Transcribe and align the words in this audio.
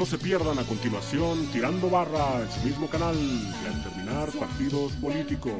No 0.00 0.06
se 0.06 0.16
pierdan 0.16 0.58
a 0.58 0.62
continuación 0.62 1.46
Tirando 1.52 1.90
Barra 1.90 2.40
en 2.40 2.50
su 2.50 2.66
mismo 2.66 2.88
canal 2.88 3.14
y 3.14 3.66
al 3.66 3.82
terminar 3.82 4.30
partidos 4.30 4.92
políticos. 4.92 5.52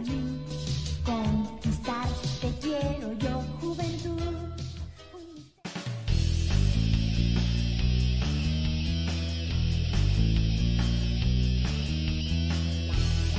Conquistar 1.05 2.09
te 2.41 2.51
quiero 2.59 3.13
yo, 3.19 3.43
juventud. 3.61 4.19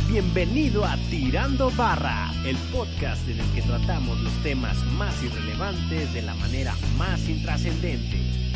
Bienvenido 0.07 0.85
a 0.85 0.97
Tirando 1.09 1.71
Barra, 1.71 2.31
el 2.45 2.57
podcast 2.71 3.27
en 3.27 3.39
el 3.39 3.51
que 3.55 3.63
tratamos 3.63 4.19
los 4.19 4.33
temas 4.43 4.77
más 4.99 5.23
irrelevantes 5.23 6.13
de 6.13 6.21
la 6.21 6.35
manera 6.35 6.75
más 6.95 7.27
intrascendente. 7.27 8.50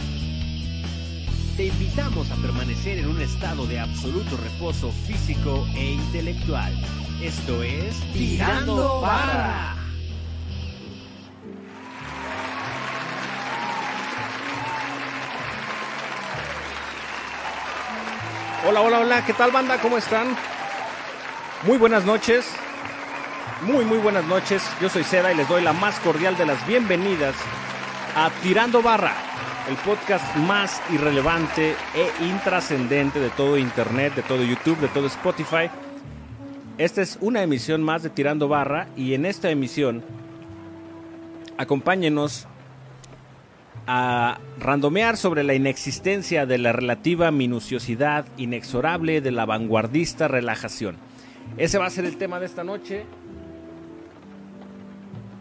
Te 1.58 1.68
invitamos 1.68 2.30
a 2.32 2.36
permanecer 2.36 3.00
en 3.00 3.08
un 3.08 3.22
estado 3.22 3.66
de 3.66 3.80
absoluto 3.80 4.36
reposo 4.36 4.91
físico 4.91 5.66
e 5.73 5.94
intelectual. 5.94 6.73
Esto 7.22 7.63
es 7.63 8.02
Tirando 8.12 9.00
Barra. 9.00 9.73
Hola, 18.68 18.82
hola, 18.82 18.99
hola, 18.99 19.26
¿qué 19.26 19.34
tal 19.34 19.52
banda? 19.52 19.80
¿Cómo 19.80 19.98
están? 19.98 20.35
Muy 21.63 21.77
buenas 21.77 22.04
noches. 22.04 22.52
Muy, 23.62 23.85
muy 23.85 23.99
buenas 23.99 24.26
noches. 24.26 24.62
Yo 24.82 24.90
soy 24.90 25.05
Seda 25.05 25.32
y 25.32 25.38
les 25.38 25.48
doy 25.48 25.63
la 25.63 25.72
más 25.72 26.02
cordial 26.02 26.35
de 26.35 26.48
las 26.48 26.68
bienvenidas 26.68 27.34
a 28.13 28.30
Tirando 28.43 28.82
Barra, 28.82 29.13
el 29.70 29.76
podcast 29.77 30.35
más 30.35 30.80
irrelevante 30.91 31.76
e 31.96 32.26
intrascendente 32.26 33.20
de 33.20 33.30
todo 33.32 33.58
Internet, 33.58 34.13
de 34.16 34.21
todo 34.21 34.44
YouTube, 34.44 34.80
de 34.80 34.88
todo 34.90 35.08
Spotify. 35.08 35.70
Esta 36.77 37.02
es 37.02 37.18
una 37.21 37.41
emisión 37.41 37.82
más 37.82 38.04
de 38.04 38.12
Tirando 38.12 38.48
Barra 38.48 38.90
y 38.96 39.16
en 39.16 39.26
esta 39.26 39.49
emisión 39.49 40.04
acompáñenos 41.58 42.48
a 43.88 44.40
randomear 44.60 45.18
sobre 45.18 45.43
la 45.43 45.55
inexistencia 45.55 46.46
de 46.46 46.58
la 46.60 46.71
relativa 46.71 47.32
minuciosidad 47.32 48.26
inexorable 48.38 49.21
de 49.21 49.32
la 49.32 49.46
vanguardista 49.46 50.27
relajación. 50.27 50.98
Ese 51.58 51.77
va 51.80 51.88
a 51.88 51.91
ser 51.91 52.05
el 52.05 52.18
tema 52.18 52.40
de 52.40 52.46
esta 52.46 52.63
noche. 52.63 53.05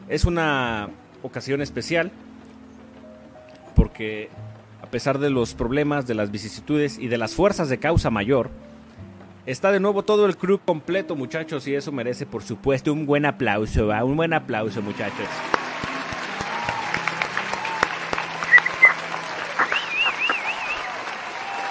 Es 0.08 0.24
una 0.24 0.88
ocasión 1.22 1.60
especial 1.60 2.12
porque 3.74 4.30
a 4.82 4.86
pesar 4.86 5.18
de 5.18 5.30
los 5.30 5.54
problemas, 5.54 6.06
de 6.06 6.14
las 6.14 6.30
vicisitudes 6.30 6.98
y 6.98 7.08
de 7.08 7.18
las 7.18 7.34
fuerzas 7.34 7.68
de 7.68 7.78
causa 7.78 8.10
mayor, 8.10 8.50
está 9.46 9.72
de 9.72 9.80
nuevo 9.80 10.02
todo 10.02 10.26
el 10.26 10.36
crew 10.36 10.60
completo, 10.64 11.16
muchachos, 11.16 11.66
y 11.66 11.74
eso 11.74 11.92
merece, 11.92 12.26
por 12.26 12.42
supuesto, 12.42 12.92
un 12.92 13.06
buen 13.06 13.26
aplauso, 13.26 13.86
¿va? 13.86 14.04
un 14.04 14.16
buen 14.16 14.32
aplauso, 14.32 14.82
muchachos. 14.82 15.28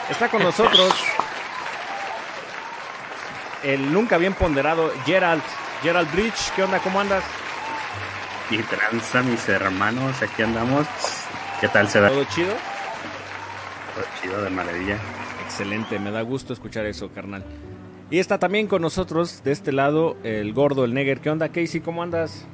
Está 0.10 0.30
con 0.30 0.44
nosotros 0.44 0.94
el 3.64 3.92
nunca 3.92 4.18
bien 4.18 4.34
ponderado 4.34 4.92
Gerald, 5.06 5.42
Gerald 5.82 6.12
Bridge. 6.12 6.52
¿Qué 6.56 6.64
onda? 6.64 6.80
¿Cómo 6.80 7.00
andas? 7.00 7.24
Y 8.50 8.58
tranza, 8.58 9.24
mis 9.24 9.48
hermanos, 9.50 10.22
aquí 10.22 10.44
andamos. 10.44 10.86
¿Qué 11.64 11.70
tal 11.70 11.88
se 11.88 12.02
da? 12.02 12.10
¿Todo 12.10 12.26
chido? 12.26 12.50
Todo 13.96 14.06
chido, 14.22 14.44
de 14.44 14.50
maravilla. 14.50 14.98
Excelente, 15.46 15.98
me 15.98 16.12
da 16.12 16.22
gusto 16.22 16.52
escuchar 16.52 16.86
eso, 16.88 17.08
carnal. 17.16 17.42
Y 18.12 18.20
está 18.20 18.38
también 18.38 18.68
con 18.68 18.82
nosotros 18.82 19.42
de 19.46 19.54
este 19.54 19.72
lado 19.72 20.18
el 20.26 20.52
gordo, 20.52 20.84
el 20.84 20.94
Neger. 20.94 21.22
¿Qué 21.22 21.30
onda, 21.30 21.48
Casey? 21.48 21.80
¿Cómo 21.80 22.04
andas? 22.04 22.46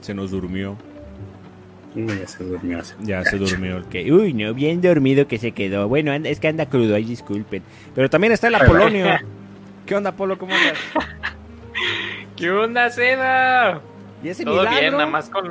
Se 0.00 0.14
nos 0.14 0.32
durmió. 0.32 0.76
Uy, 1.94 2.08
ya 2.08 2.26
se 2.26 2.42
durmió 2.42 2.80
hace 2.80 2.96
Ya 2.98 3.22
se 3.22 3.38
durmió 3.38 3.76
el 3.76 3.84
que. 3.84 4.10
Uy, 4.12 4.34
no, 4.34 4.52
bien 4.52 4.80
dormido 4.80 5.28
que 5.28 5.38
se 5.38 5.52
quedó. 5.52 5.86
Bueno, 5.86 6.10
anda- 6.10 6.28
es 6.28 6.40
que 6.40 6.48
anda 6.48 6.66
crudo, 6.66 6.96
ay, 6.96 7.04
disculpen. 7.04 7.62
Pero 7.94 8.10
también 8.10 8.32
está 8.32 8.48
el 8.48 8.56
Apolonio. 8.56 9.06
¿Qué 9.86 9.94
onda, 9.94 10.10
Polo? 10.10 10.36
¿Cómo 10.38 10.52
andas? 10.52 10.76
¿Qué 12.36 12.50
onda, 12.50 12.90
Seda? 12.90 13.80
¿Y 14.22 14.28
ese 14.28 14.44
Todo 14.44 14.58
milagro? 14.58 14.80
bien, 14.80 14.92
nada 14.92 15.06
más 15.06 15.30
con, 15.30 15.50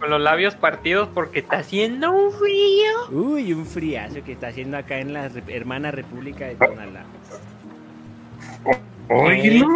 con 0.00 0.10
los 0.10 0.20
labios 0.20 0.54
partidos 0.54 1.08
porque 1.12 1.40
está 1.40 1.58
haciendo 1.58 2.12
un 2.12 2.32
frío. 2.32 3.10
Uy, 3.10 3.52
un 3.52 3.66
friazo 3.66 4.22
que 4.24 4.32
está 4.32 4.48
haciendo 4.48 4.76
acá 4.76 4.98
en 4.98 5.12
la 5.12 5.28
re- 5.28 5.42
hermana 5.48 5.90
República 5.90 6.46
de 6.46 6.54
Tonalá. 6.54 7.04
Oílo. 9.08 9.66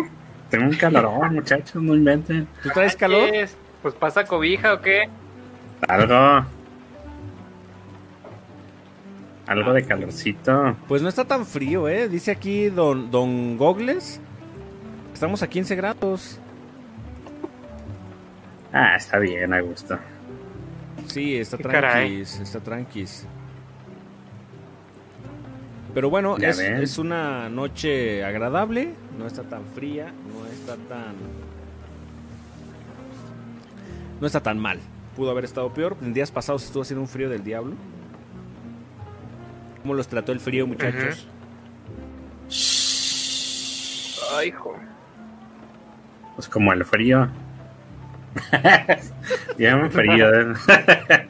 Tengo 0.51 0.67
un 0.67 0.77
calorón, 0.77 1.35
muchachos, 1.35 1.83
no 1.83 1.95
inventen. 1.95 2.47
¿Tú 2.63 2.69
traes 2.71 2.95
calor? 2.95 3.31
¿Qué 3.31 3.41
es? 3.43 3.57
Pues 3.81 3.95
pasa 3.95 4.25
cobija 4.25 4.75
o 4.75 4.81
qué? 4.83 5.09
Algo. 5.89 6.45
Algo 9.47 9.73
de 9.73 9.83
calorcito. 9.85 10.77
Pues 10.87 11.03
no 11.03 11.09
está 11.09 11.25
tan 11.25 11.47
frío, 11.47 11.89
¿eh? 11.89 12.09
Dice 12.09 12.31
aquí 12.31 12.69
don, 12.69 13.11
don 13.11 13.57
Gogles. 13.57 14.21
Estamos 15.13 15.43
a 15.43 15.49
15 15.49 15.75
grados. 15.75 16.39
Ah, 18.73 18.97
está 18.97 19.19
bien, 19.19 19.53
a 19.53 19.61
gusto. 19.61 19.99
Sí, 21.07 21.37
está 21.37 21.59
tranquis, 21.59 22.41
está 22.41 22.61
tranquis. 22.61 23.27
Pero 25.95 26.09
bueno, 26.09 26.39
es, 26.39 26.59
es 26.59 26.97
una 26.99 27.51
noche 27.51 28.25
agradable, 28.25 28.95
no 29.19 29.27
está 29.27 29.43
tan 29.43 29.65
fría, 29.75 30.13
no 30.33 30.47
está 30.47 30.77
tan... 30.89 31.15
No 34.21 34.27
está 34.27 34.41
tan 34.41 34.59
mal. 34.59 34.79
Pudo 35.17 35.31
haber 35.33 35.45
estado 35.45 35.75
peor. 35.75 35.97
En 36.01 36.15
días 36.15 36.31
pasados 36.31 36.65
estuvo 36.65 36.83
haciendo 36.83 37.03
un 37.03 37.09
frío 37.09 37.29
del 37.29 37.45
diablo. 37.45 37.75
¿Cómo 39.83 39.95
los 39.95 40.09
trató 40.09 40.33
el 40.33 40.41
frío, 40.41 40.67
muchachos? 40.67 41.27
Ay, 44.35 44.49
hijo. 44.49 44.77
Pues 46.37 46.49
como 46.49 46.73
el 46.73 46.85
frío. 46.85 47.29
ya 49.59 49.77
me 49.77 49.91
frío. 49.91 50.41
¿eh? 50.41 50.55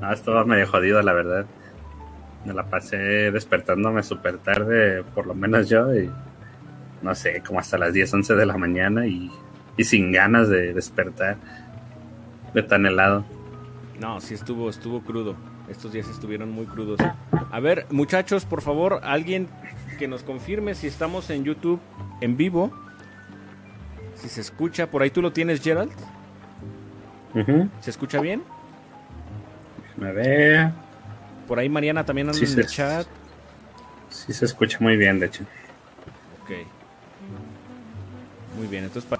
no, 0.00 0.12
esto 0.12 0.44
medio 0.44 0.66
jodido, 0.66 1.02
la 1.02 1.12
verdad. 1.12 1.46
Me 2.44 2.52
la 2.52 2.64
pasé 2.64 2.96
despertándome 3.30 4.02
súper 4.02 4.38
tarde, 4.38 5.02
por 5.14 5.26
lo 5.26 5.34
menos 5.34 5.68
yo, 5.68 5.94
y 5.94 6.10
no 7.02 7.14
sé, 7.14 7.42
como 7.46 7.60
hasta 7.60 7.78
las 7.78 7.92
10, 7.92 8.14
11 8.14 8.34
de 8.34 8.46
la 8.46 8.56
mañana 8.56 9.06
y, 9.06 9.30
y 9.76 9.84
sin 9.84 10.12
ganas 10.12 10.48
de 10.48 10.74
despertar 10.74 11.36
de 12.52 12.62
tan 12.62 12.86
helado. 12.86 13.24
No, 14.00 14.20
sí 14.20 14.34
estuvo, 14.34 14.70
estuvo 14.70 15.02
crudo. 15.02 15.36
Estos 15.68 15.92
días 15.92 16.08
estuvieron 16.08 16.50
muy 16.50 16.66
crudos. 16.66 16.98
A 17.50 17.60
ver, 17.60 17.86
muchachos, 17.90 18.44
por 18.44 18.60
favor, 18.60 19.00
alguien 19.02 19.48
que 19.98 20.08
nos 20.08 20.22
confirme 20.22 20.74
si 20.74 20.86
estamos 20.86 21.30
en 21.30 21.44
YouTube 21.44 21.80
en 22.20 22.36
vivo. 22.36 22.72
Si 24.24 24.30
se 24.30 24.40
escucha, 24.40 24.90
por 24.90 25.02
ahí 25.02 25.10
tú 25.10 25.20
lo 25.20 25.34
tienes, 25.34 25.60
Gerald. 25.62 25.92
Ujú. 27.34 27.68
¿Se 27.82 27.90
escucha 27.90 28.22
bien? 28.22 28.42
Me 29.98 30.12
ve, 30.12 30.72
Por 31.46 31.58
ahí 31.58 31.68
Mariana 31.68 32.06
también 32.06 32.28
anda 32.28 32.38
Sí, 32.38 32.50
en 32.50 32.58
el 32.58 32.66
chat. 32.66 33.06
sí 34.08 34.32
se 34.32 34.46
escucha 34.46 34.78
muy 34.80 34.96
bien, 34.96 35.20
de 35.20 35.26
hecho. 35.26 35.44
Ok. 36.42 36.52
Muy 38.56 38.66
bien, 38.66 38.84
entonces... 38.84 39.10
pa- 39.10 39.18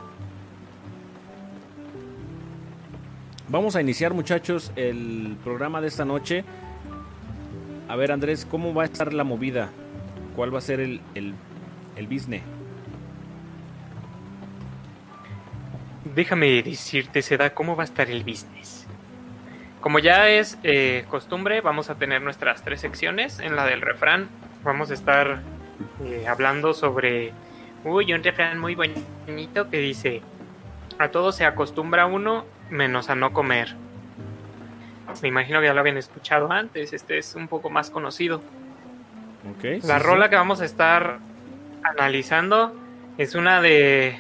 Vamos 3.49 3.77
a 3.77 3.83
iniciar, 3.83 4.15
muchachos, 4.15 4.73
el 4.75 5.37
programa 5.45 5.83
de 5.83 5.89
esta 5.89 6.07
noche. 6.07 6.45
A 7.89 7.95
ver, 7.97 8.11
Andrés, 8.11 8.47
¿cómo 8.51 8.73
va 8.73 8.85
a 8.85 8.87
estar 8.87 9.13
la 9.13 9.23
movida? 9.23 9.69
¿Cuál 10.35 10.53
va 10.55 10.59
a 10.59 10.63
ser 10.63 10.81
el, 10.81 11.03
el, 11.15 11.35
el 11.97 12.07
business? 12.07 12.41
Déjame 16.05 16.63
decirte, 16.63 17.23
Seda, 17.23 17.55
cómo 17.55 17.77
va 17.77 17.83
a 17.83 17.87
estar 17.87 18.11
el 18.11 18.25
business. 18.25 18.87
Como 19.81 19.99
ya 19.99 20.29
es 20.29 20.59
eh, 20.63 21.05
costumbre, 21.11 21.61
vamos 21.61 21.91
a 21.91 21.95
tener 21.97 22.23
nuestras 22.23 22.63
tres 22.63 22.81
secciones. 22.81 23.39
En 23.39 23.57
la 23.57 23.67
del 23.67 23.81
refrán 23.81 24.29
vamos 24.63 24.91
a 24.91 24.95
estar 24.95 25.41
eh, 26.05 26.27
hablando 26.29 26.75
sobre, 26.75 27.33
uy, 27.85 28.13
un 28.13 28.23
refrán 28.23 28.59
muy 28.59 28.75
bonito 28.75 29.71
que 29.71 29.79
dice, 29.79 30.23
a 30.99 31.09
todo 31.09 31.33
se 31.33 31.45
acostumbra 31.45 32.07
uno 32.07 32.45
menos 32.71 33.11
a 33.11 33.15
no 33.15 33.33
comer. 33.33 33.75
Me 35.23 35.29
imagino 35.29 35.61
que 35.61 35.67
ya 35.67 35.75
lo 35.75 35.81
habían 35.81 35.97
escuchado 35.97 36.51
antes, 36.51 36.93
este 36.93 37.19
es 37.19 37.35
un 37.35 37.49
poco 37.49 37.71
más 37.71 37.91
conocido. 37.91 38.43
Ok. 39.57 39.85
La 39.85 39.99
sí, 39.99 40.05
rola 40.05 40.27
sí. 40.27 40.31
que 40.31 40.37
vamos 40.37 40.61
a 40.61 40.65
estar 40.65 41.19
analizando 41.83 42.75
es 43.19 43.35
una 43.35 43.61
de 43.61 44.19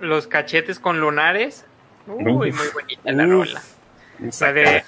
los 0.00 0.26
cachetes 0.26 0.78
con 0.78 1.00
lunares. 1.00 1.64
Uy, 2.06 2.50
Uf. 2.50 2.58
muy 2.58 2.68
bonita 2.72 3.12
la 3.12 3.24
Uf. 3.24 3.30
rola. 3.30 3.62
La 4.40 4.52
de 4.52 4.84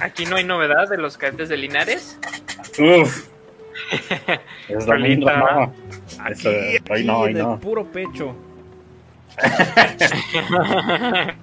Aquí 0.00 0.26
no 0.26 0.36
hay 0.36 0.44
novedad 0.44 0.88
de 0.88 0.98
los 0.98 1.16
cadetes 1.18 1.48
de 1.48 1.56
Linares. 1.56 2.18
Uf. 2.78 3.28
Es 4.68 4.86
Rolita. 4.86 5.36
no. 5.38 5.72
Eso, 6.28 6.50
hoy 6.90 7.04
no, 7.04 7.24
del 7.24 7.38
no. 7.38 7.60
puro 7.60 7.86
pecho. 7.86 8.34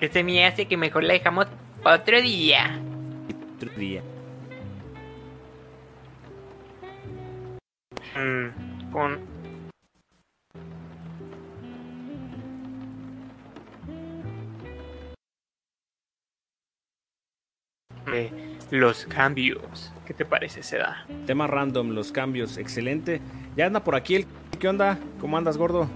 que 0.00 0.08
se 0.08 0.24
me 0.24 0.44
hace 0.44 0.66
que 0.66 0.76
mejor 0.76 1.04
la 1.04 1.12
dejamos 1.14 1.46
para 1.82 1.96
otro 2.02 2.20
día. 2.20 2.78
Otro 3.56 3.70
día. 3.76 4.02
Mm, 8.16 8.90
con 8.90 9.20
los 18.70 19.06
cambios. 19.06 19.92
¿Qué 20.06 20.14
te 20.14 20.24
parece, 20.24 20.62
Seda? 20.62 21.04
Tema 21.26 21.46
random, 21.46 21.90
los 21.90 22.12
cambios, 22.12 22.56
excelente. 22.58 23.20
Ya 23.56 23.66
anda 23.66 23.84
por 23.84 23.94
aquí 23.94 24.16
el... 24.16 24.26
¿Qué 24.58 24.68
onda? 24.68 24.98
¿Cómo 25.20 25.36
andas, 25.36 25.56
gordo? 25.56 25.88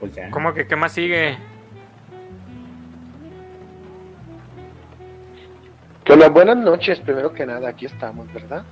Pues 0.00 0.14
ya. 0.14 0.30
¿Cómo 0.30 0.52
que 0.54 0.66
qué 0.66 0.76
más 0.76 0.92
sigue? 0.92 1.38
Que 6.04 6.16
las 6.16 6.32
buenas 6.32 6.56
noches, 6.56 6.98
primero 7.00 7.32
que 7.32 7.46
nada, 7.46 7.68
aquí 7.68 7.86
estamos, 7.86 8.32
¿verdad? 8.32 8.64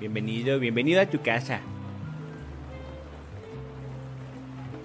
Bienvenido, 0.00 0.58
bienvenido 0.58 1.00
a 1.00 1.06
tu 1.06 1.20
casa. 1.20 1.60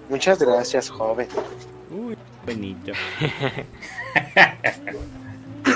Muchas 0.08 0.40
gracias, 0.42 0.90
joven. 0.90 1.28
Uy, 1.90 2.16
bonito. 2.44 2.92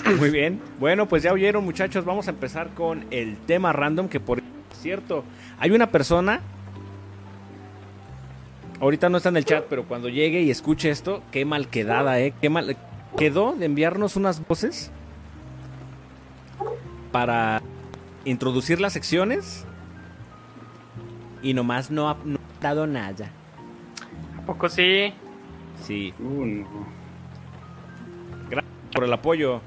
Muy 0.19 0.31
bien. 0.31 0.61
Bueno, 0.79 1.07
pues 1.07 1.23
ya 1.23 1.33
oyeron, 1.33 1.65
muchachos. 1.65 2.05
Vamos 2.05 2.27
a 2.29 2.31
empezar 2.31 2.71
con 2.75 3.07
el 3.11 3.37
tema 3.39 3.73
random. 3.73 4.09
Que 4.09 4.21
por 4.21 4.43
cierto, 4.81 5.25
hay 5.59 5.71
una 5.71 5.89
persona. 5.89 6.41
Ahorita 8.81 9.09
no 9.09 9.17
está 9.19 9.29
en 9.31 9.37
el 9.39 9.45
chat, 9.45 9.65
pero 9.71 9.85
cuando 9.85 10.09
llegue 10.09 10.43
y 10.43 10.51
escuche 10.51 10.91
esto, 10.91 11.23
qué 11.31 11.45
mal 11.45 11.69
quedada, 11.69 12.21
¿eh? 12.21 12.35
Qué 12.41 12.51
mal. 12.51 12.77
Quedó 13.17 13.55
de 13.55 13.67
enviarnos 13.67 14.17
unas 14.17 14.47
voces 14.47 14.91
para 17.13 17.63
introducir 18.25 18.81
las 18.81 18.93
secciones. 18.93 19.65
Y 21.43 21.55
nomás 21.55 21.91
no 21.91 22.09
ha, 22.09 22.17
no 22.25 22.39
ha 22.39 22.63
dado 22.63 22.87
nada. 22.87 23.31
¿A 24.39 24.47
poco 24.47 24.69
sí? 24.69 25.13
Sí, 25.83 26.13
Uh, 26.19 26.45
no. 26.45 26.87
por 28.93 29.05
el 29.05 29.13
apoyo. 29.13 29.61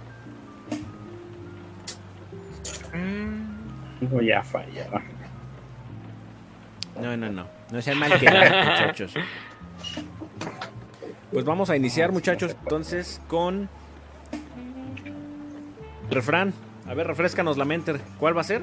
Digo, 4.00 4.22
ya 4.22 4.44
falla. 4.44 4.88
No, 7.02 7.16
no, 7.18 7.30
no. 7.30 7.48
No 7.72 7.82
sean 7.82 8.00
mal 8.00 8.20
quedados, 8.20 8.66
muchachos. 8.66 9.14
Pues 11.32 11.46
vamos 11.46 11.70
a 11.70 11.76
iniciar, 11.76 12.12
muchachos, 12.12 12.56
entonces 12.64 13.22
con. 13.28 13.70
Refrán. 16.10 16.54
A 16.88 16.94
ver, 16.94 17.08
refrescanos 17.08 17.58
la 17.58 17.66
mente. 17.66 18.00
¿Cuál 18.20 18.38
va 18.38 18.42
a 18.42 18.46
ser? 18.46 18.62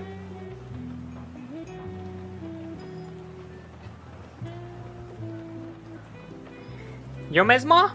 ¿Yo 7.31 7.45
mismo? 7.45 7.91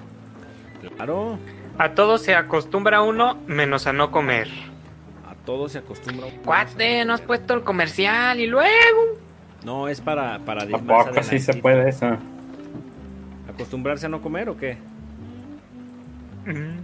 Claro. 0.98 1.40
A 1.78 1.92
todo 1.92 2.18
se 2.18 2.36
acostumbra 2.36 3.02
uno, 3.02 3.38
menos 3.48 3.88
a 3.88 3.94
no 3.94 4.12
comer. 4.12 4.50
A 5.50 5.52
todos 5.52 5.72
se 5.72 5.80
acostumbra. 5.80 6.28
Cuate, 6.46 7.04
no 7.06 7.14
has 7.16 7.22
puesto 7.22 7.56
el 7.56 7.64
comercial 7.64 8.40
y 8.40 8.46
luego. 8.46 9.18
No, 9.66 9.88
es 9.88 10.00
para, 10.00 10.38
para 10.46 10.64
de- 10.64 10.76
¿A 10.76 10.78
más 10.78 11.08
poco 11.08 11.24
sí 11.24 11.40
se 11.40 11.56
puede 11.56 11.90
eso? 11.90 12.06
¿Acostumbrarse 13.52 14.06
a 14.06 14.10
no 14.10 14.22
comer 14.22 14.48
o 14.50 14.56
qué? 14.58 14.78
Mm, 16.46 16.78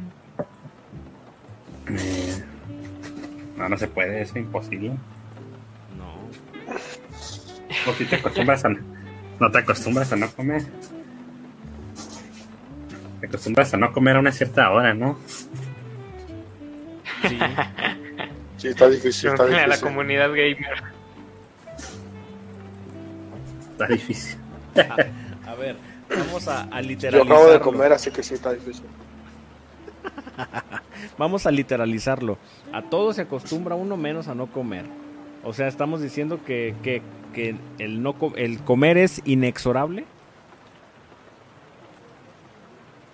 No, 3.60 3.70
no 3.70 3.78
se 3.78 3.88
puede, 3.88 4.24
es 4.24 4.36
imposible. 4.36 4.90
No. 5.96 6.16
O 7.88 7.94
si 7.94 8.06
te 8.06 8.16
acostumbras 8.16 8.66
a 8.66 8.70
no 8.70 9.52
te 9.52 9.58
acostumbras 9.60 10.12
a 10.12 10.16
no 10.16 10.28
comer. 10.32 10.64
Te 13.22 13.28
acostumbras 13.28 13.72
a 13.76 13.78
no 13.78 13.94
comer 13.94 14.16
a 14.16 14.20
una 14.22 14.32
cierta 14.32 14.72
hora, 14.72 14.96
¿no? 14.96 15.20
Sí. 17.28 17.38
Sí, 18.66 18.72
está 18.72 18.90
difícil, 18.90 19.30
está 19.30 19.44
pregúntale 19.44 19.64
a 19.64 19.68
la 19.68 19.76
difícil. 19.76 19.84
comunidad 19.84 20.30
gamer. 20.30 20.84
Está 23.72 23.88
difícil. 23.88 24.38
A 25.46 25.54
ver, 25.54 25.78
vamos 26.10 26.48
a, 26.48 26.64
a 26.64 26.82
Yo 26.82 26.88
literalizarlo. 26.88 27.36
acabo 27.36 27.52
de 27.52 27.60
comer, 27.60 27.94
así 27.94 28.10
que 28.10 28.24
sí, 28.24 28.34
está 28.34 28.54
difícil. 28.54 28.86
Vamos 31.18 31.46
a 31.46 31.52
literalizarlo. 31.52 32.40
A 32.74 32.82
todo 32.82 33.14
se 33.14 33.22
acostumbra 33.22 33.76
uno 33.76 33.98
menos 33.98 34.28
a 34.28 34.36
no 34.36 34.48
comer. 34.48 34.86
O 35.44 35.54
sea, 35.54 35.68
estamos 35.68 36.02
diciendo 36.02 36.44
que, 36.44 36.76
que, 36.84 37.04
que 37.34 37.56
el, 37.78 38.02
no 38.02 38.16
el 38.36 38.64
comer 38.64 38.98
es 38.98 39.22
inexorable. 39.26 40.06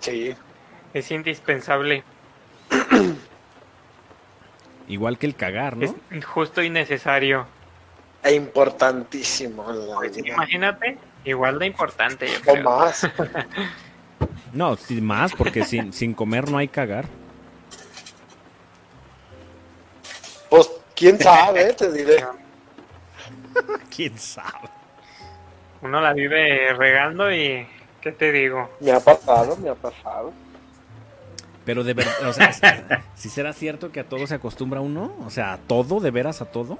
Sí. 0.00 0.34
Es 0.94 1.10
indispensable. 1.10 2.04
Igual 4.92 5.16
que 5.16 5.24
el 5.24 5.34
cagar, 5.34 5.74
¿no? 5.78 5.94
Es 6.10 6.24
justo 6.26 6.62
y 6.62 6.68
necesario. 6.68 7.46
E 8.22 8.34
importantísimo 8.34 9.64
Pues, 9.96 10.18
imagínate, 10.18 10.98
igual 11.24 11.58
de 11.58 11.66
importante, 11.66 12.26
yo 12.28 12.38
O 12.40 12.52
creo. 12.52 12.64
más. 12.64 13.08
No, 14.52 14.76
más, 15.00 15.32
porque 15.32 15.64
sin, 15.64 15.94
sin 15.94 16.12
comer 16.12 16.50
no 16.50 16.58
hay 16.58 16.68
cagar. 16.68 17.06
Pues, 20.50 20.70
quién 20.94 21.18
sabe, 21.18 21.72
te 21.72 21.90
diré. 21.90 22.22
¿Quién 23.96 24.18
sabe? 24.18 24.68
Uno 25.80 26.02
la 26.02 26.12
vive 26.12 26.74
regando 26.74 27.32
y... 27.32 27.66
¿Qué 28.02 28.12
te 28.12 28.30
digo? 28.30 28.68
Me 28.80 28.92
ha 28.92 29.00
pasado, 29.00 29.56
me 29.56 29.70
ha 29.70 29.74
pasado. 29.74 30.34
Pero 31.64 31.84
de 31.84 31.94
verdad, 31.94 32.28
o 32.28 32.32
sea, 32.32 32.52
si 33.14 33.28
será 33.28 33.52
cierto 33.52 33.92
que 33.92 34.00
a 34.00 34.08
todo 34.08 34.26
se 34.26 34.34
acostumbra 34.34 34.80
uno? 34.80 35.14
O 35.24 35.30
sea, 35.30 35.54
¿a 35.54 35.58
todo? 35.58 36.00
¿De 36.00 36.10
veras 36.10 36.42
a 36.42 36.46
todo? 36.46 36.78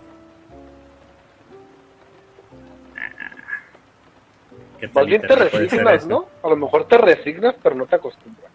¿Qué 4.81 4.89
Más 4.89 5.07
bien 5.07 5.23
te 5.23 5.37
resignas? 5.37 6.07
¿no? 6.07 6.27
A 6.43 6.49
lo 6.49 6.57
mejor 6.57 6.89
te 6.89 6.99
resignas, 6.99 7.55
pero 7.63 7.77
no 7.77 7.87
te 7.87 7.97
acostumbras. 7.97 8.51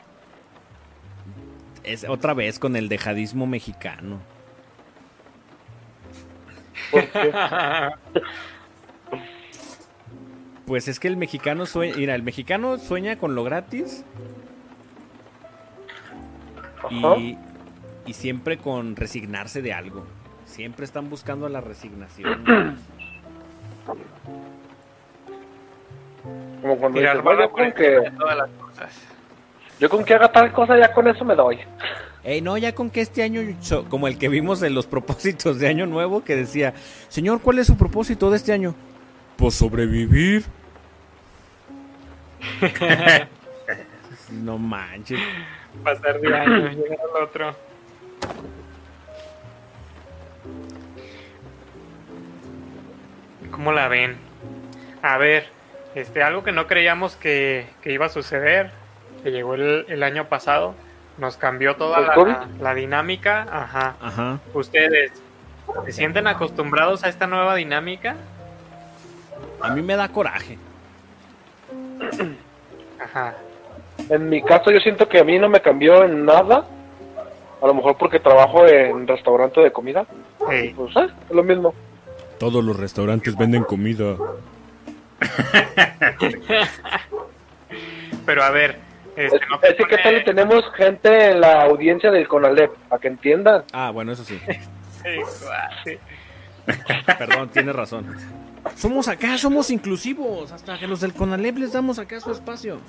Es 1.84 2.04
otra 2.04 2.34
vez 2.34 2.60
con 2.60 2.76
el 2.76 2.90
dejadismo 2.90 3.48
mexicano. 3.48 4.20
Porque 6.92 7.32
Pues 10.66 10.90
es 10.90 11.00
que 11.00 11.08
el 11.08 11.16
mexicano 11.16 11.66
sueña, 11.66 11.96
mira, 11.96 12.14
el 12.14 12.24
mexicano 12.24 12.78
sueña 12.78 13.18
con 13.18 13.36
lo 13.36 13.46
gratis. 13.46 14.04
Y, 16.92 17.38
y 18.06 18.14
siempre 18.14 18.58
con 18.58 18.96
resignarse 18.96 19.62
de 19.62 19.74
algo. 19.74 20.06
Siempre 20.46 20.86
están 20.86 21.10
buscando 21.10 21.50
la 21.50 21.62
resignación. 21.62 22.78
Como 26.62 26.78
cuando 26.78 27.00
Mira, 27.00 27.12
dices, 27.14 27.24
"No, 27.26 27.40
yo 27.40 27.52
con 27.52 27.72
que, 27.74 28.12
todas 28.18 28.38
las 28.38 28.50
cosas. 28.52 29.02
yo 29.80 29.90
con 29.90 30.04
que 30.04 30.14
haga 30.14 30.32
tal 30.32 30.52
cosa, 30.52 30.78
ya 30.78 30.92
con 30.94 31.08
eso 31.08 31.24
me 31.24 31.36
doy. 31.36 31.60
Ey, 32.24 32.42
no, 32.42 32.58
ya 32.58 32.74
con 32.76 32.90
que 32.90 33.02
este 33.02 33.24
año, 33.24 33.42
como 33.90 34.08
el 34.08 34.18
que 34.18 34.28
vimos 34.28 34.62
en 34.64 34.74
los 34.74 34.86
propósitos 34.88 35.60
de 35.60 35.68
Año 35.68 35.86
Nuevo, 35.86 36.24
que 36.24 36.36
decía, 36.36 36.74
señor, 37.10 37.42
¿cuál 37.42 37.60
es 37.60 37.68
su 37.68 37.78
propósito 37.78 38.30
de 38.32 38.38
este 38.38 38.52
año? 38.54 38.76
Pues 39.38 39.54
sobrevivir. 39.54 40.44
no 44.32 44.58
manches. 44.58 45.20
Pasar 45.84 46.20
de 46.20 46.36
año, 46.36 46.70
llegar 46.76 47.00
al 47.16 47.24
otro. 47.24 47.56
¿Cómo 53.52 53.72
la 53.72 53.88
ven? 53.88 54.18
A 55.02 55.18
ver, 55.18 55.48
este, 55.96 56.22
algo 56.22 56.44
que 56.44 56.52
no 56.52 56.68
creíamos 56.68 57.16
que, 57.16 57.68
que 57.82 57.92
iba 57.92 58.06
a 58.06 58.10
suceder, 58.10 58.72
que 59.24 59.32
llegó 59.32 59.56
el, 59.56 59.86
el 59.88 60.04
año 60.04 60.26
pasado, 60.26 60.76
nos 61.18 61.38
cambió 61.38 61.76
toda 61.76 62.00
¿El 62.00 62.06
la, 62.06 62.48
la 62.60 62.74
dinámica. 62.74 63.48
Ajá. 63.52 63.96
Ajá. 64.00 64.40
¿Ustedes 64.54 65.12
se 65.86 65.92
sienten 65.92 66.28
acostumbrados 66.28 67.04
a 67.04 67.10
esta 67.10 67.28
nueva 67.28 67.56
dinámica? 67.56 68.16
A 69.62 69.70
mí 69.70 69.82
me 69.82 69.96
da 69.96 70.10
coraje. 70.10 70.58
Ajá. 73.04 73.36
En 74.10 74.30
mi 74.30 74.42
caso, 74.42 74.72
yo 74.72 74.80
siento 74.80 75.08
que 75.10 75.20
a 75.20 75.24
mí 75.24 75.38
no 75.40 75.50
me 75.50 75.60
cambió 75.62 76.04
en 76.04 76.26
nada, 76.26 76.66
A 77.62 77.66
lo 77.68 77.74
mejor 77.74 77.98
porque 77.98 78.20
trabajo 78.20 78.66
en 78.68 79.08
restaurante 79.08 79.60
de 79.62 79.72
comida. 79.72 80.06
Sí. 80.50 80.74
Pues, 80.76 80.96
eh, 80.96 81.08
es 81.30 81.36
lo 81.36 81.44
mismo. 81.44 81.74
Todos 82.40 82.64
los 82.64 82.78
restaurantes 82.78 83.36
venden 83.36 83.64
comida. 83.64 84.16
Pero 88.26 88.44
a 88.44 88.50
ver, 88.52 88.78
este, 89.16 89.40
no 89.50 89.60
que 89.60 89.74
pone- 89.74 90.04
tal 90.04 90.18
y 90.18 90.24
tenemos 90.24 90.64
gente 90.76 91.32
en 91.32 91.42
la 91.42 91.64
audiencia 91.64 92.12
del 92.12 92.28
Conalep, 92.28 92.72
para 92.90 93.00
que 93.02 93.08
entiendan. 93.08 93.64
Ah, 93.74 93.92
bueno, 93.92 94.12
eso 94.12 94.24
sí. 94.24 94.40
Sí, 95.04 95.10
cuate. 95.46 96.00
Perdón, 97.18 97.50
tienes 97.50 97.74
razón. 97.76 98.14
Somos 98.76 99.08
acá, 99.08 99.38
somos 99.38 99.70
inclusivos. 99.70 100.52
Hasta 100.52 100.78
que 100.78 100.88
los 100.88 101.00
del 101.00 101.14
Conalep 101.14 101.58
les 101.60 101.72
damos 101.72 101.98
acá 102.00 102.20
su 102.20 102.32
espacio. 102.32 102.80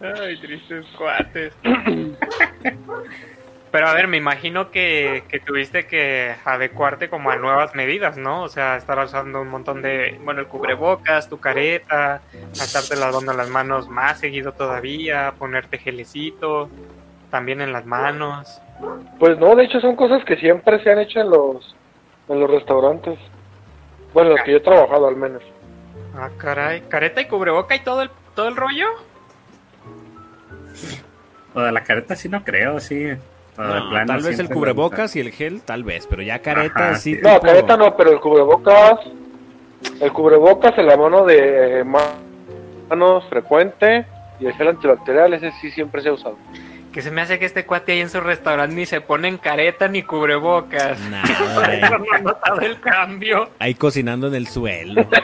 Ay, 0.00 0.36
tristes 0.38 0.86
cuates. 0.96 1.52
Pero 3.74 3.88
a 3.88 3.94
ver, 3.94 4.06
me 4.06 4.16
imagino 4.18 4.70
que, 4.70 5.24
que 5.28 5.40
tuviste 5.40 5.88
que 5.88 6.32
adecuarte 6.44 7.08
como 7.08 7.32
a 7.32 7.36
nuevas 7.36 7.74
medidas, 7.74 8.16
¿no? 8.16 8.42
O 8.42 8.48
sea, 8.48 8.76
estar 8.76 8.96
usando 9.00 9.40
un 9.42 9.48
montón 9.48 9.82
de, 9.82 10.16
bueno, 10.22 10.40
el 10.40 10.46
cubrebocas, 10.46 11.28
tu 11.28 11.40
careta, 11.40 12.22
estarte 12.52 12.94
lavando 12.94 13.32
las 13.32 13.48
manos 13.48 13.88
más 13.88 14.20
seguido 14.20 14.52
todavía, 14.52 15.34
ponerte 15.40 15.78
gelecito, 15.78 16.70
también 17.32 17.60
en 17.60 17.72
las 17.72 17.84
manos. 17.84 18.60
Pues 19.18 19.38
no, 19.38 19.56
de 19.56 19.64
hecho 19.64 19.80
son 19.80 19.96
cosas 19.96 20.24
que 20.24 20.36
siempre 20.36 20.80
se 20.84 20.92
han 20.92 21.00
hecho 21.00 21.18
en 21.18 21.30
los 21.30 21.74
en 22.28 22.38
los 22.38 22.48
restaurantes. 22.48 23.18
Bueno, 24.12 24.30
en 24.30 24.36
los 24.36 24.44
que 24.44 24.52
yo 24.52 24.58
he 24.58 24.60
trabajado 24.60 25.08
al 25.08 25.16
menos. 25.16 25.42
Ah, 26.16 26.30
caray, 26.38 26.82
careta 26.82 27.20
y 27.20 27.26
cubreboca 27.26 27.74
y 27.74 27.80
todo 27.80 28.02
el, 28.02 28.10
todo 28.34 28.48
el 28.48 28.56
rollo. 28.56 28.86
O 31.54 31.60
de 31.60 31.72
la 31.72 31.82
careta 31.84 32.16
sí 32.16 32.28
no 32.28 32.44
creo, 32.44 32.80
sí. 32.80 33.06
No, 33.56 34.04
tal 34.06 34.22
vez 34.22 34.38
el 34.40 34.48
cubrebocas 34.48 35.14
y 35.14 35.20
el 35.20 35.30
gel, 35.30 35.62
tal 35.62 35.84
vez, 35.84 36.06
pero 36.08 36.22
ya 36.22 36.40
careta 36.40 36.90
Ajá, 36.90 36.96
sí. 36.98 37.14
No, 37.22 37.34
tipo- 37.34 37.40
careta 37.46 37.76
no, 37.76 37.96
pero 37.96 38.10
el 38.10 38.20
cubrebocas, 38.20 38.98
el 40.00 40.12
cubrebocas, 40.12 40.76
el 40.76 40.86
mano 40.86 41.24
de 41.24 41.84
ma- 41.84 42.16
manos 42.88 43.24
frecuente 43.28 44.06
y 44.40 44.46
el 44.46 44.54
gel 44.54 44.68
antibacterial, 44.68 45.34
ese 45.34 45.52
sí 45.60 45.70
siempre 45.70 46.02
se 46.02 46.08
ha 46.08 46.12
usado. 46.14 46.36
Que 46.94 47.02
se 47.02 47.10
me 47.10 47.20
hace 47.22 47.38
que 47.40 47.44
este 47.44 47.66
cuate 47.66 47.90
ahí 47.92 48.00
en 48.00 48.08
su 48.08 48.20
restaurante 48.20 48.74
ni 48.76 48.86
se 48.86 49.00
ponen 49.00 49.36
careta 49.36 49.88
ni 49.88 50.02
cubrebocas. 50.04 50.98
Nada, 51.10 51.98
No 51.98 52.04
he 52.16 52.20
notado 52.22 52.60
el 52.60 52.80
cambio. 52.80 53.50
ahí 53.58 53.74
cocinando 53.74 54.28
en 54.28 54.36
el 54.36 54.46
suelo. 54.46 55.04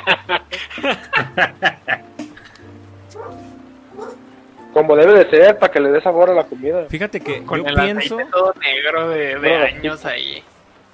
Como 4.73 4.95
debe 4.97 5.25
de 5.25 5.31
ser, 5.31 5.59
para 5.59 5.73
que 5.73 5.81
le 5.81 5.91
dé 5.91 6.01
sabor 6.01 6.31
a 6.31 6.35
la 6.35 6.45
comida. 6.45 6.85
Fíjate 6.89 7.21
que 7.21 7.43
Con 7.45 7.63
yo 7.63 7.67
el 7.69 7.75
pienso, 7.75 8.19
todo 8.31 8.55
negro 8.61 9.09
de, 9.09 9.39
de 9.39 9.59
No. 9.59 9.65
años 9.65 10.05
ahí. 10.07 10.43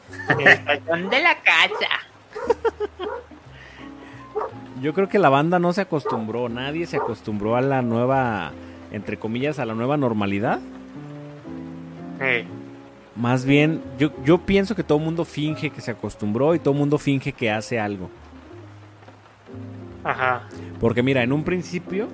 Estación 0.38 1.10
de 1.10 1.20
la 1.22 1.34
casa. 1.36 1.88
yo 4.80 4.94
creo 4.94 5.08
que 5.08 5.18
la 5.18 5.28
banda 5.28 5.58
no 5.58 5.72
se 5.74 5.82
acostumbró, 5.82 6.48
nadie 6.48 6.86
se 6.86 6.96
acostumbró 6.96 7.56
a 7.56 7.60
la 7.60 7.82
nueva, 7.82 8.52
entre 8.96 9.18
comillas, 9.18 9.58
a 9.58 9.66
la 9.66 9.74
nueva 9.74 9.96
normalidad. 9.96 10.60
Más 13.14 13.44
bien, 13.44 13.82
yo, 13.98 14.10
yo 14.24 14.38
pienso 14.38 14.74
que 14.74 14.82
todo 14.82 14.98
el 14.98 15.04
mundo 15.04 15.24
finge 15.24 15.70
que 15.70 15.80
se 15.80 15.90
acostumbró 15.90 16.54
y 16.54 16.58
todo 16.58 16.74
el 16.74 16.80
mundo 16.80 16.98
finge 16.98 17.32
que 17.32 17.50
hace 17.50 17.78
algo. 17.78 18.10
ajá. 20.04 20.42
Porque 20.80 21.02
mira, 21.02 21.22
en 21.22 21.32
un 21.32 21.44
principio, 21.44 22.08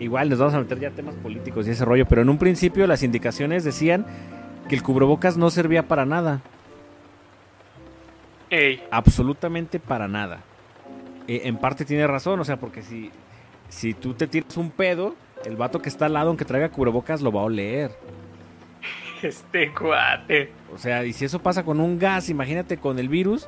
igual 0.00 0.30
nos 0.30 0.38
vamos 0.38 0.54
a 0.54 0.58
meter 0.58 0.78
ya 0.80 0.90
temas 0.90 1.14
políticos 1.16 1.66
y 1.66 1.70
ese 1.70 1.84
rollo, 1.84 2.06
pero 2.06 2.22
en 2.22 2.30
un 2.30 2.38
principio 2.38 2.86
las 2.86 3.02
indicaciones 3.02 3.64
decían 3.64 4.06
que 4.68 4.74
el 4.74 4.82
cubrebocas 4.82 5.36
no 5.36 5.50
servía 5.50 5.88
para 5.88 6.06
nada, 6.06 6.40
Ey, 8.52 8.82
absolutamente 8.90 9.80
para 9.80 10.08
nada. 10.08 10.40
Eh, 11.26 11.42
en 11.44 11.56
parte 11.56 11.86
tiene 11.86 12.06
razón, 12.06 12.38
o 12.38 12.44
sea, 12.44 12.58
porque 12.58 12.82
si, 12.82 13.10
si 13.70 13.94
tú 13.94 14.12
te 14.12 14.26
tiras 14.26 14.58
un 14.58 14.70
pedo, 14.70 15.14
el 15.44 15.56
vato 15.56 15.80
que 15.80 15.88
está 15.88 16.06
al 16.06 16.12
lado, 16.14 16.28
aunque 16.28 16.44
traiga 16.44 16.68
cubrebocas, 16.70 17.20
lo 17.20 17.32
va 17.32 17.40
a 17.40 17.44
oler. 17.44 17.90
este 19.22 19.72
cuate. 19.72 20.52
O 20.74 20.78
sea, 20.78 21.04
y 21.04 21.12
si 21.12 21.24
eso 21.24 21.38
pasa 21.40 21.62
con 21.64 21.80
un 21.80 21.98
gas, 21.98 22.28
imagínate 22.28 22.76
con 22.78 22.98
el 22.98 23.08
virus. 23.08 23.46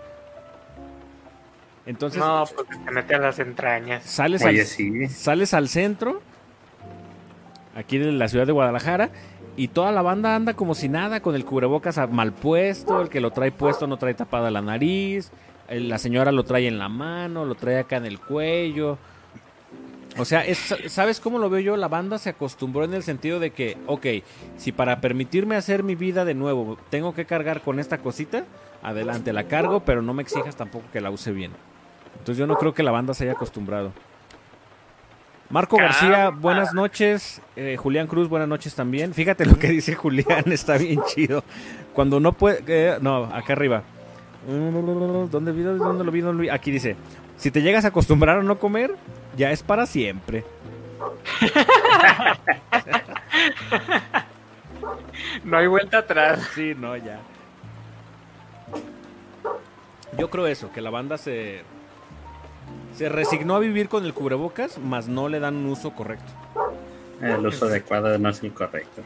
Entonces 1.87 2.19
No, 2.19 2.45
pues 2.55 2.69
te 2.85 2.91
mete 2.91 3.15
a 3.15 3.19
las 3.19 3.39
entrañas. 3.39 4.05
sales, 4.05 4.43
Oye, 4.45 4.61
al, 4.61 4.67
sí. 4.67 5.07
sales 5.09 5.53
al 5.53 5.69
centro, 5.69 6.23
aquí 7.77 7.99
de 7.99 8.11
la 8.13 8.29
ciudad 8.29 8.47
de 8.47 8.53
Guadalajara, 8.53 9.11
y 9.57 9.69
toda 9.69 9.93
la 9.93 10.03
banda 10.03 10.35
anda 10.35 10.55
como 10.55 10.75
si 10.75 10.89
nada, 10.89 11.21
con 11.21 11.35
el 11.35 11.45
cubrebocas 11.45 11.99
mal 12.11 12.33
puesto, 12.33 13.03
el 13.03 13.09
que 13.09 13.21
lo 13.21 13.31
trae 13.33 13.53
puesto 13.53 13.87
no 13.87 13.99
trae 13.99 14.15
tapada 14.15 14.51
la 14.51 14.63
nariz, 14.63 15.31
la 15.69 15.99
señora 15.99 16.33
lo 16.33 16.45
trae 16.45 16.67
en 16.69 16.79
la 16.79 16.89
mano, 16.89 17.45
lo 17.45 17.55
trae 17.55 17.79
acá 17.79 17.97
en 17.97 18.07
el 18.07 18.19
cuello. 18.19 18.99
O 20.17 20.25
sea, 20.25 20.45
es- 20.45 20.75
¿sabes 20.89 21.19
cómo 21.21 21.39
lo 21.39 21.51
veo 21.51 21.61
yo? 21.61 21.77
La 21.77 21.89
banda 21.89 22.19
se 22.19 22.31
acostumbró 22.31 22.85
en 22.85 22.95
el 22.95 23.03
sentido 23.03 23.41
de 23.41 23.51
que, 23.51 23.77
ok, 23.87 24.07
si 24.57 24.71
para 24.73 25.01
permitirme 25.01 25.57
hacer 25.57 25.83
mi 25.83 25.97
vida 25.97 26.25
de 26.25 26.35
nuevo 26.35 26.79
tengo 26.91 27.15
que 27.15 27.25
cargar 27.25 27.63
con 27.63 27.81
esta 27.81 27.99
cosita, 27.99 28.45
adelante 28.83 29.33
la 29.33 29.45
cargo, 29.45 29.81
pero 29.81 30.03
no 30.03 30.15
me 30.15 30.23
exijas 30.23 30.55
tampoco 30.57 30.85
que 30.93 31.01
la 31.01 31.11
use 31.11 31.33
bien. 31.33 31.51
Entonces 32.13 32.37
yo 32.37 32.47
no 32.47 32.57
creo 32.57 32.73
que 32.75 32.83
la 32.85 32.93
banda 32.93 33.13
se 33.13 33.25
haya 33.25 33.33
acostumbrado. 33.33 33.93
Marco 35.51 35.77
García, 35.77 36.31
buenas 36.31 36.73
noches. 36.75 37.41
Eh, 37.55 37.77
Julián 37.77 38.07
Cruz, 38.07 38.29
buenas 38.29 38.49
noches 38.49 38.75
también. 38.75 39.15
Fíjate 39.15 39.45
lo 39.47 39.57
que 39.59 39.69
dice 39.69 39.95
Julián, 39.95 40.45
está 40.47 40.79
bien 40.79 41.01
chido. 41.07 41.45
Cuando 41.93 42.19
no 42.21 42.33
puede... 42.33 42.63
eh, 42.67 42.99
no, 43.01 43.25
acá 43.25 43.53
arriba. 43.53 43.83
¿Dónde, 44.49 45.53
vi? 45.53 45.63
¿Dónde 45.63 46.05
lo 46.05 46.11
vi? 46.11 46.21
¿Dónde 46.21 46.37
lo 46.37 46.43
vi? 46.43 46.49
Aquí 46.49 46.71
dice, 46.71 46.97
si 47.37 47.51
te 47.51 47.63
llegas 47.63 47.85
a 47.85 47.89
acostumbrar 47.89 48.39
a 48.39 48.43
no 48.43 48.59
comer, 48.59 48.95
ya 49.37 49.51
es 49.51 49.63
para 49.63 49.87
siempre. 49.87 50.45
No 55.45 55.59
hay 55.59 55.67
vuelta 55.67 55.99
atrás. 55.99 56.51
Sí, 56.55 56.75
no, 56.77 56.97
ya. 56.97 57.21
Yo 60.17 60.31
creo 60.31 60.47
eso, 60.47 60.73
que 60.73 60.81
la 60.81 60.91
banda 60.91 61.19
se... 61.19 61.63
Se 62.95 63.09
resignó 63.09 63.57
a 63.57 63.59
vivir 63.59 63.89
con 63.89 64.05
el 64.05 64.15
cubrebocas, 64.15 64.79
mas 64.79 65.09
no 65.09 65.29
le 65.29 65.41
dan 65.41 65.57
un 65.57 65.67
uso 65.67 65.95
correcto. 65.95 66.33
El 67.21 67.45
uso 67.45 67.67
adecuado 67.67 68.17
no 68.19 68.29
es 68.29 68.41
el 68.43 68.53
correcto. 68.53 69.03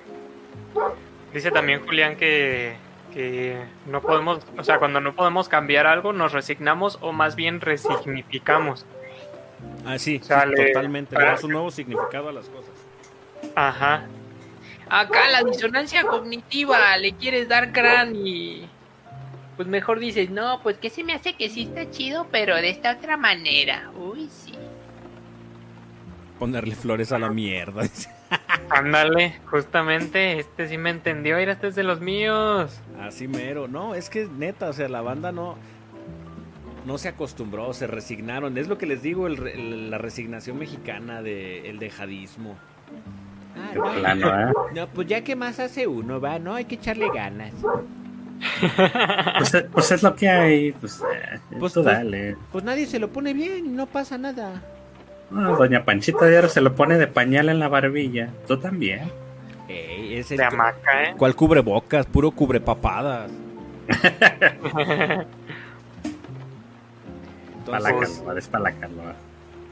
Dice 1.33 1.51
también 1.51 1.81
Julián 1.87 2.17
que, 2.17 2.77
que 3.15 3.59
no 3.87 4.03
podemos, 4.03 4.41
o 4.59 4.65
sea, 4.65 4.79
cuando 4.79 5.01
no 5.01 5.15
podemos 5.15 5.49
cambiar 5.49 5.87
algo, 5.87 6.13
nos 6.13 6.33
resignamos 6.33 6.99
o 7.01 7.13
más 7.13 7.35
bien 7.35 7.63
resignificamos. 7.63 8.85
Ah, 9.85 9.99
sí, 9.99 10.19
totalmente. 10.19 11.17
Le 11.17 11.25
das 11.25 11.45
un 11.45 11.53
nuevo 11.53 11.71
significado 11.71 12.29
a 12.29 12.33
las 12.33 12.49
cosas. 12.49 12.73
Ajá. 13.55 14.07
Acá 14.91 15.29
la 15.31 15.43
disonancia 15.43 16.03
cognitiva, 16.05 16.97
le 16.97 17.13
quieres 17.13 17.49
dar 17.49 17.73
gran 17.73 18.15
y... 18.17 18.69
Pues 19.57 19.67
mejor 19.67 19.99
dices, 19.99 20.31
no, 20.31 20.61
pues 20.63 20.79
que 20.79 20.89
se 20.89 21.03
me 21.03 21.13
hace 21.13 21.35
que 21.35 21.49
sí 21.49 21.63
está 21.63 21.91
chido, 21.91 22.29
pero 22.31 22.55
de 22.57 22.71
esta 22.71 22.93
otra 22.93 23.17
manera. 23.17 23.91
Uy, 23.97 24.29
sí. 24.31 24.55
Ponerle 26.39 26.77
flores 26.77 27.11
a 27.11 27.19
la 27.19 27.29
mierda. 27.31 27.83
Ándale, 28.71 29.41
justamente, 29.47 30.39
este 30.39 30.69
sí 30.69 30.79
me 30.79 30.91
entendió, 30.91 31.37
mira, 31.37 31.53
este 31.53 31.69
es 31.69 31.75
de 31.75 31.83
los 31.83 32.01
míos. 32.01 32.79
Así 33.01 33.27
mero. 33.27 33.67
No, 33.67 33.95
es 33.95 34.09
que 34.09 34.27
neta, 34.27 34.69
o 34.69 34.73
sea, 34.73 34.89
la 34.89 35.01
banda 35.01 35.33
no... 35.33 35.57
No 36.87 36.97
se 36.99 37.09
acostumbró, 37.09 37.73
se 37.75 37.87
resignaron. 37.87 38.57
Es 38.57 38.69
lo 38.69 38.79
que 38.79 38.87
les 38.87 39.03
digo, 39.03 39.27
el 39.27 39.37
re- 39.37 39.55
el- 39.55 39.91
la 39.91 39.99
resignación 39.99 40.59
mexicana 40.59 41.21
del 41.23 41.79
dejadismo. 41.79 42.57
Ah, 43.57 43.71
De 43.75 44.01
plano, 44.01 44.41
¿eh? 44.41 44.53
No, 44.75 44.87
pues 44.89 45.07
ya 45.09 45.23
que 45.23 45.37
más 45.37 45.59
hace 45.61 45.87
uno, 45.87 46.21
va, 46.21 46.39
no, 46.39 46.55
hay 46.55 46.65
que 46.65 46.77
echarle 46.77 47.09
ganas. 47.15 47.53
Pues, 49.39 49.55
eh, 49.55 49.67
pues 49.73 49.91
es 49.91 50.03
lo 50.03 50.15
que 50.15 50.29
hay. 50.29 50.73
Pues, 50.73 51.01
eh, 51.01 51.41
Pues, 51.59 51.73
tú 51.73 51.83
pues- 51.83 51.95
dale. 51.97 52.37
Pues 52.53 52.65
nadie 52.65 52.87
se 52.87 52.99
lo 52.99 53.09
pone 53.09 53.35
bien, 53.35 53.75
no 53.77 53.87
pasa 53.87 54.17
nada. 54.17 54.63
Ah, 55.35 55.55
Doña 55.59 55.85
Panchita 55.85 56.25
de 56.25 56.39
Oro 56.39 56.49
se 56.49 56.61
lo 56.63 56.75
pone 56.75 56.97
de 56.97 57.07
pañal 57.07 57.49
en 57.51 57.59
la 57.59 57.69
barbilla. 57.69 58.31
Tú 58.47 58.57
también. 58.59 59.11
Ey, 59.69 60.15
es 60.17 60.31
el 60.31 60.39
De 60.39 60.45
hamaca, 60.45 61.03
¿eh? 61.05 61.15
¿Cuál 61.19 61.35
cubre 61.35 61.61
bocas? 61.61 62.07
Puro 62.07 62.31
cubre 62.31 62.61
papadas. 62.61 63.31
Para 67.71 67.81
la 67.83 67.91
Entonces, 67.91 68.19
calor, 68.19 68.39
es 68.39 68.49
para 68.49 68.65
la 68.65 68.73
calor. 68.73 69.15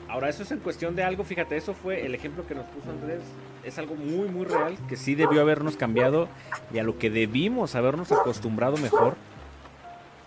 ahora 0.08 0.28
eso 0.28 0.42
es 0.42 0.50
en 0.50 0.58
cuestión 0.58 0.94
de 0.96 1.04
algo, 1.04 1.24
fíjate, 1.24 1.56
eso 1.56 1.74
fue 1.74 2.04
el 2.04 2.14
ejemplo 2.14 2.46
que 2.46 2.54
nos 2.54 2.64
puso 2.66 2.90
Andrés, 2.90 3.22
es 3.64 3.78
algo 3.78 3.94
muy 3.96 4.28
muy 4.28 4.44
real 4.44 4.76
que 4.88 4.96
sí 4.96 5.14
debió 5.14 5.40
habernos 5.40 5.76
cambiado 5.76 6.28
y 6.72 6.78
a 6.78 6.84
lo 6.84 6.98
que 6.98 7.10
debimos 7.10 7.74
habernos 7.74 8.12
acostumbrado 8.12 8.76
mejor 8.76 9.14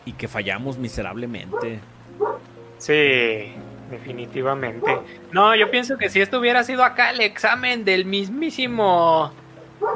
y 0.05 0.13
que 0.13 0.27
fallamos 0.27 0.77
miserablemente. 0.77 1.79
Sí. 2.77 3.53
Definitivamente. 3.89 4.97
No, 5.31 5.55
yo 5.55 5.71
pienso 5.71 5.97
que 5.97 6.09
si 6.09 6.21
esto 6.21 6.39
hubiera 6.39 6.63
sido 6.63 6.83
acá 6.83 7.09
el 7.09 7.21
examen 7.21 7.85
del 7.85 8.05
mismísimo 8.05 9.33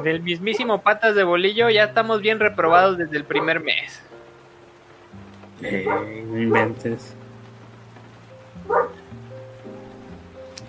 del 0.03 0.21
mismísimo 0.21 0.81
patas 0.81 1.13
de 1.13 1.23
bolillo, 1.23 1.69
ya 1.69 1.83
estamos 1.83 2.21
bien 2.21 2.39
reprobados 2.39 2.97
desde 2.97 3.17
el 3.17 3.25
primer 3.25 3.59
mes. 3.59 4.01
Eh, 5.61 5.85
no 6.27 6.41
inventes. 6.41 7.15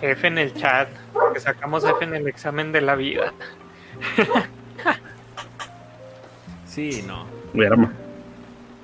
F 0.01 0.27
en 0.27 0.37
el 0.37 0.53
chat, 0.53 0.89
que 1.33 1.39
sacamos 1.39 1.83
F 1.83 2.03
en 2.03 2.15
el 2.15 2.27
examen 2.27 2.71
de 2.71 2.81
la 2.81 2.95
vida. 2.95 3.33
Sí, 6.75 7.05
no. 7.07 7.25
Hubiéramos, 7.53 7.89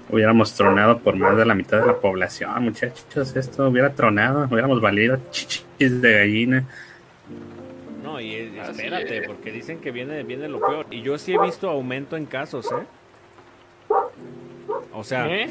hubiéramos 0.09 0.53
tronado 0.53 0.99
por 0.99 1.17
más 1.17 1.35
de 1.35 1.45
la 1.45 1.53
mitad 1.53 1.81
de 1.81 1.87
la 1.87 1.97
población, 1.99 2.63
muchachos. 2.63 3.35
Esto 3.35 3.67
hubiera 3.67 3.89
tronado, 3.93 4.47
hubiéramos 4.49 4.79
valido 4.79 5.19
chichis 5.29 6.01
de 6.01 6.13
gallina. 6.13 6.63
No, 8.01 8.21
y 8.21 8.35
espérate, 8.35 9.17
es. 9.17 9.27
porque 9.27 9.51
dicen 9.51 9.81
que 9.81 9.91
viene, 9.91 10.23
viene 10.23 10.47
lo 10.47 10.61
peor. 10.61 10.85
Y 10.89 11.01
yo 11.01 11.17
sí 11.17 11.33
he 11.33 11.41
visto 11.41 11.69
aumento 11.69 12.15
en 12.15 12.27
casos, 12.27 12.65
¿eh? 12.71 12.85
O 14.93 15.03
sea, 15.03 15.27
¿Eh? 15.27 15.49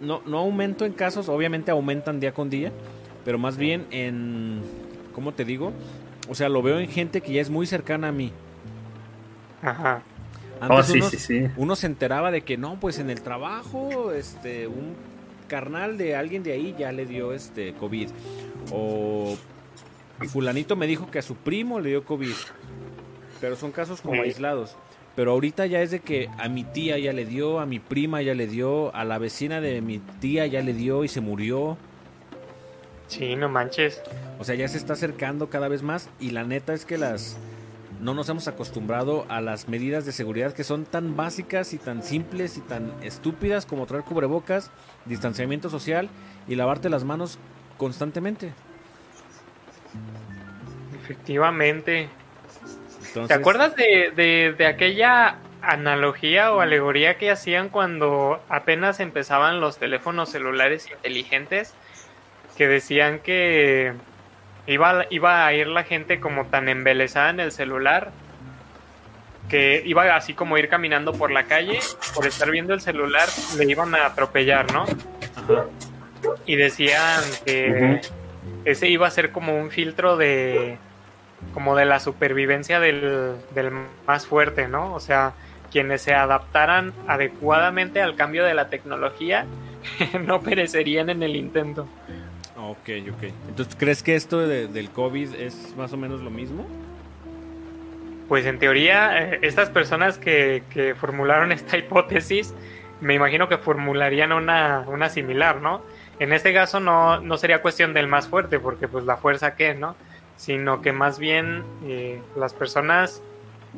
No, 0.00 0.22
no 0.26 0.38
aumento 0.38 0.84
en 0.84 0.92
casos, 0.92 1.28
obviamente 1.28 1.70
aumentan 1.70 2.20
día 2.20 2.32
con 2.32 2.50
día, 2.50 2.72
pero 3.24 3.38
más 3.38 3.56
bien 3.56 3.86
en, 3.90 4.60
¿cómo 5.14 5.32
te 5.32 5.44
digo? 5.44 5.72
O 6.28 6.34
sea, 6.34 6.48
lo 6.48 6.62
veo 6.62 6.78
en 6.78 6.88
gente 6.88 7.20
que 7.20 7.32
ya 7.32 7.40
es 7.40 7.50
muy 7.50 7.66
cercana 7.66 8.08
a 8.08 8.12
mí. 8.12 8.32
Ajá. 9.62 10.02
Oh, 10.60 10.64
Antes 10.64 10.86
sí, 10.86 10.98
uno, 10.98 11.10
sí, 11.10 11.16
sí. 11.18 11.46
uno 11.56 11.76
se 11.76 11.86
enteraba 11.86 12.30
de 12.30 12.42
que 12.42 12.56
no, 12.56 12.80
pues 12.80 12.98
en 12.98 13.10
el 13.10 13.20
trabajo, 13.20 14.12
este, 14.12 14.66
un 14.66 14.94
carnal 15.48 15.98
de 15.98 16.16
alguien 16.16 16.42
de 16.42 16.52
ahí 16.52 16.74
ya 16.78 16.92
le 16.92 17.06
dio 17.06 17.32
este 17.32 17.74
COVID. 17.74 18.08
O 18.72 19.36
fulanito 20.28 20.74
me 20.76 20.86
dijo 20.86 21.10
que 21.10 21.18
a 21.18 21.22
su 21.22 21.36
primo 21.36 21.78
le 21.78 21.90
dio 21.90 22.04
COVID. 22.04 22.32
Pero 23.40 23.54
son 23.56 23.70
casos 23.70 24.00
como 24.00 24.14
Sí. 24.14 24.20
aislados. 24.30 24.76
Pero 25.16 25.32
ahorita 25.32 25.64
ya 25.64 25.80
es 25.80 25.90
de 25.90 26.00
que 26.00 26.28
a 26.38 26.48
mi 26.48 26.62
tía 26.62 26.98
ya 26.98 27.12
le 27.14 27.24
dio, 27.24 27.58
a 27.58 27.66
mi 27.66 27.80
prima 27.80 28.20
ya 28.20 28.34
le 28.34 28.46
dio, 28.46 28.94
a 28.94 29.04
la 29.04 29.18
vecina 29.18 29.62
de 29.62 29.80
mi 29.80 29.98
tía 29.98 30.46
ya 30.46 30.60
le 30.60 30.74
dio 30.74 31.04
y 31.04 31.08
se 31.08 31.22
murió. 31.22 31.78
Sí, 33.08 33.34
no 33.34 33.48
manches. 33.48 34.02
O 34.38 34.44
sea, 34.44 34.54
ya 34.54 34.68
se 34.68 34.76
está 34.76 34.92
acercando 34.92 35.48
cada 35.48 35.68
vez 35.68 35.82
más 35.82 36.10
y 36.20 36.30
la 36.30 36.44
neta 36.44 36.74
es 36.74 36.84
que 36.84 36.98
las 36.98 37.38
no 38.00 38.12
nos 38.12 38.28
hemos 38.28 38.46
acostumbrado 38.46 39.24
a 39.30 39.40
las 39.40 39.68
medidas 39.68 40.04
de 40.04 40.12
seguridad 40.12 40.52
que 40.52 40.64
son 40.64 40.84
tan 40.84 41.16
básicas 41.16 41.72
y 41.72 41.78
tan 41.78 42.02
simples 42.02 42.58
y 42.58 42.60
tan 42.60 42.92
estúpidas 43.02 43.64
como 43.64 43.86
traer 43.86 44.04
cubrebocas, 44.04 44.70
distanciamiento 45.06 45.70
social 45.70 46.10
y 46.46 46.56
lavarte 46.56 46.90
las 46.90 47.04
manos 47.04 47.38
constantemente. 47.78 48.52
Efectivamente. 51.02 52.10
Entonces, 53.16 53.34
¿Te 53.34 53.40
acuerdas 53.40 53.74
de, 53.76 54.12
de, 54.14 54.54
de 54.56 54.66
aquella 54.66 55.38
analogía 55.62 56.52
o 56.52 56.60
alegoría 56.60 57.16
que 57.16 57.30
hacían 57.30 57.70
cuando 57.70 58.42
apenas 58.50 59.00
empezaban 59.00 59.58
los 59.58 59.78
teléfonos 59.78 60.28
celulares 60.28 60.90
inteligentes? 60.90 61.74
Que 62.58 62.68
decían 62.68 63.20
que 63.20 63.94
iba, 64.66 65.06
iba 65.08 65.46
a 65.46 65.52
ir 65.54 65.66
la 65.66 65.84
gente 65.84 66.20
como 66.20 66.46
tan 66.46 66.68
embelesada 66.68 67.30
en 67.30 67.40
el 67.40 67.52
celular 67.52 68.10
que 69.48 69.82
iba 69.86 70.14
así 70.14 70.34
como 70.34 70.58
ir 70.58 70.68
caminando 70.68 71.12
por 71.14 71.30
la 71.30 71.44
calle, 71.44 71.78
por 72.14 72.26
estar 72.26 72.50
viendo 72.50 72.74
el 72.74 72.80
celular, 72.82 73.28
le 73.56 73.64
iban 73.64 73.94
a 73.94 74.06
atropellar, 74.06 74.72
¿no? 74.72 74.82
Ajá. 74.82 75.66
Y 76.44 76.56
decían 76.56 77.22
que 77.46 78.00
ese 78.64 78.88
iba 78.88 79.06
a 79.06 79.10
ser 79.10 79.30
como 79.30 79.56
un 79.56 79.70
filtro 79.70 80.16
de 80.16 80.78
como 81.54 81.76
de 81.76 81.84
la 81.84 82.00
supervivencia 82.00 82.80
del, 82.80 83.36
del 83.54 83.70
más 84.06 84.26
fuerte, 84.26 84.68
¿no? 84.68 84.94
O 84.94 85.00
sea, 85.00 85.32
quienes 85.70 86.02
se 86.02 86.14
adaptaran 86.14 86.92
adecuadamente 87.06 88.00
al 88.02 88.14
cambio 88.16 88.44
de 88.44 88.54
la 88.54 88.68
tecnología 88.68 89.46
no 90.26 90.40
perecerían 90.40 91.10
en 91.10 91.22
el 91.22 91.36
intento. 91.36 91.86
Ok, 92.58 92.88
ok. 93.12 93.22
Entonces, 93.48 93.76
¿crees 93.78 94.02
que 94.02 94.16
esto 94.16 94.46
de- 94.46 94.66
del 94.68 94.90
COVID 94.90 95.34
es 95.34 95.74
más 95.76 95.92
o 95.92 95.96
menos 95.96 96.20
lo 96.22 96.30
mismo? 96.30 96.66
Pues 98.28 98.44
en 98.46 98.58
teoría, 98.58 99.22
eh, 99.22 99.38
estas 99.42 99.70
personas 99.70 100.18
que, 100.18 100.64
que 100.70 100.94
formularon 100.94 101.52
esta 101.52 101.76
hipótesis, 101.78 102.54
me 103.00 103.14
imagino 103.14 103.48
que 103.48 103.58
formularían 103.58 104.32
una, 104.32 104.84
una 104.88 105.08
similar, 105.10 105.60
¿no? 105.60 105.82
En 106.18 106.32
este 106.32 106.54
caso 106.54 106.80
no, 106.80 107.20
no 107.20 107.36
sería 107.36 107.60
cuestión 107.60 107.92
del 107.92 108.08
más 108.08 108.26
fuerte, 108.26 108.58
porque 108.58 108.88
pues 108.88 109.04
la 109.04 109.18
fuerza 109.18 109.54
qué, 109.54 109.74
¿no? 109.74 109.94
Sino 110.36 110.82
que 110.82 110.92
más 110.92 111.18
bien 111.18 111.64
eh, 111.84 112.20
las 112.36 112.52
personas 112.52 113.22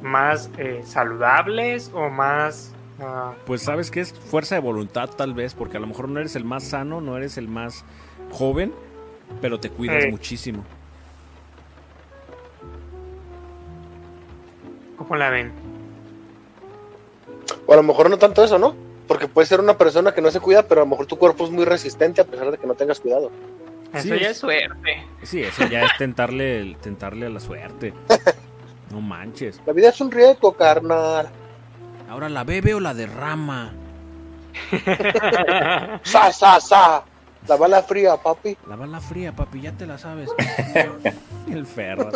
más 0.03 0.51
eh, 0.59 0.83
saludables 0.85 1.90
o 1.94 2.09
más... 2.11 2.73
ah, 3.01 3.33
Pues 3.47 3.62
sabes 3.62 3.90
que 3.90 4.01
es 4.01 4.12
fuerza 4.12 4.57
de 4.57 4.61
voluntad 4.61 5.09
tal 5.11 5.35
vez, 5.35 5.55
porque 5.55 5.77
a 5.77 5.81
lo 5.81 5.87
mejor 5.87 6.09
no 6.09 6.18
eres 6.21 6.37
el 6.37 6.44
más 6.44 6.64
sano, 6.64 7.01
no 7.01 7.16
eres 7.16 7.38
el 7.38 7.49
más 7.49 7.85
joven, 8.33 8.73
pero 9.40 9.59
te 9.61 9.71
cuidas 9.71 10.05
Eh. 10.05 10.11
muchísimo. 10.11 10.64
¿Cómo 14.97 15.16
la 15.16 15.31
ven? 15.31 15.53
O 17.66 17.73
a 17.73 17.77
lo 17.77 17.83
mejor 17.83 18.11
no 18.11 18.18
tanto 18.18 18.42
eso, 18.44 18.59
¿no? 18.59 18.75
Porque 19.07 19.29
puede 19.29 19.47
ser 19.47 19.61
una 19.61 19.79
persona 19.79 20.12
que 20.12 20.21
no 20.21 20.31
se 20.31 20.40
cuida, 20.40 20.64
pero 20.64 20.83
a 20.83 20.85
lo 20.85 20.90
mejor 20.90 21.07
tu 21.07 21.16
cuerpo 21.18 21.44
es 21.44 21.51
muy 21.51 21.64
resistente 21.64 22.21
a 22.21 22.25
pesar 22.25 22.51
de 22.51 22.59
que 22.59 22.66
no 22.66 22.75
tengas 22.75 23.01
cuidado. 23.01 23.31
Eso 23.92 24.03
Sí, 24.03 24.09
ya 24.11 24.16
es- 24.16 24.22
es 24.31 24.38
suerte. 24.38 25.07
Sí, 25.22 25.42
eso 25.42 25.66
ya 25.66 25.85
es 25.85 25.96
tentarle, 25.96 26.77
tentarle 26.83 27.27
a 27.27 27.31
la 27.31 27.40
suerte. 27.40 27.94
No 28.90 29.03
manches. 29.03 29.61
La 29.66 29.74
vida 29.74 29.90
es 29.90 30.01
un 30.01 30.11
riesgo, 30.11 30.55
carnal. 30.57 31.29
Ahora 32.09 32.31
la 32.31 32.42
bebe 32.42 32.72
o 32.72 32.81
la 32.81 32.94
derrama. 32.94 33.70
¡Sa, 36.05 36.33
sa, 36.33 36.59
sa! 36.59 37.05
La 37.46 37.57
bala 37.57 37.83
fría, 37.83 38.16
papi. 38.16 38.57
La 38.66 38.77
bala 38.77 38.98
fría, 39.01 39.33
papi, 39.33 39.61
ya 39.61 39.72
te 39.72 39.87
la 39.87 39.98
sabes. 39.98 40.31
El 41.51 41.66
ferro. 41.66 42.11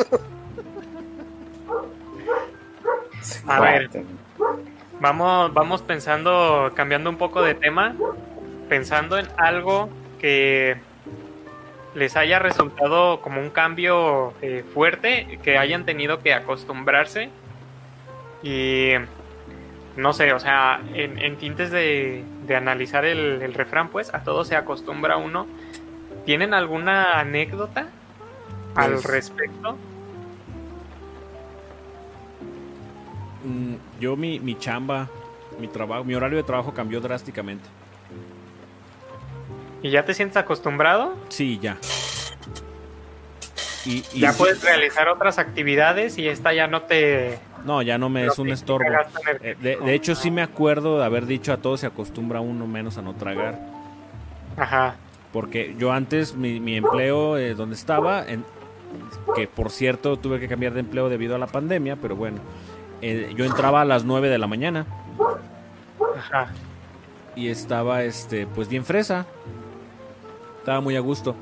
A 3.47 3.61
ver. 3.61 3.91
Vamos, 5.01 5.53
vamos 5.53 5.83
pensando, 5.83 6.73
cambiando 6.75 7.11
un 7.11 7.17
poco 7.17 7.43
de 7.43 7.55
tema, 7.55 7.95
pensando 8.69 9.19
en 9.19 9.27
algo 9.37 9.89
que 10.19 10.77
les 11.95 12.17
haya 12.17 12.39
resultado 12.39 13.21
como 13.21 13.41
un 13.41 13.51
cambio 13.51 14.33
eh, 14.43 14.65
fuerte, 14.75 15.39
que 15.43 15.59
hayan 15.59 15.85
tenido 15.85 16.21
que 16.21 16.33
acostumbrarse. 16.35 17.31
Y 18.43 18.93
no 19.97 20.13
sé, 20.13 20.33
o 20.33 20.41
sea, 20.41 20.81
en, 20.95 21.19
en 21.19 21.37
tintes 21.37 21.71
de, 21.71 22.25
de 22.47 22.57
analizar 22.57 23.05
el, 23.05 23.43
el 23.43 23.55
refrán, 23.55 23.89
pues 23.89 24.13
a 24.15 24.25
todo 24.25 24.45
se 24.45 24.57
acostumbra 24.57 25.17
uno. 25.17 25.47
¿Tienen 26.25 26.55
alguna 26.55 27.19
anécdota 27.21 27.89
al 28.75 28.93
Pues- 28.93 29.05
respecto? 29.05 29.77
Mm, 33.45 33.75
Yo 34.01 34.17
mi, 34.17 34.39
mi 34.41 34.57
chamba, 34.57 35.09
mi 35.59 35.69
trabajo, 35.69 36.05
mi 36.05 36.15
horario 36.15 36.39
de 36.39 36.45
trabajo 36.45 36.73
cambió 36.73 37.01
drásticamente. 37.01 37.69
¿Y 39.83 39.91
ya 39.91 40.05
te 40.05 40.15
sientes 40.15 40.37
acostumbrado? 40.37 41.15
Sí, 41.29 41.59
ya. 41.61 41.77
Y, 43.85 44.05
y 44.13 44.21
Ya 44.21 44.33
sí- 44.33 44.39
puedes 44.39 44.63
realizar 44.63 45.09
otras 45.09 45.39
actividades 45.39 46.17
y 46.19 46.29
esta 46.29 46.53
ya 46.53 46.69
no 46.69 46.83
te... 46.83 47.39
No, 47.65 47.83
ya 47.83 47.99
no 47.99 48.09
me 48.09 48.25
no 48.27 48.33
es 48.33 48.39
un 48.39 48.51
estorbo. 48.51 48.87
Eh. 49.43 49.57
De, 49.61 49.77
de 49.77 49.95
hecho, 49.95 50.15
sí 50.15 50.31
me 50.31 50.43
acuerdo 50.43 50.99
de 50.99 51.05
haber 51.05 51.27
dicho 51.27 51.53
a 51.53 51.57
todos 51.57 51.81
se 51.81 51.87
acostumbra 51.87 52.41
uno 52.41 52.67
menos 52.67 52.97
a 52.99 53.03
no 53.03 53.15
tragar. 53.15 53.59
Ajá. 54.57 54.97
Porque 55.33 55.75
yo 55.79 55.93
antes, 55.93 56.35
mi, 56.37 56.61
mi 56.61 56.77
empleo 56.77 57.39
eh, 57.39 57.55
donde 57.55 57.75
estaba, 57.75 58.25
en- 58.27 58.45
que 59.35 59.49
por 59.49 59.71
cierto 59.71 60.17
tuve 60.19 60.39
que 60.39 60.47
cambiar 60.49 60.75
de 60.75 60.81
empleo 60.81 61.09
debido 61.09 61.35
a 61.35 61.39
la 61.39 61.47
pandemia, 61.47 61.97
pero 61.97 62.15
bueno, 62.17 62.39
eh, 63.01 63.33
yo 63.37 63.45
entraba 63.45 63.81
a 63.81 63.85
las 63.85 64.05
9 64.05 64.29
de 64.29 64.39
la 64.39 64.47
mañana 64.47 64.85
Ajá. 66.19 66.49
y 67.35 67.49
estaba 67.49 68.03
este 68.05 68.47
pues 68.47 68.69
bien 68.69 68.85
fresa. 68.85 69.27
Estaba 70.63 70.81
muy 70.81 70.95
a 70.95 71.01
gusto. 71.01 71.35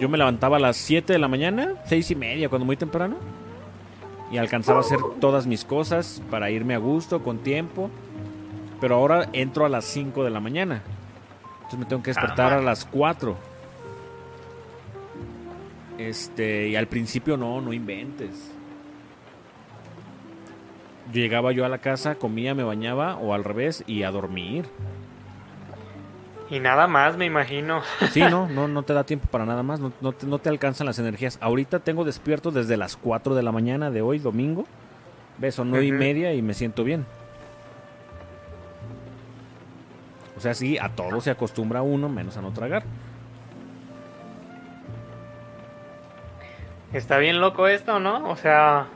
Yo 0.00 0.08
me 0.08 0.18
levantaba 0.18 0.56
a 0.56 0.60
las 0.60 0.76
7 0.76 1.12
de 1.12 1.20
la 1.20 1.28
mañana, 1.28 1.74
seis 1.86 2.10
y 2.10 2.16
media, 2.16 2.48
cuando 2.48 2.66
muy 2.66 2.76
temprano. 2.76 3.14
Y 4.32 4.38
alcanzaba 4.38 4.78
a 4.78 4.80
hacer 4.80 4.98
todas 5.20 5.46
mis 5.46 5.64
cosas 5.64 6.20
para 6.32 6.50
irme 6.50 6.74
a 6.74 6.78
gusto, 6.78 7.22
con 7.22 7.38
tiempo. 7.38 7.90
Pero 8.80 8.96
ahora 8.96 9.28
entro 9.32 9.64
a 9.64 9.68
las 9.68 9.84
5 9.84 10.24
de 10.24 10.30
la 10.30 10.40
mañana. 10.40 10.82
Entonces 11.58 11.78
me 11.78 11.84
tengo 11.84 12.02
que 12.02 12.10
despertar 12.10 12.52
a 12.52 12.60
las 12.60 12.84
4. 12.86 13.36
Este, 15.98 16.70
y 16.70 16.74
al 16.74 16.88
principio 16.88 17.36
no, 17.36 17.60
no 17.60 17.72
inventes. 17.72 18.50
Llegaba 21.12 21.52
yo 21.52 21.64
a 21.64 21.68
la 21.68 21.78
casa, 21.78 22.16
comía, 22.16 22.52
me 22.56 22.64
bañaba 22.64 23.14
o 23.14 23.32
al 23.32 23.44
revés 23.44 23.84
y 23.86 24.02
a 24.02 24.10
dormir. 24.10 24.64
Y 26.54 26.60
nada 26.60 26.86
más, 26.86 27.16
me 27.16 27.24
imagino. 27.26 27.82
Sí, 28.12 28.20
no, 28.20 28.46
no, 28.46 28.68
no 28.68 28.84
te 28.84 28.92
da 28.92 29.02
tiempo 29.02 29.26
para 29.28 29.44
nada 29.44 29.64
más, 29.64 29.80
no, 29.80 29.90
no 30.00 30.12
te, 30.12 30.24
no 30.24 30.38
te 30.38 30.48
alcanzan 30.48 30.86
las 30.86 31.00
energías. 31.00 31.36
Ahorita 31.40 31.80
tengo 31.80 32.04
despierto 32.04 32.52
desde 32.52 32.76
las 32.76 32.96
4 32.96 33.34
de 33.34 33.42
la 33.42 33.50
mañana 33.50 33.90
de 33.90 34.02
hoy, 34.02 34.20
domingo. 34.20 34.66
Ves, 35.38 35.56
son 35.56 35.70
nueve 35.70 35.86
y 35.86 35.90
Ujú. 35.90 35.98
media 35.98 36.32
y 36.32 36.40
me 36.40 36.54
siento 36.54 36.84
bien. 36.84 37.04
O 40.36 40.40
sea, 40.40 40.54
sí, 40.54 40.78
a 40.78 40.90
todo 40.90 41.20
se 41.20 41.32
acostumbra 41.32 41.82
uno, 41.82 42.08
menos 42.08 42.36
a 42.36 42.42
no 42.42 42.52
tragar. 42.52 42.84
Está 46.92 47.18
bien 47.18 47.40
loco 47.40 47.66
esto, 47.66 47.98
¿no? 47.98 48.28
O 48.30 48.36
sea, 48.36 48.86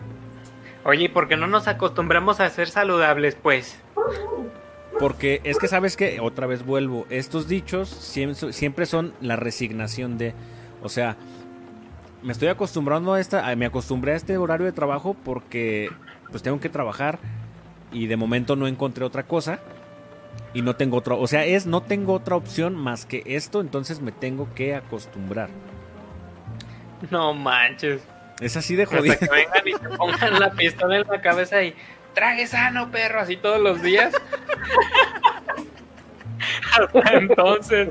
oye, 0.84 1.06
¿y 1.06 1.08
por 1.08 1.26
qué 1.26 1.36
no 1.36 1.48
nos 1.48 1.66
acostumbramos 1.66 2.38
a 2.38 2.48
ser 2.50 2.68
saludables, 2.68 3.34
pues? 3.34 3.82
Porque 4.98 5.40
es 5.44 5.58
que 5.58 5.68
sabes 5.68 5.96
que, 5.96 6.20
otra 6.20 6.46
vez 6.46 6.64
vuelvo, 6.64 7.06
estos 7.08 7.46
dichos 7.46 7.88
siempre, 7.88 8.86
son 8.86 9.14
la 9.20 9.36
resignación 9.36 10.18
de, 10.18 10.34
o 10.82 10.88
sea, 10.88 11.16
me 12.22 12.32
estoy 12.32 12.48
acostumbrando 12.48 13.12
a 13.12 13.20
esta, 13.20 13.54
me 13.54 13.66
acostumbré 13.66 14.12
a 14.12 14.16
este 14.16 14.36
horario 14.38 14.66
de 14.66 14.72
trabajo 14.72 15.14
porque 15.24 15.90
pues 16.30 16.42
tengo 16.42 16.58
que 16.58 16.68
trabajar 16.68 17.20
y 17.92 18.06
de 18.06 18.16
momento 18.16 18.56
no 18.56 18.66
encontré 18.66 19.04
otra 19.04 19.22
cosa 19.22 19.60
y 20.52 20.62
no 20.62 20.74
tengo 20.74 20.96
otra, 20.96 21.14
o 21.14 21.26
sea, 21.26 21.44
es 21.44 21.66
no 21.66 21.82
tengo 21.82 22.12
otra 22.14 22.34
opción 22.34 22.74
más 22.74 23.06
que 23.06 23.22
esto, 23.24 23.60
entonces 23.60 24.00
me 24.00 24.10
tengo 24.10 24.52
que 24.54 24.74
acostumbrar. 24.74 25.50
No 27.10 27.34
manches. 27.34 28.02
Es 28.40 28.56
así 28.56 28.76
de 28.76 28.84
Hasta 28.84 28.98
jodido. 28.98 29.18
que 29.18 29.28
vengan 29.28 29.68
y 29.68 29.72
te 29.72 29.96
pongan 29.96 30.40
la 30.40 30.50
pistola 30.50 30.98
en 30.98 31.06
la 31.08 31.20
cabeza 31.20 31.62
y 31.62 31.74
trague 32.18 32.48
sano, 32.48 32.90
perro, 32.90 33.20
así 33.20 33.36
todos 33.36 33.60
los 33.60 33.80
días. 33.80 34.12
Hasta 36.80 37.12
entonces. 37.12 37.90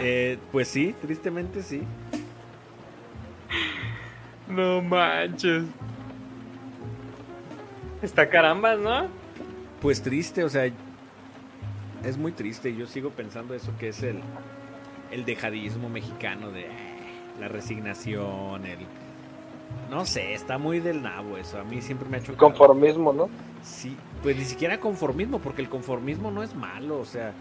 Eh, 0.00 0.36
pues 0.50 0.66
sí, 0.66 0.96
tristemente 1.00 1.62
sí. 1.62 1.84
No 4.48 4.82
manches. 4.82 5.62
Está 8.02 8.28
carambas, 8.28 8.80
¿no? 8.80 9.06
Pues 9.80 10.02
triste, 10.02 10.42
o 10.42 10.48
sea, 10.48 10.68
es 12.02 12.18
muy 12.18 12.32
triste. 12.32 12.74
Yo 12.74 12.88
sigo 12.88 13.10
pensando 13.10 13.54
eso 13.54 13.72
que 13.78 13.90
es 13.90 14.02
el, 14.02 14.20
el 15.12 15.24
dejadismo 15.24 15.88
mexicano 15.88 16.50
de 16.50 16.62
eh, 16.62 16.68
la 17.38 17.46
resignación, 17.46 18.66
el... 18.66 18.80
No 19.90 20.06
sé, 20.06 20.32
está 20.32 20.56
muy 20.58 20.80
del 20.80 21.02
nabo 21.02 21.36
eso. 21.36 21.58
A 21.58 21.64
mí 21.64 21.82
siempre 21.82 22.08
me 22.08 22.16
ha 22.16 22.20
hecho... 22.20 22.34
Conformismo, 22.36 23.12
¿no? 23.12 23.28
Sí, 23.62 23.96
pues 24.22 24.36
ni 24.36 24.44
siquiera 24.44 24.78
conformismo, 24.80 25.38
porque 25.38 25.62
el 25.62 25.68
conformismo 25.68 26.30
no 26.30 26.42
es 26.42 26.54
malo, 26.54 26.98
o 26.98 27.04
sea, 27.04 27.32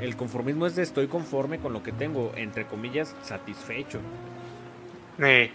el 0.00 0.16
conformismo 0.16 0.66
es 0.66 0.74
de 0.76 0.82
estoy 0.82 1.06
conforme 1.06 1.58
con 1.58 1.72
lo 1.72 1.82
que 1.82 1.92
tengo, 1.92 2.32
entre 2.36 2.66
comillas, 2.66 3.14
satisfecho. 3.22 4.00
Eh, 5.18 5.50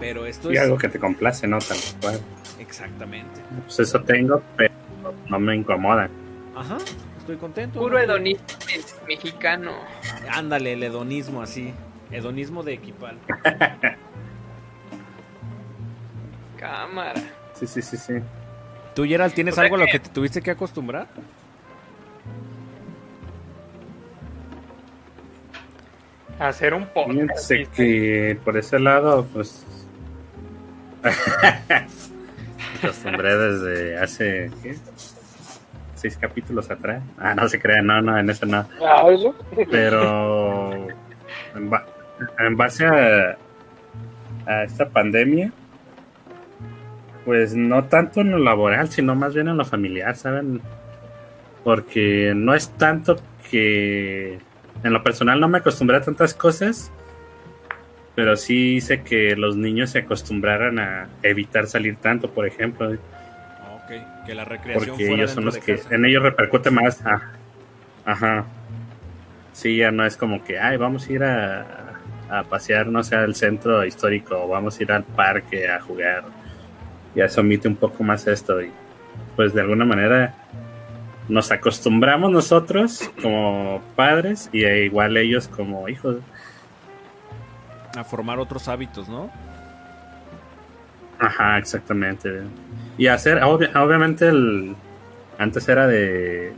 Pero 0.00 0.26
esto 0.26 0.52
Y 0.52 0.56
es... 0.56 0.62
algo 0.62 0.76
que 0.76 0.88
te 0.88 0.98
complace, 0.98 1.46
¿no? 1.46 1.58
Tal 1.60 1.78
cual. 2.00 2.20
Exactamente. 2.58 3.40
Pues 3.64 3.80
eso 3.80 4.02
tengo, 4.02 4.42
pero 4.56 4.74
no 5.28 5.38
me 5.38 5.54
incomoda. 5.56 6.10
Ajá, 6.56 6.76
estoy 7.18 7.36
contento. 7.36 7.78
puro 7.80 7.94
¿no? 7.96 8.04
hedonismo 8.04 8.44
mexicano. 9.06 9.72
Ándale, 10.30 10.72
el 10.74 10.82
hedonismo 10.82 11.40
así. 11.42 11.72
Hedonismo 12.10 12.62
de 12.62 12.74
equipal. 12.74 13.16
Cámara. 16.58 17.20
Sí, 17.54 17.66
sí, 17.66 17.80
sí, 17.82 17.96
sí. 17.96 18.14
¿Tú, 18.94 19.04
Gerald, 19.04 19.32
tienes 19.34 19.52
O 19.52 19.56
sea 19.56 19.64
algo 19.64 19.76
a 19.76 19.78
lo 19.80 19.86
que- 19.86 19.92
que 19.92 19.98
te 20.00 20.08
tuviste 20.10 20.42
que 20.42 20.50
acostumbrar? 20.50 21.06
Hacer 26.38 26.72
un 26.74 26.86
podcast. 26.86 27.48
Fíjense 27.50 27.66
que 27.74 28.38
por 28.44 28.56
ese 28.56 28.78
lado, 28.78 29.26
pues. 29.32 29.66
acostumbré 32.82 33.36
desde 33.36 33.98
hace. 33.98 34.50
¿qué? 34.62 34.76
Seis 35.96 36.16
capítulos 36.16 36.70
atrás. 36.70 37.02
Ah, 37.18 37.34
no 37.34 37.48
se 37.48 37.58
crean, 37.60 37.86
no, 37.86 38.00
no, 38.00 38.16
en 38.16 38.30
eso 38.30 38.46
no. 38.46 38.64
Ah, 38.86 39.04
eso. 39.10 39.34
Pero. 39.70 40.86
En, 41.54 41.70
ba- 41.70 41.84
en 42.38 42.56
base 42.56 42.84
a, 42.86 43.36
a 44.46 44.62
esta 44.64 44.88
pandemia, 44.88 45.50
pues 47.28 47.54
no 47.54 47.84
tanto 47.84 48.22
en 48.22 48.30
lo 48.30 48.38
laboral, 48.38 48.88
sino 48.88 49.14
más 49.14 49.34
bien 49.34 49.48
en 49.48 49.58
lo 49.58 49.64
familiar, 49.66 50.16
¿saben? 50.16 50.62
Porque 51.62 52.32
no 52.34 52.54
es 52.54 52.70
tanto 52.70 53.16
que 53.50 54.38
en 54.82 54.92
lo 54.94 55.02
personal 55.02 55.38
no 55.38 55.46
me 55.46 55.58
acostumbré 55.58 55.98
a 55.98 56.00
tantas 56.00 56.32
cosas, 56.32 56.90
pero 58.14 58.34
sí 58.34 58.76
hice 58.76 59.02
que 59.02 59.36
los 59.36 59.56
niños 59.58 59.90
se 59.90 59.98
acostumbraran 59.98 60.78
a 60.78 61.08
evitar 61.22 61.66
salir 61.66 61.96
tanto, 61.96 62.30
por 62.30 62.46
ejemplo, 62.46 62.92
Ok, 62.92 64.24
que 64.26 64.34
la 64.34 64.46
recreación 64.46 64.88
porque 64.88 65.04
fuera 65.06 65.14
ellos 65.24 65.30
son 65.32 65.44
los 65.44 65.54
de 65.56 65.60
que 65.60 65.76
casa. 65.76 65.94
en 65.94 66.04
ellos 66.06 66.22
repercute 66.22 66.70
más. 66.70 67.02
ah, 67.04 67.20
Ajá. 68.06 68.46
Sí, 69.52 69.76
ya 69.76 69.90
no 69.90 70.06
es 70.06 70.16
como 70.16 70.42
que, 70.44 70.58
ay, 70.58 70.78
vamos 70.78 71.06
a 71.06 71.12
ir 71.12 71.22
a, 71.24 71.66
a 72.30 72.42
pasear, 72.44 72.86
no 72.86 73.04
sé, 73.04 73.16
al 73.16 73.34
centro 73.34 73.84
histórico, 73.84 74.42
o 74.44 74.48
vamos 74.48 74.80
a 74.80 74.82
ir 74.82 74.92
al 74.92 75.04
parque 75.04 75.68
a 75.68 75.78
jugar. 75.78 76.24
Ya 77.18 77.28
se 77.28 77.40
omite 77.40 77.66
un 77.68 77.76
poco 77.76 78.02
más 78.04 78.26
esto 78.28 78.62
y 78.62 78.70
pues 79.34 79.52
de 79.52 79.60
alguna 79.60 79.84
manera 79.84 80.34
nos 81.28 81.50
acostumbramos 81.50 82.30
nosotros 82.30 83.10
como 83.20 83.82
padres 83.96 84.48
y 84.52 84.64
e 84.64 84.84
igual 84.84 85.16
ellos 85.16 85.48
como 85.48 85.88
hijos. 85.88 86.16
A 87.96 88.04
formar 88.04 88.38
otros 88.38 88.68
hábitos, 88.68 89.08
¿no? 89.08 89.30
Ajá, 91.18 91.58
exactamente. 91.58 92.42
Y 92.96 93.08
hacer, 93.08 93.38
obvi- 93.42 93.74
obviamente, 93.76 94.28
el, 94.28 94.76
antes 95.38 95.68
era 95.68 95.86
de, 95.88 96.52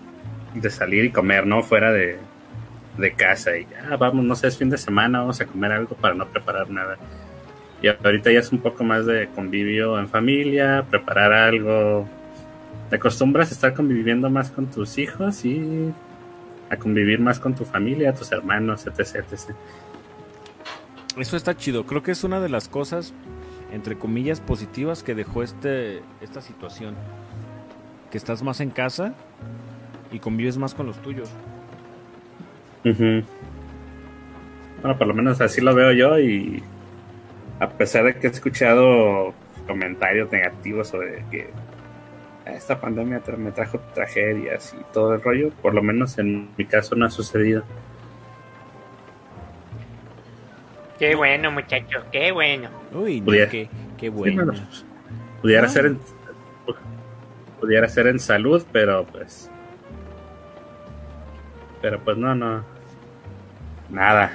de 0.55 0.71
salir 0.71 1.05
y 1.07 1.11
comer, 1.11 1.47
¿no? 1.47 1.63
Fuera 1.63 1.91
de, 1.93 2.19
de 2.99 3.13
casa 3.15 3.57
y 3.57 3.67
ya, 3.67 3.97
vamos, 3.97 4.25
no 4.25 4.35
sé, 4.35 4.49
es 4.49 4.59
fin 4.59 4.69
de 4.69 4.77
semana, 4.77 5.21
vamos 5.21 5.41
a 5.41 5.47
comer 5.47 5.73
algo 5.73 5.97
para 5.97 6.15
no 6.15 6.27
preparar 6.27 6.69
nada. 6.69 6.99
Y 7.83 7.89
ahorita 7.89 8.31
ya 8.31 8.41
es 8.41 8.53
un 8.53 8.59
poco 8.59 8.85
más 8.85 9.07
de 9.07 9.29
convivio 9.29 9.99
en 9.99 10.09
familia, 10.09 10.85
preparar 10.89 11.33
algo. 11.33 12.07
Te 12.91 12.97
acostumbras 12.97 13.51
a 13.51 13.55
estar 13.55 13.75
conviviendo 13.75 14.29
más 14.29 14.51
con 14.51 14.71
tus 14.71 14.99
hijos 14.99 15.45
y 15.45 15.93
a 16.69 16.77
convivir 16.77 17.21
más 17.21 17.41
con 17.41 17.55
tu 17.55 17.65
familia, 17.65 18.15
tus 18.15 18.33
hermanos, 18.33 18.87
etc. 18.87 19.17
etc. 19.17 19.55
Eso 21.17 21.37
está 21.37 21.57
chido. 21.57 21.87
Creo 21.87 22.03
que 22.03 22.13
es 22.13 22.23
una 22.23 22.41
de 22.41 22.49
las 22.49 22.69
cosas, 22.69 23.15
entre 23.73 23.97
comillas, 23.97 24.41
positivas 24.41 25.03
que 25.03 25.15
dejó 25.15 25.43
este, 25.43 26.03
esta 26.21 26.43
situación. 26.43 26.95
Que 28.11 28.19
estás 28.19 28.43
más 28.43 28.61
en 28.61 28.71
casa 28.71 29.15
y 30.13 30.19
convives 30.19 30.59
más 30.59 30.75
con 30.75 30.87
los 30.87 31.01
tuyos. 31.01 31.31
Ujú. 32.85 33.23
Bueno, 34.83 34.99
por 34.99 35.07
lo 35.07 35.15
menos 35.15 35.41
así 35.41 35.61
lo 35.61 35.75
veo 35.75 35.93
yo 35.93 36.19
y 36.19 36.63
a 37.61 37.69
pesar 37.69 38.05
de 38.05 38.15
que 38.17 38.27
he 38.27 38.31
escuchado 38.31 39.33
comentarios 39.67 40.33
negativos 40.33 40.89
sobre 40.89 41.25
que 41.31 41.51
esta 42.47 42.81
pandemia 42.81 43.23
tra- 43.23 43.37
me 43.37 43.53
trajo 43.53 43.79
tragedias 43.95 44.75
y 44.79 44.83
todo 44.93 45.15
el 45.15 45.23
rollo, 45.23 45.51
por 45.63 45.75
lo 45.75 45.83
menos 45.83 46.19
en 46.19 46.51
mi 46.57 46.65
caso 46.65 46.97
no 46.97 47.07
ha 47.07 47.11
sucedido. 47.11 47.63
Qué 50.99 51.15
bueno, 51.15 51.51
muchachos, 51.51 52.05
qué 52.13 52.31
bueno. 52.33 52.69
Uy, 52.93 53.21
no, 53.21 53.27
Pudiera- 53.27 53.51
qué, 53.51 53.69
qué 53.97 54.07
Sí, 54.07 54.09
bueno, 54.11 54.53
pudiera 55.41 55.67
Ah. 55.67 55.71
ser 55.71 55.87
en, 55.87 56.01
pudiera 57.61 57.89
ser 57.89 58.07
en 58.09 58.19
salud, 58.19 58.65
pero 58.73 59.05
pues 59.07 59.51
pero 61.81 61.99
pues 62.01 62.17
no, 62.19 62.35
no. 62.35 62.63
Nada. 63.89 64.33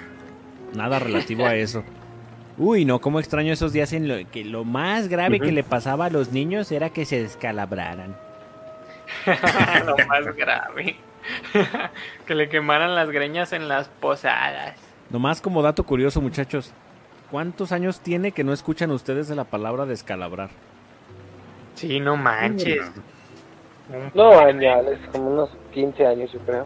Nada 0.75 0.97
relativo 0.99 1.45
a 1.45 1.53
eso. 1.55 1.83
Uy, 2.57 2.85
no, 2.85 2.99
cómo 3.01 3.19
extraño 3.19 3.51
esos 3.51 3.73
días 3.73 3.91
en 3.91 4.07
lo 4.07 4.15
que 4.31 4.45
lo 4.45 4.63
más 4.63 5.09
grave 5.09 5.39
que 5.39 5.51
le 5.51 5.63
pasaba 5.63 6.05
a 6.05 6.09
los 6.09 6.31
niños 6.31 6.71
era 6.71 6.89
que 6.89 7.05
se 7.05 7.21
descalabraran. 7.21 8.15
Lo 9.85 9.95
más 10.07 10.35
grave. 10.35 10.95
que 12.25 12.35
le 12.35 12.49
quemaran 12.49 12.95
las 12.95 13.09
greñas 13.09 13.53
en 13.53 13.67
las 13.67 13.87
posadas. 13.87 14.77
Nomás 15.09 15.41
como 15.41 15.61
dato 15.61 15.83
curioso, 15.83 16.21
muchachos. 16.21 16.71
¿Cuántos 17.31 17.71
años 17.71 17.99
tiene 17.99 18.31
que 18.31 18.43
no 18.43 18.53
escuchan 18.53 18.91
ustedes 18.91 19.27
de 19.27 19.35
la 19.35 19.43
palabra 19.43 19.85
descalabrar? 19.85 20.49
Sí, 21.75 21.99
no 21.99 22.15
manches. 22.15 22.91
No, 24.13 24.39
añales, 24.39 24.99
como 25.11 25.29
unos 25.29 25.49
15 25.73 26.05
años, 26.05 26.31
yo 26.31 26.39
creo. 26.39 26.65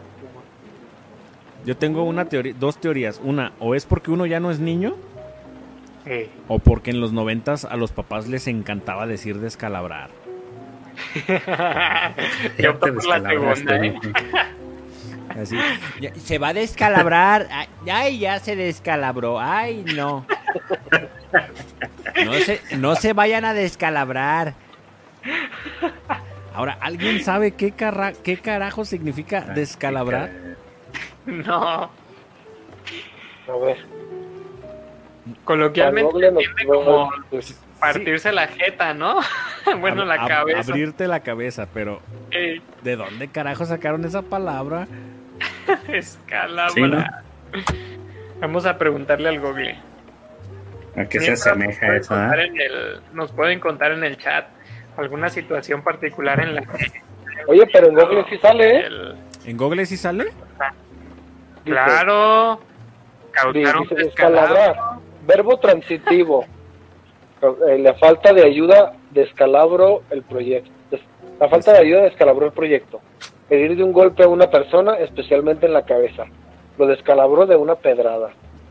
Yo 1.64 1.76
tengo 1.76 2.04
una 2.04 2.24
teoría, 2.24 2.54
dos 2.58 2.78
teorías. 2.78 3.20
Una, 3.22 3.52
o 3.58 3.74
es 3.74 3.84
porque 3.84 4.10
uno 4.10 4.24
ya 4.24 4.40
no 4.40 4.50
es 4.50 4.60
niño, 4.60 4.94
Eh, 6.06 6.30
o 6.48 6.58
porque 6.58 6.90
en 6.90 7.00
los 7.00 7.12
noventas 7.12 7.64
a 7.64 7.76
los 7.76 7.92
papás 7.92 8.26
les 8.26 8.46
encantaba 8.46 9.06
decir 9.06 9.38
descalabrar. 9.38 10.10
Yo 12.58 12.78
por 12.78 13.04
la 13.06 13.20
segunda, 13.28 13.76
¿eh? 13.84 13.94
Así. 15.40 15.56
Se 16.18 16.38
va 16.38 16.48
a 16.48 16.52
descalabrar. 16.54 17.46
Ay, 17.50 17.68
Ay, 17.90 18.18
ya 18.18 18.38
se 18.40 18.56
descalabró. 18.56 19.38
Ay, 19.40 19.84
no. 19.94 20.26
No 22.24 22.34
se, 22.34 22.60
no 22.76 22.94
se 22.96 23.12
vayan 23.12 23.44
a 23.44 23.54
descalabrar. 23.54 24.54
Ahora, 26.54 26.76
¿alguien 26.80 27.22
sabe 27.22 27.52
qué, 27.52 27.70
carra- 27.72 28.12
qué 28.12 28.38
carajo 28.38 28.84
significa 28.84 29.42
descalabrar? 29.42 30.30
No. 31.26 31.84
A 31.84 31.90
ver. 33.64 33.86
Coloquialmente 35.44 36.12
se 36.58 36.66
como 36.66 37.10
pues, 37.30 37.60
partirse 37.78 38.32
la 38.32 38.46
jeta, 38.48 38.94
¿no? 38.94 39.20
bueno, 39.80 40.04
la 40.04 40.16
Ab- 40.16 40.24
ab- 40.24 40.28
cabeza. 40.28 40.72
Abrirte 40.72 41.06
la 41.08 41.20
cabeza, 41.20 41.66
pero 41.72 42.00
Eh, 42.30 42.60
¿de 42.82 42.96
dónde 42.96 43.28
carajo 43.28 43.64
sacaron 43.64 44.04
esa 44.04 44.22
palabra? 44.22 44.86
escalabra. 45.88 46.72
Sí, 46.74 46.82
¿no? 46.82 47.04
Vamos 48.40 48.66
a 48.66 48.78
preguntarle 48.78 49.28
al 49.28 49.40
Google. 49.40 49.76
¿A 50.96 51.04
qué 51.04 51.20
se 51.20 51.32
asemeja 51.32 51.86
nos 51.88 51.96
eso? 52.00 52.14
ah? 52.14 52.32
el- 52.34 53.00
nos 53.12 53.30
pueden 53.32 53.60
contar 53.60 53.92
en 53.92 54.02
el 54.04 54.16
chat 54.18 54.46
alguna 54.96 55.28
situación 55.28 55.82
particular 55.82 56.40
en 56.40 56.54
la 56.56 56.62
que 56.62 56.90
Oye, 57.46 57.66
pero 57.72 57.86
en 57.88 57.94
Google 57.94 58.24
sí 58.28 58.36
sale, 58.38 58.76
¿eh? 58.76 58.86
el- 58.86 59.14
¿En 59.46 59.56
Google 59.56 59.86
sí 59.86 59.96
sale? 59.96 60.26
Claro 61.64 62.60
Dice, 63.54 63.94
descalabro. 63.94 64.99
Verbo 65.26 65.58
transitivo. 65.58 66.44
Eh, 67.42 67.78
la 67.78 67.94
falta 67.94 68.32
de 68.32 68.44
ayuda 68.44 68.92
descalabro 69.10 70.02
el 70.10 70.22
proyecto. 70.22 70.70
La 71.38 71.48
falta 71.48 71.72
de 71.72 71.78
ayuda 71.78 72.02
descalabró 72.02 72.46
el 72.46 72.52
proyecto. 72.52 73.00
Pedir 73.48 73.76
de 73.76 73.82
un 73.82 73.92
golpe 73.92 74.24
a 74.24 74.28
una 74.28 74.50
persona, 74.50 74.94
especialmente 74.94 75.66
en 75.66 75.72
la 75.72 75.84
cabeza. 75.84 76.24
Lo 76.78 76.86
descalabró 76.86 77.46
de 77.46 77.56
una 77.56 77.74
pedrada. 77.76 78.30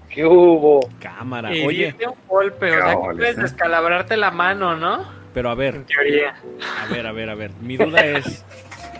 ¿Qué 0.09 0.25
hubo? 0.25 0.79
Cámara. 0.99 1.55
Y 1.55 1.65
Oye, 1.65 1.85
diste 1.87 2.07
un 2.07 2.15
golpe, 2.27 2.71
o 2.71 2.73
sea 2.75 2.95
que 2.95 3.15
puedes 3.15 3.37
¿eh? 3.37 3.41
descalabrarte 3.41 4.17
la 4.17 4.31
mano, 4.31 4.75
¿no? 4.75 5.19
pero 5.33 5.49
a 5.51 5.55
ver, 5.55 5.75
En 5.75 5.85
teoría. 5.85 6.35
a 6.83 6.91
ver, 6.91 7.05
a 7.05 7.11
ver, 7.11 7.29
a 7.29 7.35
ver. 7.35 7.51
Mi 7.61 7.77
duda 7.77 8.03
es, 8.05 8.43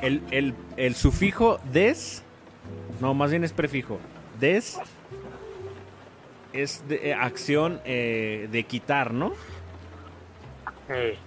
el, 0.01 0.21
el, 0.31 0.53
el 0.77 0.95
sufijo 0.95 1.59
des, 1.71 2.23
no, 3.01 3.13
más 3.13 3.31
bien 3.31 3.43
es 3.43 3.51
prefijo. 3.53 3.99
Des 4.39 4.79
es 6.53 6.87
de, 6.87 7.09
eh, 7.09 7.13
acción 7.13 7.79
eh, 7.85 8.47
de 8.51 8.63
quitar, 8.63 9.13
¿no? 9.13 9.33
Eh, 10.89 11.17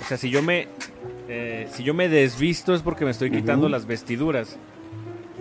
O 0.00 0.04
sea, 0.04 0.16
si 0.16 0.30
yo 0.30 0.42
me 0.42 0.68
eh, 1.28 1.68
si 1.72 1.82
yo 1.84 1.94
me 1.94 2.08
desvisto 2.08 2.74
es 2.74 2.82
porque 2.82 3.04
me 3.04 3.10
estoy 3.10 3.30
quitando 3.30 3.68
las 3.68 3.86
vestiduras. 3.86 4.56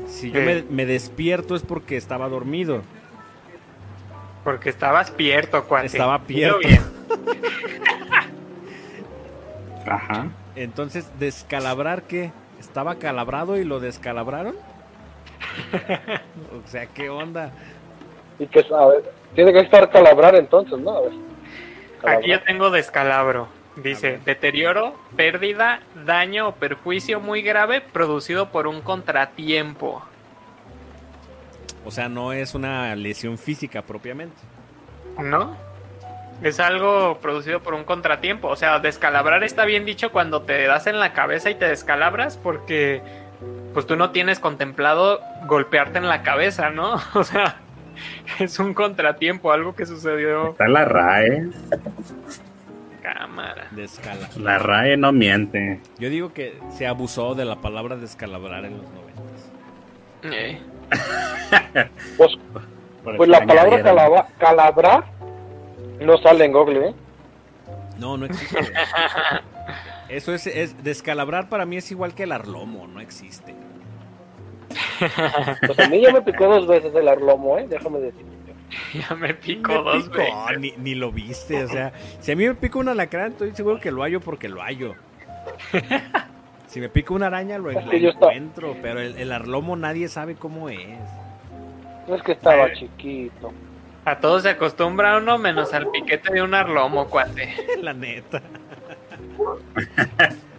Si 0.08 0.32
yo 0.32 0.40
Sí. 0.40 0.46
me, 0.46 0.63
me 0.70 0.86
despierto 0.86 1.56
es 1.56 1.62
porque 1.63 1.98
estaba 1.98 2.30
dormido. 2.30 2.82
porque 4.44 4.70
estabas 4.70 5.12
pierto, 5.12 5.66
cuate. 5.66 5.88
Estaba 5.88 6.20
pierto. 6.24 6.60
bien. 6.60 6.82
Ajá. 9.86 10.28
Entonces, 10.56 11.08
¿descalabrar 11.20 12.04
qué? 12.04 12.32
¿Estaba 12.60 12.96
calabrado 12.96 13.58
y 13.58 13.63
lo 13.63 13.80
descalabraron? 13.80 14.56
o 16.66 16.70
sea, 16.70 16.88
¿qué 16.88 17.10
onda? 17.10 17.52
Y 18.39 18.47
que, 18.47 18.65
a 18.73 18.86
ver, 18.86 19.12
tiene 19.36 19.54
que 19.54 19.60
estar 19.60 19.89
calabrar 19.89 20.36
entonces, 20.36 20.78
¿no? 20.80 20.97
A 20.97 21.02
ver. 21.02 21.12
Aquí 21.12 22.30
ya 22.30 22.39
Calabrar. 22.39 22.43
tengo 22.45 22.69
descalabro. 22.69 23.47
Dice, 23.76 24.19
deterioro, 24.26 24.95
pérdida, 25.15 25.82
daño 26.06 26.47
o 26.47 26.52
perjuicio 26.56 27.19
muy 27.19 27.43
grave 27.43 27.82
producido 27.82 28.50
por 28.50 28.65
un 28.65 28.82
contratiempo. 28.82 30.04
O 31.86 31.91
sea, 31.91 32.10
no 32.10 32.34
es 32.34 32.56
una 32.56 32.95
lesión 32.95 33.38
física 33.38 33.82
propiamente. 33.84 34.36
¿No? 35.19 35.56
Es 36.41 36.60
algo 36.60 37.19
producido 37.21 37.62
por 37.62 37.76
un 37.76 37.84
contratiempo. 37.84 38.47
O 38.47 38.56
sea, 38.56 38.80
descalabrar 38.80 39.43
está 39.43 39.65
bien 39.65 39.86
dicho 39.86 40.12
cuando 40.12 40.41
te 40.41 40.65
das 40.65 40.88
en 40.88 41.00
la 41.00 41.13
cabeza 41.13 41.50
y 41.50 41.56
te 41.56 41.65
descalabras 41.65 42.38
porque 42.38 43.02
pues 43.73 43.86
tú 43.86 43.95
no 43.95 44.10
tienes 44.10 44.39
contemplado 44.39 45.21
golpearte 45.45 46.00
en 46.00 46.08
la 46.08 46.23
cabeza, 46.23 46.71
¿no? 46.71 46.95
O 47.13 47.23
sea, 47.23 47.58
es 48.40 48.60
un 48.60 48.74
contratiempo, 48.74 49.52
algo 49.52 49.76
que 49.76 49.86
sucedió. 49.86 50.50
Está 50.52 50.68
la 50.68 50.86
RAE. 50.86 51.50
Cámara. 53.02 53.68
Descala. 53.72 54.30
La 54.38 54.58
RAE 54.58 54.98
no 54.98 55.12
miente. 55.12 55.80
Yo 55.98 56.10
digo 56.10 56.34
que 56.34 56.60
se 56.72 56.88
abusó 56.88 57.36
de 57.36 57.46
la 57.46 57.58
palabra 57.58 57.96
descalabrar 57.96 58.66
en 58.66 58.78
los 58.78 58.86
noventas. 58.92 59.52
Eh. 60.24 60.62
Pues, 62.18 62.32
pues 63.16 63.30
la 63.30 63.46
palabra 63.46 64.28
calabrar 64.38 65.06
no 66.02 66.18
sale 66.18 66.44
en 66.46 66.52
Google, 66.52 66.90
¿eh? 66.90 66.96
No, 67.98 68.18
no 68.18 68.26
existe. 68.26 68.58
Eso 70.10 70.34
es, 70.34 70.48
es 70.48 70.84
descalabrar 70.84 71.50
para 71.50 71.66
mí 71.66 71.78
es 71.78 71.92
igual 71.92 72.16
que 72.16 72.24
el 72.24 72.32
arlomo, 72.32 72.88
no 72.88 73.00
existe. 73.00 73.54
Pues 75.66 75.80
a 75.80 75.90
mí 75.90 76.02
ya 76.02 76.12
me 76.12 76.22
picó 76.22 76.46
dos 76.48 76.68
veces 76.68 76.94
el 76.96 77.08
arlomo, 77.08 77.58
¿eh? 77.58 77.66
Déjame 77.70 78.00
decirte. 78.00 78.28
Ya 78.94 79.16
me 79.16 79.34
picó 79.34 79.72
Me 79.72 79.78
dos 79.84 80.04
picó, 80.10 80.18
veces. 80.18 80.60
Ni, 80.60 80.72
ni 80.78 80.96
lo 80.96 81.12
viste, 81.12 81.64
o 81.64 81.68
sea, 81.70 81.94
si 82.20 82.32
a 82.34 82.36
mí 82.36 82.46
me 82.48 82.56
pica 82.56 82.78
un 82.80 82.90
alacrán, 82.90 83.32
estoy 83.32 83.52
seguro 83.56 83.80
que 83.80 83.92
lo 83.92 84.02
hallo 84.04 84.20
porque 84.22 84.50
lo 84.50 84.62
hallo. 84.62 84.96
Si 86.68 86.82
me 86.82 86.90
pica 86.90 87.14
una 87.14 87.28
araña, 87.28 87.58
lo, 87.58 87.72
Es 87.72 87.78
que 87.90 88.10
encuentro, 88.10 88.76
pero 88.82 89.00
el, 89.00 89.18
el 89.18 89.32
arlomo 89.32 89.78
nadie 89.78 90.10
sabe 90.10 90.36
cómo 90.36 90.68
es. 90.68 91.00
No 92.10 92.14
es 92.16 92.22
que 92.24 92.34
estaba 92.34 92.68
Eh. 92.68 92.74
chiquito. 92.74 93.54
A 94.04 94.20
todos 94.20 94.44
se 94.44 94.50
acostumbra 94.50 95.18
uno 95.18 95.38
menos 95.38 95.74
al 95.74 95.90
piquete 95.90 96.34
de 96.34 96.42
un 96.42 96.54
arlomo, 96.54 97.08
cuate. 97.08 97.56
La 97.82 97.94
neta. 97.94 98.42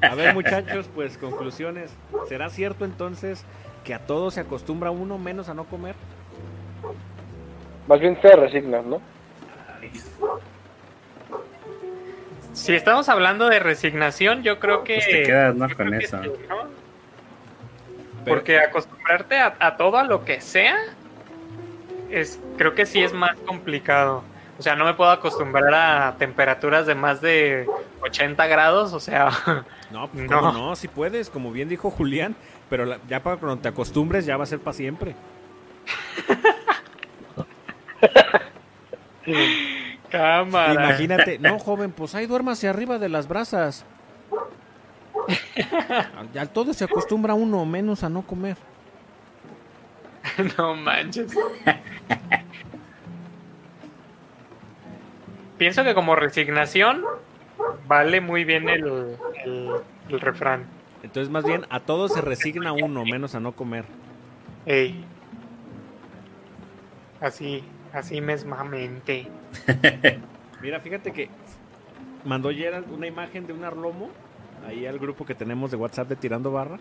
A 0.00 0.14
ver, 0.14 0.32
muchachos, 0.34 0.88
pues 0.94 1.18
conclusiones. 1.18 1.90
¿Será 2.26 2.48
cierto 2.48 2.86
entonces 2.86 3.44
que 3.84 3.94
a 3.94 4.00
todo 4.00 4.30
se 4.30 4.40
acostumbra 4.40 4.90
uno 4.90 5.18
menos 5.18 5.48
a 5.48 5.54
no 5.54 5.64
comer? 5.64 5.94
Más 7.86 8.00
bien 8.00 8.20
te 8.20 8.34
resignas, 8.36 8.84
¿no? 8.84 9.00
Si 12.52 12.74
estamos 12.74 13.08
hablando 13.08 13.48
de 13.48 13.60
resignación, 13.60 14.42
yo 14.42 14.58
creo 14.58 14.84
que. 14.84 14.94
Pues 14.96 15.68
te 15.68 15.74
con 15.74 15.94
eso. 15.94 16.22
sí, 16.22 16.28
¿no? 16.48 16.56
Pero- 18.24 18.36
Porque 18.36 18.58
acostumbrarte 18.58 19.38
a, 19.38 19.54
a 19.58 19.76
todo, 19.76 19.96
a 19.96 20.04
lo 20.04 20.24
que 20.24 20.40
sea, 20.40 20.76
es, 22.10 22.38
creo 22.58 22.74
que 22.74 22.84
sí 22.84 23.02
es 23.02 23.12
más 23.12 23.36
complicado. 23.46 24.22
O 24.58 24.62
sea, 24.62 24.74
no 24.74 24.84
me 24.84 24.94
puedo 24.94 25.10
acostumbrar 25.10 25.72
a 25.72 26.16
temperaturas 26.18 26.84
de 26.84 26.96
más 26.96 27.20
de 27.20 27.66
80 28.02 28.44
grados, 28.48 28.92
o 28.92 28.98
sea, 29.00 29.30
No, 29.92 30.08
pues 30.08 30.24
No. 30.28 30.40
¿cómo 30.40 30.52
no, 30.52 30.76
si 30.76 30.88
puedes, 30.88 31.30
como 31.30 31.52
bien 31.52 31.68
dijo 31.68 31.90
Julián, 31.92 32.34
pero 32.68 32.84
la- 32.84 32.98
ya 33.08 33.22
para 33.22 33.36
cuando 33.36 33.58
te 33.60 33.68
acostumbres 33.68 34.26
ya 34.26 34.36
va 34.36 34.44
a 34.44 34.46
ser 34.46 34.60
para 34.60 34.74
siempre. 34.74 35.14
cámara. 40.10 40.72
Imagínate, 40.84 41.38
no 41.38 41.58
joven, 41.58 41.92
pues 41.92 42.14
ahí 42.14 42.26
duérmase 42.26 42.68
arriba 42.68 42.98
de 42.98 43.08
las 43.08 43.28
brasas. 43.28 43.84
Ya 46.34 46.46
todo 46.46 46.72
se 46.74 46.84
acostumbra 46.84 47.34
uno 47.34 47.64
menos 47.64 48.02
a 48.04 48.08
no 48.08 48.22
comer. 48.22 48.56
No 50.58 50.74
manches. 50.76 51.32
Pienso 55.56 55.82
que 55.84 55.94
como 55.94 56.14
resignación 56.14 57.04
vale 57.86 58.20
muy 58.20 58.44
bien 58.44 58.68
el, 58.68 59.16
el, 59.44 59.70
el 60.08 60.20
refrán. 60.20 60.66
Entonces 61.02 61.30
más 61.30 61.44
bien 61.44 61.64
a 61.70 61.80
todo 61.80 62.08
se 62.08 62.20
resigna 62.20 62.72
uno 62.72 63.04
menos 63.04 63.34
a 63.34 63.40
no 63.40 63.52
comer. 63.52 63.84
Ey. 64.66 65.04
Así, 67.20 67.64
así 67.92 68.20
mesmamente. 68.20 69.28
Mira, 70.62 70.80
fíjate 70.80 71.12
que 71.12 71.28
mandó 72.24 72.50
Gerald 72.50 72.90
una 72.92 73.06
imagen 73.06 73.46
de 73.46 73.52
un 73.52 73.64
arlomo 73.64 74.10
ahí 74.66 74.86
al 74.86 74.98
grupo 74.98 75.24
que 75.24 75.34
tenemos 75.34 75.70
de 75.70 75.76
WhatsApp 75.76 76.08
de 76.08 76.16
Tirando 76.16 76.50
Barra. 76.52 76.78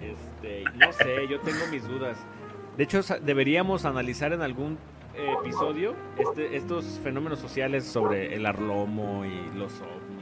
Este, 0.00 0.64
no 0.76 0.92
sé, 0.92 1.26
yo 1.28 1.40
tengo 1.40 1.66
mis 1.70 1.86
dudas. 1.86 2.18
De 2.76 2.84
hecho, 2.84 3.00
deberíamos 3.22 3.84
analizar 3.84 4.32
en 4.32 4.42
algún 4.42 4.78
episodio 5.16 5.94
este, 6.18 6.56
estos 6.56 7.00
fenómenos 7.02 7.38
sociales 7.38 7.84
sobre 7.84 8.34
el 8.34 8.44
arlomo 8.44 9.24
y 9.24 9.56
los 9.56 9.80
ovnis. 9.80 10.15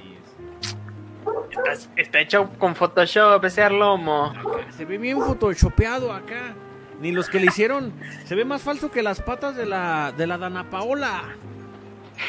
Está, 1.51 1.91
está 1.97 2.21
hecho 2.21 2.51
con 2.59 2.75
Photoshop 2.75 3.45
ese 3.45 3.63
arlomo. 3.63 4.27
Acá, 4.27 4.73
se 4.77 4.85
ve 4.85 4.99
bien 4.99 5.19
photoshopeado 5.21 6.13
acá. 6.13 6.55
Ni 7.01 7.13
los 7.13 7.29
que 7.29 7.41
le 7.41 7.47
hicieron. 7.47 7.93
Se 8.25 8.35
ve 8.35 8.45
más 8.45 8.63
falso 8.63 8.91
que 8.91 9.03
las 9.03 9.21
patas 9.21 9.57
de 9.57 9.67
la, 9.67 10.13
de 10.17 10.27
la 10.27 10.39
Dana 10.39 10.71
Paola. 10.71 11.23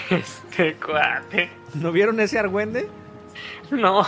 Este 0.09 0.75
cuate. 0.75 1.49
¿No 1.75 1.91
vieron 1.91 2.19
ese 2.19 2.39
argüende? 2.39 2.87
No, 3.71 4.03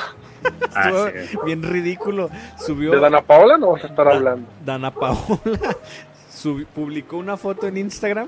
Ah, 0.75 1.09
sí. 1.29 1.37
bien 1.45 1.63
ridículo. 1.63 2.29
Subió 2.57 2.91
¿De 2.91 2.99
Dana 2.99 3.21
Paola 3.21 3.57
no 3.57 3.71
vas 3.71 3.83
a 3.83 3.87
estar 3.87 4.07
hablando? 4.07 4.47
Dana 4.63 4.91
Paola 4.93 5.75
publicó 6.75 7.17
una 7.17 7.37
foto 7.37 7.67
en 7.67 7.77
Instagram, 7.77 8.27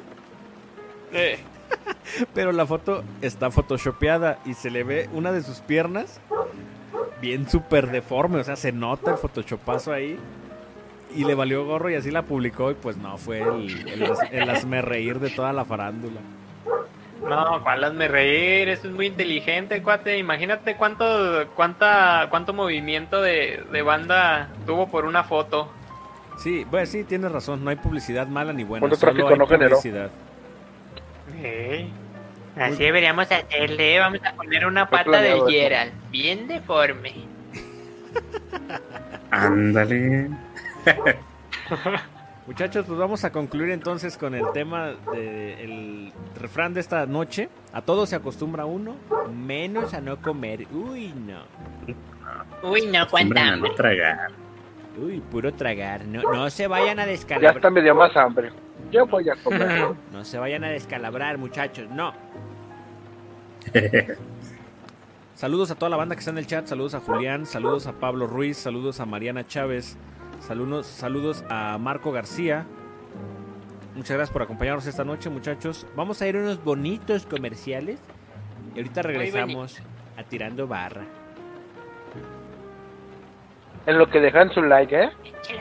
Eh, 1.13 1.39
pero 2.33 2.51
la 2.51 2.65
foto 2.65 3.03
está 3.21 3.51
photoshopeada 3.51 4.39
y 4.45 4.53
se 4.53 4.69
le 4.69 4.83
ve 4.83 5.09
una 5.13 5.31
de 5.31 5.41
sus 5.41 5.59
piernas 5.59 6.19
bien 7.21 7.49
súper 7.49 7.87
deforme, 7.91 8.39
o 8.39 8.43
sea, 8.43 8.55
se 8.55 8.71
nota 8.71 9.11
el 9.11 9.17
photoshopazo 9.17 9.91
ahí. 9.93 10.17
Y 11.15 11.25
le 11.25 11.33
valió 11.33 11.65
gorro 11.65 11.89
y 11.89 11.95
así 11.95 12.11
la 12.11 12.21
publicó 12.21 12.69
y 12.69 12.75
pues 12.75 12.95
no, 12.97 13.17
fue 13.17 13.39
el, 13.41 14.11
el, 14.31 14.49
hazme 14.49 14.81
reír 14.83 15.19
de 15.19 15.31
toda 15.31 15.51
la 15.53 15.65
farándula. 15.65 16.21
no, 17.27 17.63
¿cuál 17.63 17.83
hazme 17.83 18.07
reír? 18.07 18.69
Esto 18.69 18.89
es 18.89 18.93
muy 18.93 19.07
inteligente, 19.07 19.81
cuate. 19.81 20.19
Imagínate 20.19 20.75
cuánto, 20.75 21.47
cuánta, 21.55 22.27
cuánto 22.29 22.53
movimiento 22.53 23.23
de, 23.23 23.63
de 23.71 23.81
banda 23.81 24.49
tuvo 24.67 24.87
por 24.87 25.05
una 25.05 25.23
foto. 25.23 25.71
Sí, 26.37 26.63
bueno, 26.69 26.85
sí, 26.85 27.03
tienes 27.03 27.31
razón, 27.31 27.63
no 27.63 27.71
hay 27.71 27.75
publicidad 27.75 28.27
mala 28.27 28.53
ni 28.53 28.63
buena, 28.63 28.81
¿Cuánto 28.81 28.95
solo 28.95 29.11
tráfico 29.13 29.29
hay 29.33 29.37
no 29.39 29.47
generó? 29.47 29.77
publicidad. 29.77 30.11
Eh, 31.41 31.89
Así 32.55 32.83
deberíamos 32.83 33.31
hacerle. 33.31 33.99
Vamos 33.99 34.19
a 34.25 34.33
poner 34.33 34.65
una 34.65 34.89
pata 34.89 35.21
de 35.21 35.35
eso. 35.35 35.47
Gerald, 35.47 35.91
bien 36.11 36.47
deforme. 36.47 37.13
Ándale. 39.31 40.29
Muchachos, 42.47 42.85
pues 42.87 42.97
vamos 42.97 43.23
a 43.23 43.31
concluir 43.31 43.69
entonces 43.69 44.17
con 44.17 44.33
el 44.33 44.43
tema 44.53 44.93
del 45.13 46.11
refrán 46.35 46.73
de 46.73 46.79
esta 46.79 47.05
noche. 47.05 47.47
A 47.73 47.81
todo 47.83 48.07
se 48.07 48.15
acostumbra 48.15 48.65
uno, 48.65 48.95
menos 49.31 49.93
a 49.93 50.01
no 50.01 50.19
comer. 50.19 50.65
Uy, 50.71 51.13
no. 51.13 51.43
Uy, 52.67 52.87
no, 52.87 53.03
Hombre, 53.11 53.39
a 53.39 53.55
no 53.55 53.71
tragar. 53.75 54.31
Uy, 54.99 55.19
puro 55.19 55.53
tragar. 55.53 56.03
No, 56.05 56.23
no 56.23 56.49
se 56.49 56.65
vayan 56.67 56.99
a 56.99 57.03
Ya 57.05 57.11
descalabrar. 57.11 57.55
está 57.57 57.69
medio 57.69 57.93
más 57.93 58.17
hambre. 58.17 58.51
Yo 58.91 59.05
voy 59.05 59.29
a 59.29 59.35
comer. 59.35 59.93
No 60.11 60.25
se 60.25 60.37
vayan 60.37 60.63
a 60.63 60.69
descalabrar, 60.69 61.37
muchachos. 61.37 61.89
No. 61.89 62.13
Saludos 65.35 65.71
a 65.71 65.75
toda 65.75 65.89
la 65.89 65.97
banda 65.97 66.15
que 66.15 66.19
está 66.19 66.31
en 66.31 66.37
el 66.37 66.47
chat. 66.47 66.67
Saludos 66.67 66.95
a 66.95 66.99
Julián. 66.99 67.45
Saludos 67.45 67.87
a 67.87 67.93
Pablo 67.93 68.27
Ruiz. 68.27 68.57
Saludos 68.57 68.99
a 68.99 69.05
Mariana 69.05 69.47
Chávez. 69.47 69.97
Saludos, 70.39 70.87
saludos 70.87 71.43
a 71.49 71.77
Marco 71.77 72.11
García. 72.11 72.65
Muchas 73.95 74.17
gracias 74.17 74.31
por 74.31 74.41
acompañarnos 74.41 74.85
esta 74.85 75.03
noche, 75.03 75.29
muchachos. 75.29 75.85
Vamos 75.95 76.21
a 76.21 76.27
ir 76.27 76.35
a 76.37 76.39
unos 76.39 76.63
bonitos 76.63 77.25
comerciales. 77.25 77.99
Y 78.75 78.79
ahorita 78.79 79.01
regresamos 79.01 79.81
a 80.17 80.23
Tirando 80.23 80.67
Barra. 80.67 81.05
En 83.85 83.97
lo 83.97 84.09
que 84.09 84.19
dejan 84.19 84.51
su 84.53 84.61
like, 84.61 85.03
¿eh? 85.03 85.09
¿Qué 85.47 85.55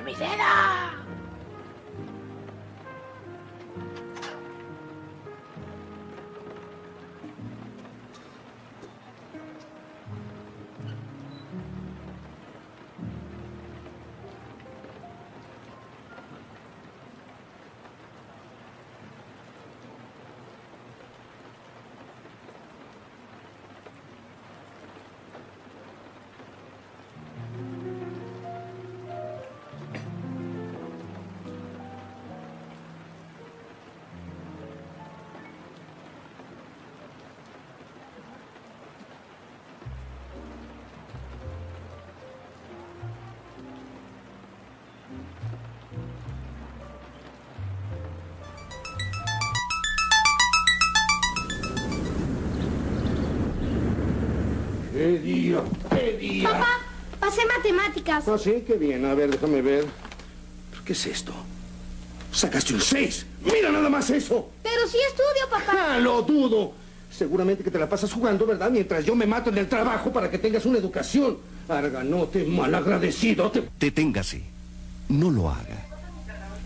día? 56.19 56.51
Papá, 56.51 56.69
pasé 57.19 57.41
matemáticas. 57.57 58.29
Ah, 58.29 58.39
sí, 58.39 58.65
qué 58.67 58.75
bien. 58.75 59.05
A 59.05 59.15
ver, 59.15 59.31
déjame 59.31 59.63
ver. 59.63 59.87
¿Pero 60.71 60.85
qué 60.85 60.93
es 60.93 61.07
esto? 61.07 61.33
Sacaste 62.33 62.75
un 62.75 62.81
6. 62.81 63.27
Mira 63.45 63.71
nada 63.71 63.89
más 63.89 64.11
eso. 64.11 64.51
Pero 64.63 64.87
sí 64.89 64.99
estudio, 65.09 65.49
papá. 65.51 65.95
Ah, 65.95 65.99
lo 65.99 66.23
dudo. 66.23 66.73
Seguramente 67.11 67.65
que 67.65 67.71
te 67.71 67.79
la 67.79 67.89
pasas 67.89 68.13
jugando, 68.13 68.47
¿verdad? 68.47 68.71
Mientras 68.71 69.05
yo 69.05 69.15
me 69.15 69.27
mato 69.27 69.51
en 69.51 69.59
el 69.59 69.69
trabajo 69.69 70.13
para 70.13 70.31
que 70.31 70.39
tengas 70.39 70.67
una 70.67 70.79
educación. 70.79 71.39
Arganote, 71.69 72.45
malagradecido. 72.45 73.51
Te... 73.51 73.69
Deténgase. 73.81 74.43
No 75.09 75.31
lo 75.31 75.49
haga. 75.51 75.87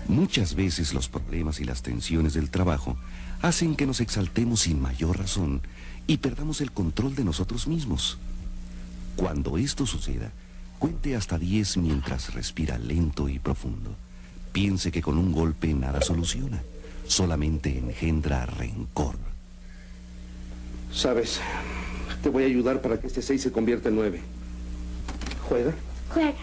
Muchas 0.08 0.54
veces 0.54 0.92
los 0.94 1.08
problemas 1.08 1.60
y 1.60 1.64
las 1.64 1.82
tensiones 1.82 2.34
del 2.34 2.50
trabajo 2.50 2.96
hacen 3.40 3.76
que 3.76 3.86
nos 3.86 4.00
exaltemos 4.00 4.60
sin 4.60 4.80
mayor 4.80 5.18
razón 5.18 5.62
y 6.06 6.18
perdamos 6.18 6.60
el 6.60 6.72
control 6.72 7.14
de 7.14 7.24
nosotros 7.24 7.66
mismos. 7.68 8.18
Cuando 9.16 9.58
esto 9.58 9.86
suceda, 9.86 10.32
cuente 10.78 11.14
hasta 11.16 11.38
10 11.38 11.76
mientras 11.78 12.34
respira 12.34 12.78
lento 12.78 13.28
y 13.28 13.38
profundo. 13.38 13.94
Piense 14.52 14.90
que 14.90 15.02
con 15.02 15.18
un 15.18 15.32
golpe 15.32 15.72
nada 15.74 16.00
soluciona, 16.00 16.62
solamente 17.06 17.78
engendra 17.78 18.46
rencor. 18.46 19.16
Sabes, 20.92 21.40
te 22.22 22.28
voy 22.28 22.44
a 22.44 22.46
ayudar 22.46 22.82
para 22.82 23.00
que 23.00 23.06
este 23.06 23.22
6 23.22 23.40
se 23.40 23.52
convierta 23.52 23.88
en 23.88 23.96
9. 23.96 24.20
¿Juega? 25.48 25.74
Juega. 26.10 26.34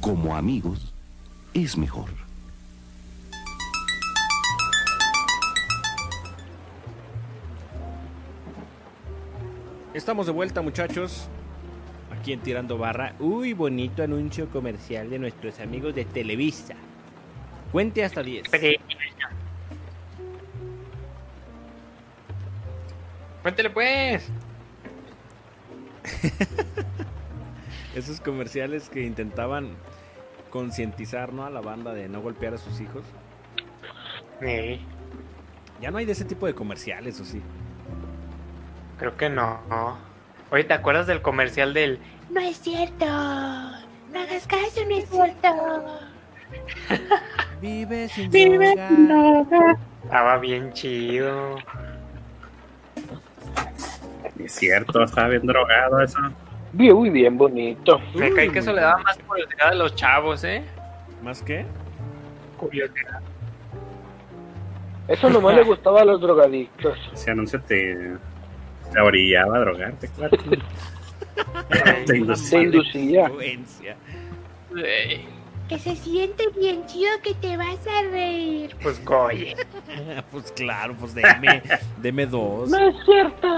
Como 0.00 0.36
amigos, 0.36 0.92
es 1.52 1.76
mejor. 1.76 2.10
Estamos 9.92 10.26
de 10.26 10.32
vuelta, 10.32 10.60
muchachos. 10.60 11.28
Aquí 12.12 12.32
en 12.32 12.40
Tirando 12.40 12.78
Barra. 12.78 13.14
Uy, 13.18 13.52
bonito 13.52 14.02
anuncio 14.02 14.48
comercial 14.48 15.10
de 15.10 15.18
nuestros 15.18 15.60
amigos 15.60 15.94
de 15.94 16.04
Televisa. 16.04 16.74
Cuente 17.72 18.04
hasta 18.04 18.22
10. 18.22 18.44
Cuéntele 23.42 23.70
pues. 23.70 24.28
Esos 27.94 28.20
comerciales 28.20 28.88
que 28.88 29.02
intentaban 29.02 29.70
concientizar 30.50 31.32
¿no? 31.32 31.44
a 31.44 31.50
la 31.50 31.60
banda 31.60 31.92
de 31.94 32.08
no 32.08 32.20
golpear 32.20 32.54
a 32.54 32.58
sus 32.58 32.80
hijos. 32.80 33.04
Eh, 34.40 34.80
Ya 35.80 35.90
no 35.90 35.98
hay 35.98 36.04
de 36.04 36.12
ese 36.12 36.24
tipo 36.24 36.46
de 36.46 36.54
comerciales, 36.54 37.20
¿o 37.20 37.24
sí? 37.24 37.40
creo 38.98 39.14
que 39.16 39.28
no. 39.28 39.60
Oye, 40.50 40.64
¿te 40.64 40.74
acuerdas 40.74 41.06
del 41.06 41.22
comercial 41.22 41.74
del 41.74 41.98
No 42.30 42.40
es 42.40 42.58
cierto. 42.58 43.06
No 43.06 44.20
hagas 44.20 44.46
caso, 44.46 44.80
no 44.88 44.96
es 44.96 45.08
cierto. 45.08 45.48
Vive 47.60 48.08
sin 48.08 48.30
droga. 48.30 49.76
Estaba 50.04 50.38
bien 50.38 50.72
chido. 50.72 51.56
Es 54.38 54.52
cierto, 54.52 55.02
estaba 55.02 55.28
bien 55.28 55.46
drogado 55.46 56.00
eso. 56.00 56.18
Bien, 56.72 56.94
Uy, 56.94 57.10
bien 57.10 57.36
bonito. 57.36 58.00
Me 58.14 58.32
cae 58.32 58.52
que 58.52 58.60
eso 58.60 58.70
muy 58.70 58.80
le 58.80 58.86
daba 58.86 59.02
más 59.02 59.18
curiosidad 59.18 59.68
a 59.68 59.74
los 59.74 59.94
chavos, 59.96 60.44
¿eh? 60.44 60.62
¿Más 61.22 61.42
qué? 61.42 61.66
Curiosidad. 62.56 63.20
Eso 65.08 65.30
nomás 65.30 65.56
le 65.56 65.62
gustaba 65.64 66.02
a 66.02 66.04
los 66.04 66.20
drogadictos. 66.20 66.98
Ese 67.12 67.30
anuncio 67.30 67.60
te, 67.62 68.16
te 68.92 69.00
orillaba 69.00 69.56
a 69.56 69.60
drogarte, 69.60 70.08
claro. 70.08 70.36
Te 72.06 72.36
Se 72.36 72.62
inducía. 72.62 73.30
Que 75.68 75.78
se 75.78 75.96
siente 75.96 76.44
bien 76.58 76.86
chido 76.86 77.10
que 77.22 77.34
te 77.34 77.56
vas 77.56 77.78
a 77.86 78.02
reír. 78.10 78.74
Pues 78.82 79.04
goye. 79.04 79.56
pues 80.30 80.52
claro, 80.52 80.94
pues 80.98 81.14
deme, 81.14 81.62
deme 81.98 82.26
dos. 82.26 82.70
No 82.70 82.78
es 82.78 82.94
cierto. 83.04 83.48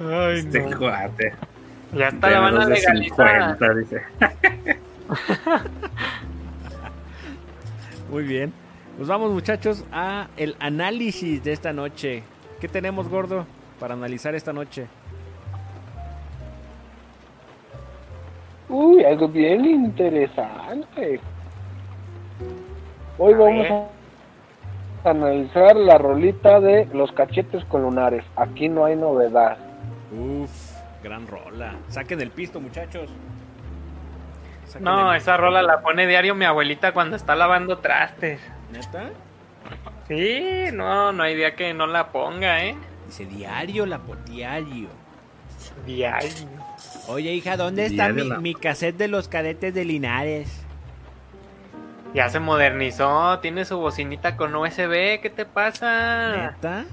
Ay, 0.00 0.38
Este 0.38 0.62
cuate. 0.76 1.32
Ya 1.94 2.08
hasta 2.08 2.30
la 2.30 2.40
van 2.40 2.56
a 2.56 2.58
Menos 2.58 2.68
de 2.68 2.74
legalizar. 2.74 3.56
50, 3.58 3.74
dice. 3.74 4.02
Muy 8.10 8.24
bien. 8.24 8.52
Nos 8.98 9.06
vamos 9.06 9.30
muchachos 9.30 9.84
a 9.92 10.26
el 10.36 10.56
análisis 10.58 11.44
de 11.44 11.52
esta 11.52 11.72
noche. 11.72 12.24
¿Qué 12.60 12.66
tenemos, 12.66 13.08
gordo, 13.08 13.46
para 13.78 13.94
analizar 13.94 14.34
esta 14.34 14.52
noche? 14.52 14.88
Uy, 18.68 19.04
algo 19.04 19.28
bien 19.28 19.64
interesante. 19.66 21.20
Hoy 23.18 23.34
vamos 23.34 23.66
a 25.04 25.10
analizar 25.10 25.76
la 25.76 25.96
rolita 25.96 26.58
de 26.58 26.86
Los 26.92 27.12
cachetes 27.12 27.64
con 27.66 27.82
lunares. 27.82 28.24
Aquí 28.34 28.68
no 28.68 28.84
hay 28.84 28.96
novedad. 28.96 29.58
Uf, 30.10 30.50
gran 31.04 31.28
rola. 31.28 31.76
Saquen 31.86 32.20
el 32.20 32.32
pisto, 32.32 32.60
muchachos. 32.60 33.08
No, 34.80 35.14
esa 35.14 35.36
rola 35.36 35.62
la 35.62 35.82
pone 35.82 36.08
diario 36.08 36.34
mi 36.34 36.46
abuelita 36.46 36.90
cuando 36.90 37.14
está 37.14 37.36
lavando 37.36 37.78
trastes. 37.78 38.40
¿Neta? 38.72 39.10
Sí, 40.08 40.66
no, 40.72 41.12
no 41.12 41.22
hay 41.22 41.36
día 41.36 41.54
que 41.54 41.74
no 41.74 41.86
la 41.86 42.08
ponga, 42.12 42.64
¿eh? 42.64 42.76
Dice 43.06 43.26
diario 43.26 43.86
la 43.86 43.98
por 43.98 44.22
diario. 44.24 44.88
Diario. 45.86 46.28
Oye, 47.08 47.34
hija, 47.34 47.56
¿dónde 47.56 47.86
está 47.86 48.10
mi, 48.10 48.22
la- 48.28 48.38
mi 48.38 48.54
cassette 48.54 48.96
de 48.96 49.08
los 49.08 49.28
cadetes 49.28 49.74
de 49.74 49.84
Linares? 49.84 50.64
Ya 52.14 52.28
se 52.30 52.40
modernizó, 52.40 53.38
tiene 53.40 53.64
su 53.64 53.78
bocinita 53.78 54.36
con 54.36 54.54
USB, 54.54 55.20
¿qué 55.20 55.30
te 55.34 55.44
pasa? 55.44 56.52
¿Neta? 56.52 56.84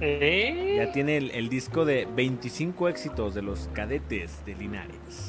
¿Eh? 0.00 0.74
Ya 0.76 0.92
tiene 0.92 1.16
el, 1.16 1.30
el 1.32 1.48
disco 1.48 1.84
de 1.84 2.06
25 2.14 2.88
éxitos 2.88 3.34
de 3.34 3.42
los 3.42 3.68
cadetes 3.72 4.44
de 4.44 4.54
Linares. 4.54 5.27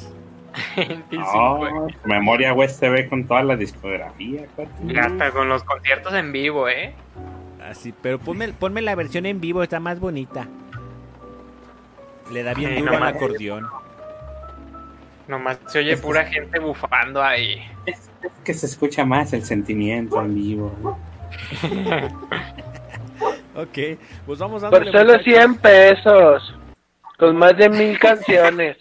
25, 0.76 1.70
No, 1.70 1.88
memoria 2.06 2.54
USB 2.54 3.08
con 3.10 3.26
toda 3.28 3.44
la 3.44 3.56
discografía, 3.56 4.46
hasta 5.02 5.32
con 5.32 5.50
los 5.50 5.64
conciertos 5.64 6.14
en 6.14 6.32
vivo, 6.32 6.68
¿eh? 6.70 6.94
Así, 7.70 7.94
pero 8.02 8.20
ponme, 8.20 8.50
ponme 8.50 8.82
la 8.82 8.96
versión 8.96 9.26
en 9.26 9.40
vivo, 9.42 9.62
está 9.64 9.80
más 9.80 10.00
bonita. 10.00 10.48
Le 12.32 12.44
da 12.44 12.54
bien 12.54 12.80
duro 12.80 12.98
al 12.98 13.04
acordeón. 13.04 13.68
Nomás 15.28 15.60
se 15.68 15.80
oye 15.80 15.98
pura 15.98 16.26
gente 16.26 16.60
bufando 16.60 17.22
ahí. 17.22 17.62
Es 17.86 18.10
que 18.44 18.54
se 18.54 18.66
escucha 18.66 19.06
más 19.06 19.34
el 19.34 19.44
sentimiento 19.44 20.20
en 20.22 20.34
vivo. 20.36 20.76
¿no? 20.82 20.98
Ok, 23.56 23.78
pues 24.26 24.40
vamos 24.40 24.62
Por 24.64 24.72
dándole. 24.72 24.92
solo 24.92 25.12
muchachos. 25.14 25.26
100 25.26 25.56
pesos. 25.58 26.56
Con 27.18 27.36
más 27.36 27.58
de 27.58 27.68
mil 27.68 28.00
canciones. 28.00 28.78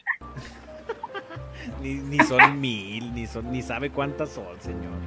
Ni, 1.83 1.95
ni 1.95 2.19
son 2.21 2.61
mil, 2.61 3.15
ni 3.15 3.27
son, 3.27 3.51
ni 3.53 3.63
sabe 3.63 3.91
cuántas 3.91 4.31
son, 4.31 4.45
señor. 4.61 4.99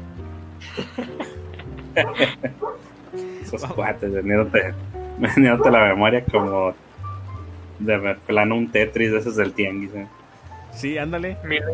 Esos 3.41 3.63
cuates, 3.73 4.11
veniéndote, 4.13 4.73
veniéndote 5.17 5.71
la 5.71 5.85
memoria 5.85 6.23
como 6.25 6.73
de 7.79 8.15
plano 8.25 8.55
un 8.55 8.71
Tetris 8.71 9.11
de 9.11 9.17
esos 9.19 9.35
del 9.35 9.51
Tianguis. 9.53 9.93
¿eh? 9.95 10.07
Sí, 10.73 10.97
ándale. 10.97 11.37
Mira, 11.43 11.65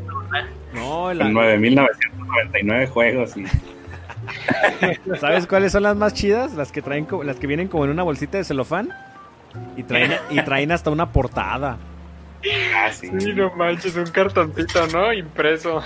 No, 0.73 1.13
la- 1.13 1.25
Con 1.25 1.33
9.999 1.33 2.87
juegos 2.89 3.37
y 3.37 3.45
¿sabes 5.19 5.45
cuáles 5.47 5.71
son 5.71 5.83
las 5.83 5.95
más 5.95 6.13
chidas? 6.13 6.53
Las 6.55 6.71
que 6.71 6.81
traen, 6.81 7.07
las 7.23 7.37
que 7.37 7.45
vienen 7.47 7.67
como 7.67 7.85
en 7.85 7.91
una 7.91 8.03
bolsita 8.03 8.37
de 8.37 8.43
celofán 8.43 8.89
y 9.77 9.83
traen, 9.83 10.13
y 10.31 10.41
traen 10.41 10.71
hasta 10.71 10.89
una 10.89 11.11
portada. 11.11 11.77
Ah, 12.75 12.91
sí. 12.91 13.09
Sí, 13.19 13.33
no 13.33 13.53
manches, 13.55 13.95
un 13.95 14.05
cartoncito, 14.05 14.87
¿no? 14.87 15.11
Impreso. 15.13 15.81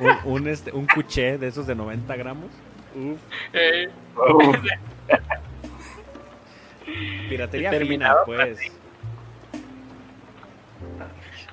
Un, 0.00 0.16
un, 0.32 0.48
este, 0.48 0.72
un 0.72 0.86
cuché 0.86 1.38
de 1.38 1.48
esos 1.48 1.66
de 1.66 1.74
90 1.74 2.16
gramos. 2.16 2.46
Uf, 2.94 3.18
Eh, 3.52 3.88
Uf, 4.16 4.56
piratería 7.28 7.72
fina, 7.72 8.16
pues. 8.26 8.58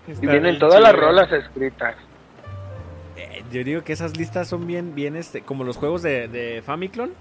Y 0.07 0.25
vienen 0.25 0.57
todas 0.57 0.81
las 0.81 0.95
rolas 0.95 1.31
escritas. 1.31 1.95
Eh, 3.17 3.43
yo 3.51 3.63
digo 3.63 3.83
que 3.83 3.93
esas 3.93 4.17
listas 4.17 4.47
son 4.47 4.65
bien, 4.65 4.95
bien, 4.95 5.15
este, 5.15 5.41
como 5.41 5.63
los 5.63 5.77
juegos 5.77 6.01
de, 6.01 6.27
de 6.27 6.61
Famiclone. 6.65 7.11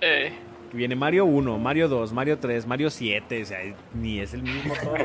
Eh, 0.00 0.32
Viene 0.72 0.94
Mario 0.94 1.24
1, 1.24 1.58
Mario 1.58 1.88
2, 1.88 2.12
Mario 2.12 2.38
3, 2.38 2.66
Mario 2.66 2.90
7, 2.90 3.42
o 3.42 3.46
sea, 3.46 3.58
ni 3.94 4.20
es 4.20 4.34
el 4.34 4.42
mismo 4.42 4.74
todo. 4.82 4.94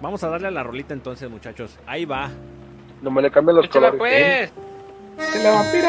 Vamos 0.00 0.24
a 0.24 0.28
darle 0.30 0.48
a 0.48 0.50
la 0.50 0.62
rolita 0.62 0.94
entonces, 0.94 1.28
muchachos. 1.28 1.78
Ahí 1.86 2.06
va. 2.06 2.30
No 3.02 3.10
me 3.10 3.20
le 3.20 3.30
cambian 3.30 3.56
los 3.56 3.66
échala 3.66 3.90
colores. 3.90 4.50
pues. 5.16 5.28
¡Se 5.32 5.42
la 5.42 5.50
vampiro! 5.50 5.88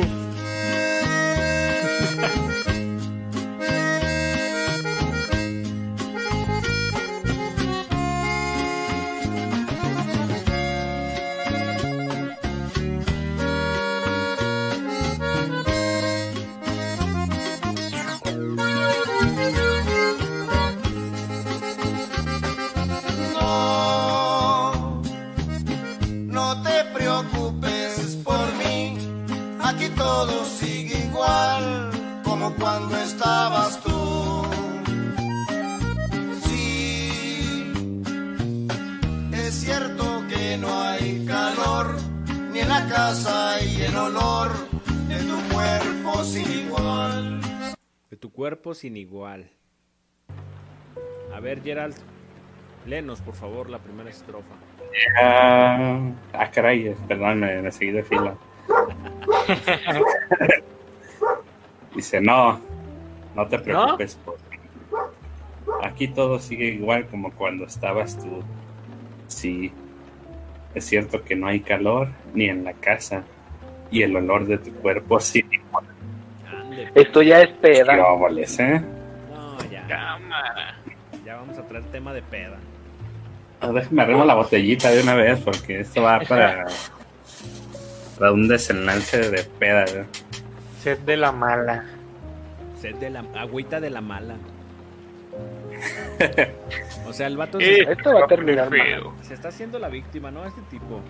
Uf. 0.00 0.25
Casa 42.96 43.62
y 43.62 43.82
el 43.82 43.94
olor 43.94 44.48
de 45.06 45.18
tu 45.18 45.54
cuerpo 45.54 46.24
sin 46.24 46.50
igual. 46.50 47.40
De 48.10 48.16
tu 48.16 48.32
cuerpo 48.32 48.74
sin 48.74 48.96
igual. 48.96 49.50
A 51.34 51.40
ver, 51.40 51.62
Gerald. 51.62 51.94
Léenos, 52.86 53.20
por 53.20 53.34
favor, 53.34 53.68
la 53.68 53.80
primera 53.80 54.08
estrofa. 54.08 54.54
Ah, 55.20 56.00
ah, 56.32 56.50
caray, 56.50 56.94
perdón, 57.06 57.40
me, 57.40 57.60
me 57.60 57.70
seguí 57.70 57.90
de 57.90 58.02
fila. 58.02 58.34
Dice, 61.94 62.20
no, 62.20 62.58
no 63.34 63.46
te 63.46 63.58
preocupes 63.58 64.18
por. 64.24 64.36
Aquí 65.82 66.08
todo 66.08 66.38
sigue 66.38 66.68
igual 66.68 67.06
como 67.08 67.30
cuando 67.32 67.66
estabas 67.66 68.18
tú. 68.18 68.42
Sí, 69.26 69.70
es 70.76 70.84
cierto 70.84 71.24
que 71.24 71.34
no 71.34 71.46
hay 71.48 71.60
calor 71.60 72.08
ni 72.34 72.48
en 72.50 72.62
la 72.62 72.74
casa 72.74 73.24
y 73.90 74.02
el 74.02 74.14
olor 74.14 74.46
de 74.46 74.58
tu 74.58 74.72
cuerpo 74.74 75.18
sí. 75.20 75.42
Ande, 76.46 76.90
Esto 76.94 77.22
ya 77.22 77.40
es 77.40 77.48
peda. 77.54 77.94
Qué 77.94 78.00
óboles, 78.00 78.58
¿eh? 78.60 78.80
No, 79.34 79.70
ya. 79.70 79.86
Cámara. 79.88 80.74
Ya 81.24 81.36
vamos 81.36 81.58
a 81.58 81.62
traer 81.62 81.84
tema 81.84 82.12
de 82.12 82.20
peda. 82.22 82.58
Ah, 83.60 83.72
Déjame 83.72 84.02
arrimo 84.02 84.24
la 84.26 84.34
botellita 84.34 84.90
de 84.90 85.02
una 85.02 85.14
vez 85.14 85.40
porque 85.40 85.80
esto 85.80 86.02
va 86.02 86.20
para, 86.28 86.66
para 88.18 88.32
un 88.32 88.46
desenlace 88.46 89.30
de 89.30 89.42
peda. 89.44 89.84
¿eh? 89.84 90.04
Sed 90.82 90.98
de 91.00 91.16
la 91.16 91.32
mala. 91.32 91.84
Sed 92.80 92.96
de 92.96 93.08
la 93.10 93.24
agüita 93.34 93.80
de 93.80 93.88
la 93.90 94.02
mala. 94.02 94.34
O 97.06 97.12
sea, 97.12 97.26
el 97.26 97.36
vato 97.36 97.58
Eh, 97.60 97.82
se, 97.86 97.92
Esto 97.92 98.14
va 98.14 98.24
a 98.24 98.26
terminar 98.26 98.68
mal. 98.70 98.78
feo. 98.80 99.14
se 99.22 99.34
está 99.34 99.48
haciendo 99.48 99.78
la 99.78 99.88
víctima, 99.88 100.30
¿no? 100.30 100.44
Este 100.44 100.60
tipo. 100.70 101.00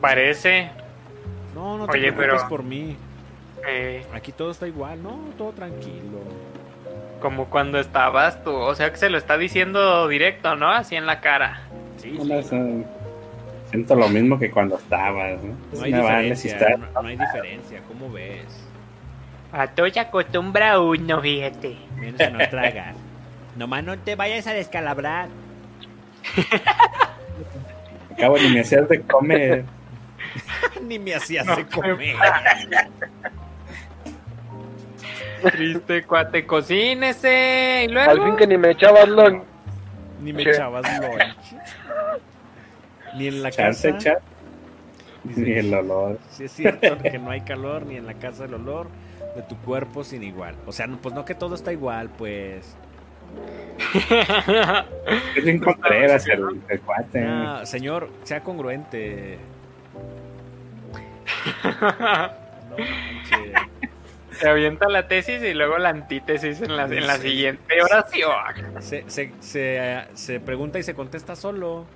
Parece. 0.00 0.70
No, 1.54 1.78
no 1.78 1.86
te 1.86 1.98
Oye, 1.98 2.12
preocupes 2.12 2.42
pero- 2.42 2.48
por 2.48 2.62
mí. 2.62 2.96
eh, 3.66 4.04
Aquí 4.12 4.32
todo 4.32 4.50
está 4.50 4.66
igual, 4.68 5.02
no, 5.02 5.18
todo 5.38 5.52
tranquilo. 5.52 6.20
como 7.20 7.46
cuando 7.46 7.78
estabas 7.80 8.44
tú. 8.44 8.52
O 8.54 8.74
sea 8.74 8.90
que 8.90 8.98
se 8.98 9.08
lo 9.10 9.16
está 9.18 9.38
diciendo 9.38 10.06
directo, 10.06 10.54
¿no? 10.54 10.68
Así 10.70 10.96
en 10.96 11.06
la 11.06 11.20
cara. 11.20 11.62
Sí, 11.96 12.18
sí. 12.20 12.84
siento 13.70 13.94
lo 13.96 14.08
mismo 14.08 14.38
que 14.38 14.50
cuando 14.50 14.76
estabas. 14.76 15.42
¿no? 15.42 15.56
No 15.72 15.82
hay 15.84 15.92
Me 15.92 16.00
vale 16.02 16.36
si 16.36 16.48
diferencia, 16.48 16.76
está- 16.76 16.92
no, 16.94 17.02
no 17.02 17.08
hay 17.08 17.16
diferencia, 17.16 17.80
¿cómo 17.88 18.12
ves? 18.12 18.65
A 19.52 19.68
todo 19.68 19.88
se 19.88 20.00
acostumbra 20.00 20.80
uno, 20.80 21.20
fíjate. 21.20 21.76
Menos 21.96 22.20
a 22.20 22.30
no 22.30 22.38
tragar. 22.48 22.94
Nomás 23.56 23.84
no 23.84 23.98
te 23.98 24.16
vayas 24.16 24.46
a 24.46 24.52
descalabrar. 24.52 25.28
Acabo 28.12 28.38
ni 28.38 28.48
me 28.50 28.60
hacías 28.60 28.88
de 28.88 29.00
comer. 29.02 29.64
Ni 30.82 30.98
me 30.98 31.14
hacías 31.14 31.46
No 31.46 31.56
de 31.56 31.66
comer. 31.66 32.16
Triste 35.42 36.04
cuate, 36.04 36.46
cocínese. 36.46 37.84
Y 37.88 37.92
luego. 37.92 38.10
Al 38.10 38.22
fin 38.24 38.36
que 38.36 38.46
ni 38.46 38.58
me 38.58 38.70
echabas 38.70 39.08
lunch. 39.08 39.42
Ni 40.20 40.32
me 40.32 40.42
echabas 40.42 40.84
lunch. 41.00 41.36
Ni 43.14 43.28
en 43.28 43.42
la 43.42 43.50
Chance, 43.50 43.92
casa. 43.92 44.02
chat. 44.02 44.22
Ni 45.24 45.52
el 45.52 45.72
olor. 45.74 46.18
Sí 46.30 46.44
es 46.44 46.52
cierto 46.52 46.98
que 46.98 47.18
no 47.18 47.30
hay 47.30 47.40
calor 47.42 47.86
ni 47.86 47.96
en 47.96 48.06
la 48.06 48.14
casa 48.14 48.44
el 48.44 48.54
olor. 48.54 48.88
De 49.36 49.42
tu 49.42 49.56
cuerpo 49.58 50.02
sin 50.02 50.22
igual. 50.22 50.54
O 50.66 50.72
sea, 50.72 50.86
no, 50.86 50.96
pues 50.98 51.14
no 51.14 51.24
que 51.24 51.34
todo 51.34 51.54
está 51.54 51.72
igual, 51.72 52.08
pues. 52.16 52.76
Es 55.36 55.44
bien 55.44 55.58
contreras 55.58 56.26
el, 56.28 56.60
el 56.68 56.80
cuate. 56.80 57.26
Señor, 57.66 58.08
sea 58.24 58.40
congruente. 58.42 59.38
No 61.64 62.76
manches. 62.78 63.52
Se 64.32 64.48
avienta 64.50 64.88
la 64.90 65.08
tesis 65.08 65.42
y 65.42 65.54
luego 65.54 65.78
la 65.78 65.88
antítesis 65.88 66.60
en 66.60 66.76
la, 66.76 66.84
en 66.84 67.06
la 67.06 67.16
Sí. 67.16 67.30
siguiente 67.30 67.82
oración. 67.82 68.82
Se, 68.82 69.04
se, 69.08 69.32
se, 69.40 70.04
se 70.12 70.40
pregunta 70.40 70.78
y 70.78 70.82
se 70.82 70.94
contesta 70.94 71.34
solo. 71.36 71.86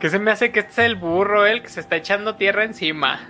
Que 0.00 0.10
se 0.10 0.18
me 0.18 0.32
hace 0.32 0.50
que 0.50 0.58
este 0.60 0.72
es 0.72 0.78
el 0.78 0.96
burro, 0.96 1.46
el 1.46 1.62
que 1.62 1.68
se 1.68 1.78
está 1.78 1.94
echando 1.94 2.34
tierra 2.34 2.64
encima. 2.64 3.20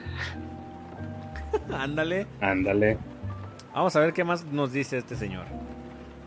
Ándale. 1.73 2.27
Ándale. 2.41 2.99
Vamos 3.75 3.97
a 3.97 4.01
ver 4.01 4.13
qué 4.13 4.25
más 4.25 4.45
nos 4.47 4.73
dice 4.73 4.99
este 4.99 5.17
señor. 5.17 5.47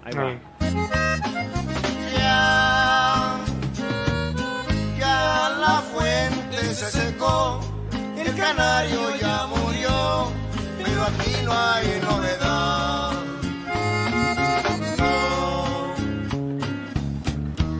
Ahí 0.03 0.13
va. 0.13 0.33
Ya, 2.17 3.37
ya 4.99 5.49
la 5.59 5.81
fuente 5.93 6.57
se 6.73 6.91
secó, 6.91 7.59
el 8.17 8.35
canario 8.35 9.15
ya 9.19 9.45
murió, 9.47 10.27
pero 10.83 11.03
aquí 11.03 11.31
no 11.43 11.51
hay 11.53 12.01
novedad. 12.01 13.11
No, 14.97 15.93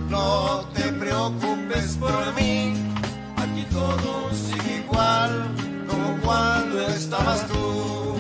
no 0.09 0.65
te 0.75 0.83
preocupes 0.93 1.97
por 1.97 2.33
mí, 2.35 2.73
aquí 3.37 3.65
todo 3.71 4.29
sigue 4.33 4.83
igual 4.83 5.31
como 5.87 6.17
cuando 6.21 6.54
estabas 6.95 7.47
tú. 7.47 8.15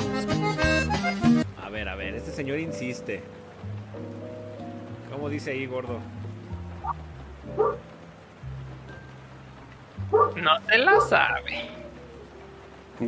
A 1.63 1.69
ver, 1.69 1.89
a 1.89 1.95
ver, 1.95 2.15
este 2.15 2.31
señor 2.31 2.59
insiste. 2.59 3.21
¿Cómo 5.11 5.29
dice 5.29 5.51
ahí, 5.51 5.65
gordo? 5.65 5.99
No 10.35 10.51
se 10.67 10.77
la 10.77 10.99
sabe. 11.01 11.69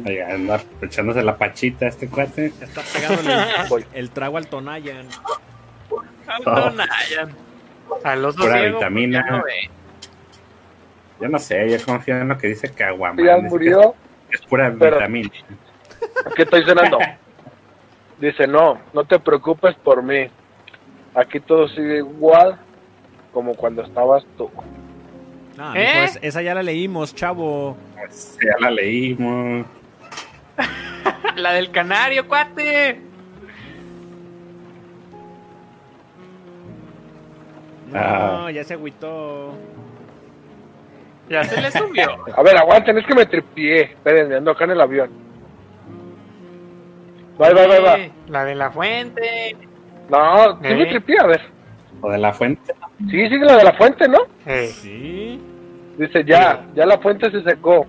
Ahí 0.05 0.19
anda 0.19 0.61
echándose 0.81 1.23
la 1.23 1.37
pachita 1.37 1.87
este 1.87 2.07
cuate. 2.09 2.47
Está 2.47 2.81
pegándole 2.81 3.33
el, 3.77 3.85
el 3.93 4.09
trago 4.11 4.37
al 4.37 4.47
Tonayan. 4.47 5.07
Al 6.27 6.41
Oh. 6.45 6.53
Tonayan. 6.69 7.35
Al 8.03 8.25
oso 8.25 8.39
Pura 8.39 8.57
ciego, 8.59 8.77
vitamina. 8.79 9.23
ya 9.25 9.31
no 9.37 9.43
ve. 9.43 9.69
Yo 11.21 11.29
no 11.29 11.39
sé, 11.39 11.69
yo 11.69 11.83
confío 11.85 12.17
en 12.17 12.27
lo 12.27 12.37
que 12.37 12.47
dice 12.47 12.69
Caguaman. 12.71 13.25
Ya 13.25 13.37
murió. 13.37 13.95
Es 14.31 14.41
pura 14.41 14.73
Pero- 14.77 14.97
vitamina. 14.97 15.29
Aquí 16.25 16.41
estoy 16.41 16.63
cenando. 16.65 16.99
Dice, 18.19 18.47
no, 18.47 18.79
no 18.93 19.03
te 19.05 19.19
preocupes 19.19 19.75
por 19.75 20.01
mí. 20.03 20.27
Aquí 21.13 21.39
todo 21.39 21.67
sigue 21.69 21.97
igual 21.97 22.57
como 23.33 23.53
cuando 23.55 23.83
estabas 23.83 24.25
tú. 24.37 24.49
Ah, 25.59 25.73
¿Eh? 25.75 25.87
mijo, 26.01 26.05
es- 26.05 26.19
esa 26.21 26.41
ya 26.41 26.53
la 26.55 26.63
leímos, 26.63 27.13
chavo. 27.15 27.77
Pues, 27.95 28.37
ya 28.43 28.55
la 28.59 28.71
leímos. 28.71 29.65
La 31.35 31.53
del 31.53 31.69
canario, 31.71 32.27
cuate. 32.27 32.99
No, 37.91 37.99
Ah. 37.99 38.51
ya 38.51 38.63
se 38.63 38.73
agüitó. 38.73 39.53
Ya 41.29 41.43
se 41.43 41.61
le 41.61 41.71
subió. 41.71 42.07
A 42.35 42.41
ver, 42.43 42.57
aguanten, 42.57 42.97
es 42.97 43.05
que 43.05 43.13
me 43.15 43.25
tripié. 43.25 43.81
Espérenme, 43.81 44.35
ando 44.35 44.51
acá 44.51 44.63
en 44.65 44.71
el 44.71 44.81
avión. 44.81 45.09
Va, 47.41 47.49
va, 47.53 47.67
va, 47.67 47.79
va. 47.79 47.95
Sí, 47.97 48.11
La 48.27 48.45
de 48.45 48.55
la 48.55 48.71
fuente. 48.71 49.55
No, 50.09 50.55
sí 50.61 50.67
me 50.73 50.83
¿Eh? 50.83 50.85
tripié, 50.87 51.17
a 51.19 51.27
ver. 51.27 51.41
O 52.01 52.09
de 52.11 52.17
la 52.17 52.33
fuente. 52.33 52.73
Sí, 52.99 53.29
sigue 53.29 53.45
la 53.45 53.57
de 53.57 53.63
la 53.63 53.73
fuente, 53.73 54.07
¿no? 54.07 54.19
Eh, 54.45 54.67
Sí. 54.67 55.41
Dice, 55.97 56.23
ya, 56.25 56.65
ya 56.75 56.85
la 56.85 56.99
fuente 56.99 57.29
se 57.31 57.41
secó. 57.43 57.85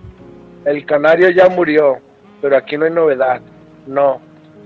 El 0.65 0.85
canario 0.85 1.29
ya 1.29 1.47
murió. 1.47 1.99
Pero 2.41 2.57
aquí 2.57 2.77
no 2.77 2.85
hay 2.85 2.91
novedad. 2.91 3.41
No, 3.87 4.19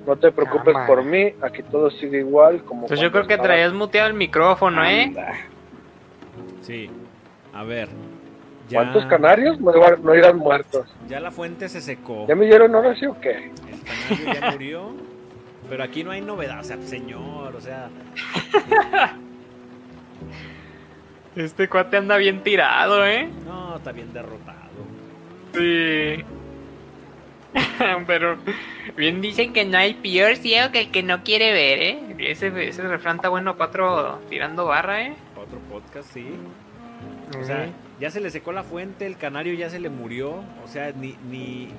no 0.08 0.16
te 0.16 0.32
preocupes 0.32 0.74
Cámara. 0.74 0.88
por 0.88 1.04
mí. 1.04 1.34
Aquí 1.42 1.62
todo 1.64 1.90
sigue 1.92 2.20
igual 2.20 2.64
como 2.64 2.84
Entonces 2.84 3.00
yo 3.02 3.12
cuando 3.12 3.12
creo 3.12 3.28
que 3.28 3.34
estabas 3.36 3.48
traías 3.56 3.74
muteado 3.74 4.08
el 4.08 4.14
micrófono, 4.16 4.84
¿eh? 4.86 5.04
Anda. 5.04 5.34
Sí. 6.62 6.90
A 7.54 7.64
ver. 7.64 7.90
Ya, 8.70 8.80
¿Cuántos 8.80 9.06
canarios 9.06 9.60
no, 9.60 9.72
no 9.98 10.16
irán 10.16 10.38
muertos? 10.38 10.88
Ya 11.10 11.20
la 11.20 11.32
fuente 11.32 11.68
se 11.70 11.82
secó. 11.82 12.26
¿Ya 12.28 12.36
me 12.36 12.46
dieron 12.46 12.74
ahora 12.74 12.96
sí 12.96 13.06
o 13.06 13.20
qué? 13.20 13.52
El 13.70 13.82
canario 13.84 14.34
ya 14.34 14.52
murió. 14.52 14.92
Pero 15.70 15.84
aquí 15.84 16.04
no 16.04 16.12
hay 16.12 16.22
novedad, 16.22 16.60
o 16.60 16.64
sea, 16.64 16.78
señor, 16.82 17.56
o 17.56 17.62
sea. 17.62 17.90
Este 21.36 21.68
cuate 21.68 21.98
anda 21.98 22.18
bien 22.18 22.44
tirado, 22.44 23.06
¿eh? 23.06 23.28
No, 23.46 23.78
está 23.78 23.92
bien 23.92 24.14
derrotado. 24.14 24.60
Sí. 25.54 26.24
Pero 28.08 28.38
bien 28.96 29.22
dicen 29.22 29.52
que 29.54 29.66
no 29.66 29.78
hay 29.78 29.96
peor 29.96 30.36
ciego 30.36 30.72
que 30.72 30.82
el 30.82 30.92
que 30.92 31.02
no 31.02 31.24
quiere 31.24 31.52
ver, 31.52 31.80
¿eh? 31.80 32.00
Ese, 32.20 32.68
ese 32.68 32.84
refrán 32.84 33.16
está 33.16 33.30
bueno, 33.30 33.58
cuatro 33.58 34.20
tirando 34.30 34.66
barra, 34.66 35.08
¿eh? 35.08 35.16
Otro 35.36 35.58
podcast, 35.72 36.14
sí. 36.14 36.28
O 37.40 37.44
sea, 37.44 37.68
ya 38.04 38.12
se 38.12 38.20
le 38.20 38.30
secó 38.32 38.52
la 38.52 38.64
fuente, 38.64 39.06
el 39.06 39.16
canario 39.16 39.54
ya 39.54 39.70
se 39.70 39.80
le 39.80 39.90
murió. 39.90 40.44
O 40.62 40.68
sea, 40.68 40.92
ni, 40.92 41.16
ni, 41.32 41.70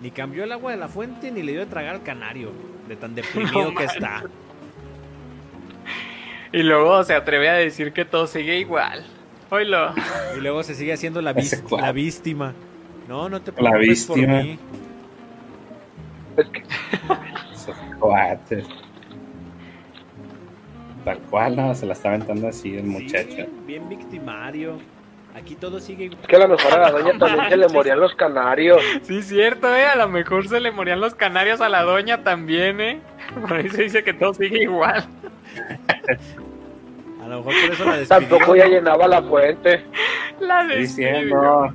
ni 0.00 0.10
cambió 0.10 0.44
el 0.44 0.52
agua 0.52 0.70
de 0.70 0.78
la 0.78 0.88
fuente 0.88 1.30
ni 1.30 1.42
le 1.42 1.52
dio 1.52 1.60
de 1.60 1.66
tragar 1.66 1.96
al 1.96 2.02
canario. 2.02 2.52
De 2.88 2.96
tan 2.96 3.14
deprimido 3.14 3.70
No 3.70 3.74
que 3.74 3.84
está. 3.84 4.22
Y 6.54 6.62
luego 6.62 7.04
se 7.04 7.12
atreve 7.14 7.50
a 7.50 7.52
decir 7.52 7.92
que 7.92 8.06
todo 8.06 8.26
sigue 8.26 8.58
igual. 8.58 9.04
Oílo. 9.50 9.92
Y 10.38 10.40
luego 10.40 10.62
se 10.62 10.74
sigue 10.74 10.94
haciendo 10.94 11.20
la, 11.20 11.34
la 11.34 11.92
víctima. 11.92 12.54
No, 13.06 13.28
no 13.28 13.42
te 13.42 13.52
La 13.60 13.72
preocupes 13.72 14.06
por 14.06 14.16
víctima. 14.16 14.42
mí. 14.42 14.58
Esos 17.52 17.76
cuates. 18.00 18.66
Tal 21.04 21.18
cual, 21.28 21.56
¿no? 21.56 21.74
Se 21.74 21.84
la 21.84 21.92
está 21.92 22.08
aventando 22.08 22.48
así 22.48 22.74
el 22.74 22.84
muchacho. 22.84 23.46
Bien 23.66 23.86
victimario. 23.86 24.78
Aquí 25.38 25.54
todo 25.54 25.78
sigue 25.78 26.04
igual. 26.04 26.20
es 26.20 26.26
que 26.26 26.36
a 26.36 26.38
lo 26.40 26.48
mejor 26.48 26.72
a 26.72 26.78
la 26.78 26.90
doña 26.90 27.18
también 27.18 27.48
se 27.48 27.56
le 27.56 27.68
morían 27.68 28.00
los 28.00 28.14
canarios. 28.16 28.82
Sí, 29.02 29.22
cierto, 29.22 29.72
¿eh? 29.74 29.84
A 29.86 29.96
lo 29.96 30.08
mejor 30.08 30.48
se 30.48 30.58
le 30.60 30.72
morían 30.72 31.00
los 31.00 31.14
canarios 31.14 31.60
a 31.60 31.68
la 31.68 31.82
doña 31.82 32.24
también, 32.24 32.80
¿eh? 32.80 33.00
Por 33.40 33.52
ahí 33.58 33.68
se 33.68 33.84
dice 33.84 34.02
que 34.02 34.12
todo 34.14 34.34
sigue 34.34 34.62
igual. 34.62 35.06
A 37.22 37.28
lo 37.28 37.38
mejor 37.38 37.54
por 37.62 37.72
eso 37.72 37.84
la 37.84 37.96
despidió. 37.98 38.28
Tampoco 38.28 38.56
ya 38.56 38.66
llenaba 38.66 39.06
la 39.06 39.22
fuente. 39.22 39.84
La 40.40 40.64
despidió. 40.64 40.78
diciendo. 41.18 41.72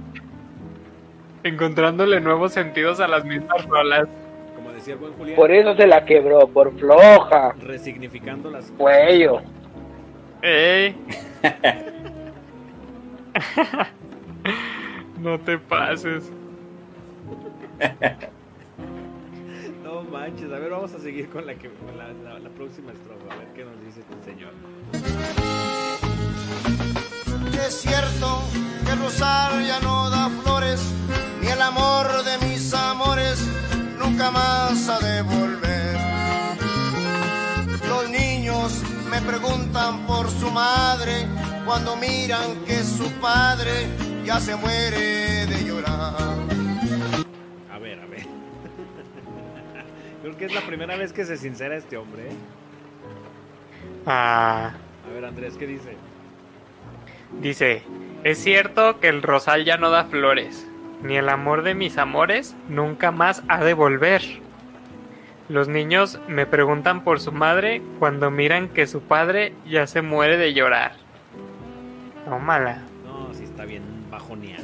Encontrándole 1.44 2.20
nuevos 2.20 2.52
sentidos 2.54 3.00
a 3.00 3.08
las 3.08 3.24
mismas 3.24 3.66
rolas. 3.66 4.08
Como 4.56 4.72
decía 4.72 4.94
el 4.94 5.00
buen 5.00 5.14
Julián, 5.14 5.36
Por 5.36 5.52
eso 5.52 5.76
se 5.76 5.88
la 5.88 6.04
quebró, 6.06 6.48
por 6.48 6.78
floja. 6.78 7.54
resignificando 7.62 8.50
las 8.50 8.72
Cuello. 8.72 9.42
¡Ey! 10.42 10.96
no 15.20 15.40
te 15.40 15.58
pases. 15.58 16.24
No 19.84 20.04
manches, 20.04 20.52
a 20.52 20.60
ver, 20.60 20.70
vamos 20.72 20.94
a 20.94 21.00
seguir 21.00 21.30
con 21.30 21.46
la, 21.46 21.56
que, 21.56 21.70
con 21.70 21.98
la, 21.98 22.08
la- 22.14 22.40
la 22.40 22.50
próxima 22.50 22.92
estrofa, 22.92 23.34
a 23.34 23.38
ver 23.38 23.48
qué 23.54 23.66
nos 23.66 23.80
dice 23.86 24.02
este 24.02 24.32
señor. 24.32 24.52
Es 27.66 27.74
cierto 27.82 28.42
que 28.86 28.96
Rosal 28.96 29.66
ya 29.66 29.80
no 29.82 30.10
da 30.10 30.30
flores, 30.44 30.82
ni 31.42 31.48
el 31.48 31.62
amor 31.62 32.08
de 32.24 32.48
mis 32.48 32.74
amores 32.74 33.46
nunca 34.00 34.32
más 34.32 34.90
ha 34.90 35.00
de 35.00 35.22
volver. 35.22 35.63
Preguntan 39.26 40.06
por 40.06 40.30
su 40.30 40.50
madre 40.52 41.26
cuando 41.66 41.96
miran 41.96 42.64
que 42.66 42.84
su 42.84 43.10
padre 43.22 43.88
ya 44.26 44.40
se 44.40 44.56
muere 44.56 45.46
de 45.48 45.64
llorar. 45.66 46.16
A 47.72 47.80
ver, 47.80 48.00
a 48.00 48.06
ver. 48.06 48.26
Creo 50.22 50.38
que 50.38 50.46
es 50.46 50.54
la 50.54 50.62
primera 50.62 50.96
vez 50.96 51.14
que 51.14 51.26
se 51.26 51.38
sincera 51.38 51.76
este 51.76 51.98
hombre. 51.98 52.30
¿eh? 52.30 52.36
Ah, 54.06 54.72
A 55.08 55.14
ver, 55.14 55.26
Andrés, 55.26 55.56
¿qué 55.58 55.68
dice? 55.68 55.96
dice, 57.42 57.82
es 58.24 58.38
cierto 58.44 59.00
que 59.00 59.08
el 59.10 59.24
rosal 59.24 59.66
ya 59.66 59.78
no 59.78 59.90
da 59.90 60.06
flores, 60.06 60.68
ni 61.02 61.16
el 61.18 61.30
amor 61.30 61.64
de 61.64 61.74
mis 61.74 61.98
amores 61.98 62.56
nunca 62.70 63.12
más 63.12 63.42
ha 63.48 63.64
de 63.64 63.74
volver. 63.74 64.22
Los 65.50 65.68
niños 65.68 66.20
me 66.28 66.46
preguntan 66.46 67.04
por 67.04 67.20
su 67.20 67.32
madre 67.32 67.82
cuando 68.00 68.32
miran 68.32 68.70
que 68.70 68.88
su 68.88 69.02
padre 69.02 69.54
ya 69.70 69.88
se 69.88 70.02
muere 70.02 70.38
de 70.38 70.54
llorar. 70.54 70.94
Tómala. 72.26 72.84
No, 73.06 73.34
sí 73.34 73.44
está 73.44 73.66
bien 73.66 73.84
bajoneado. 74.10 74.64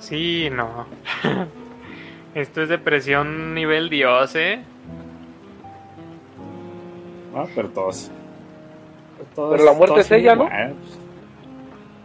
Sí, 0.00 0.48
no. 0.50 0.86
Esto 2.34 2.62
es 2.62 2.68
depresión 2.68 3.54
nivel 3.54 3.88
dios, 3.90 4.34
¿eh? 4.34 4.60
No, 7.34 7.46
pero 7.54 7.68
todos. 7.68 8.10
todos- 9.34 9.52
Pero 9.52 9.64
la 9.64 9.72
muerte 9.72 9.86
todos 9.94 10.06
es 10.06 10.10
ella, 10.12 10.34
¿no? 10.34 10.48
pues, 10.48 10.98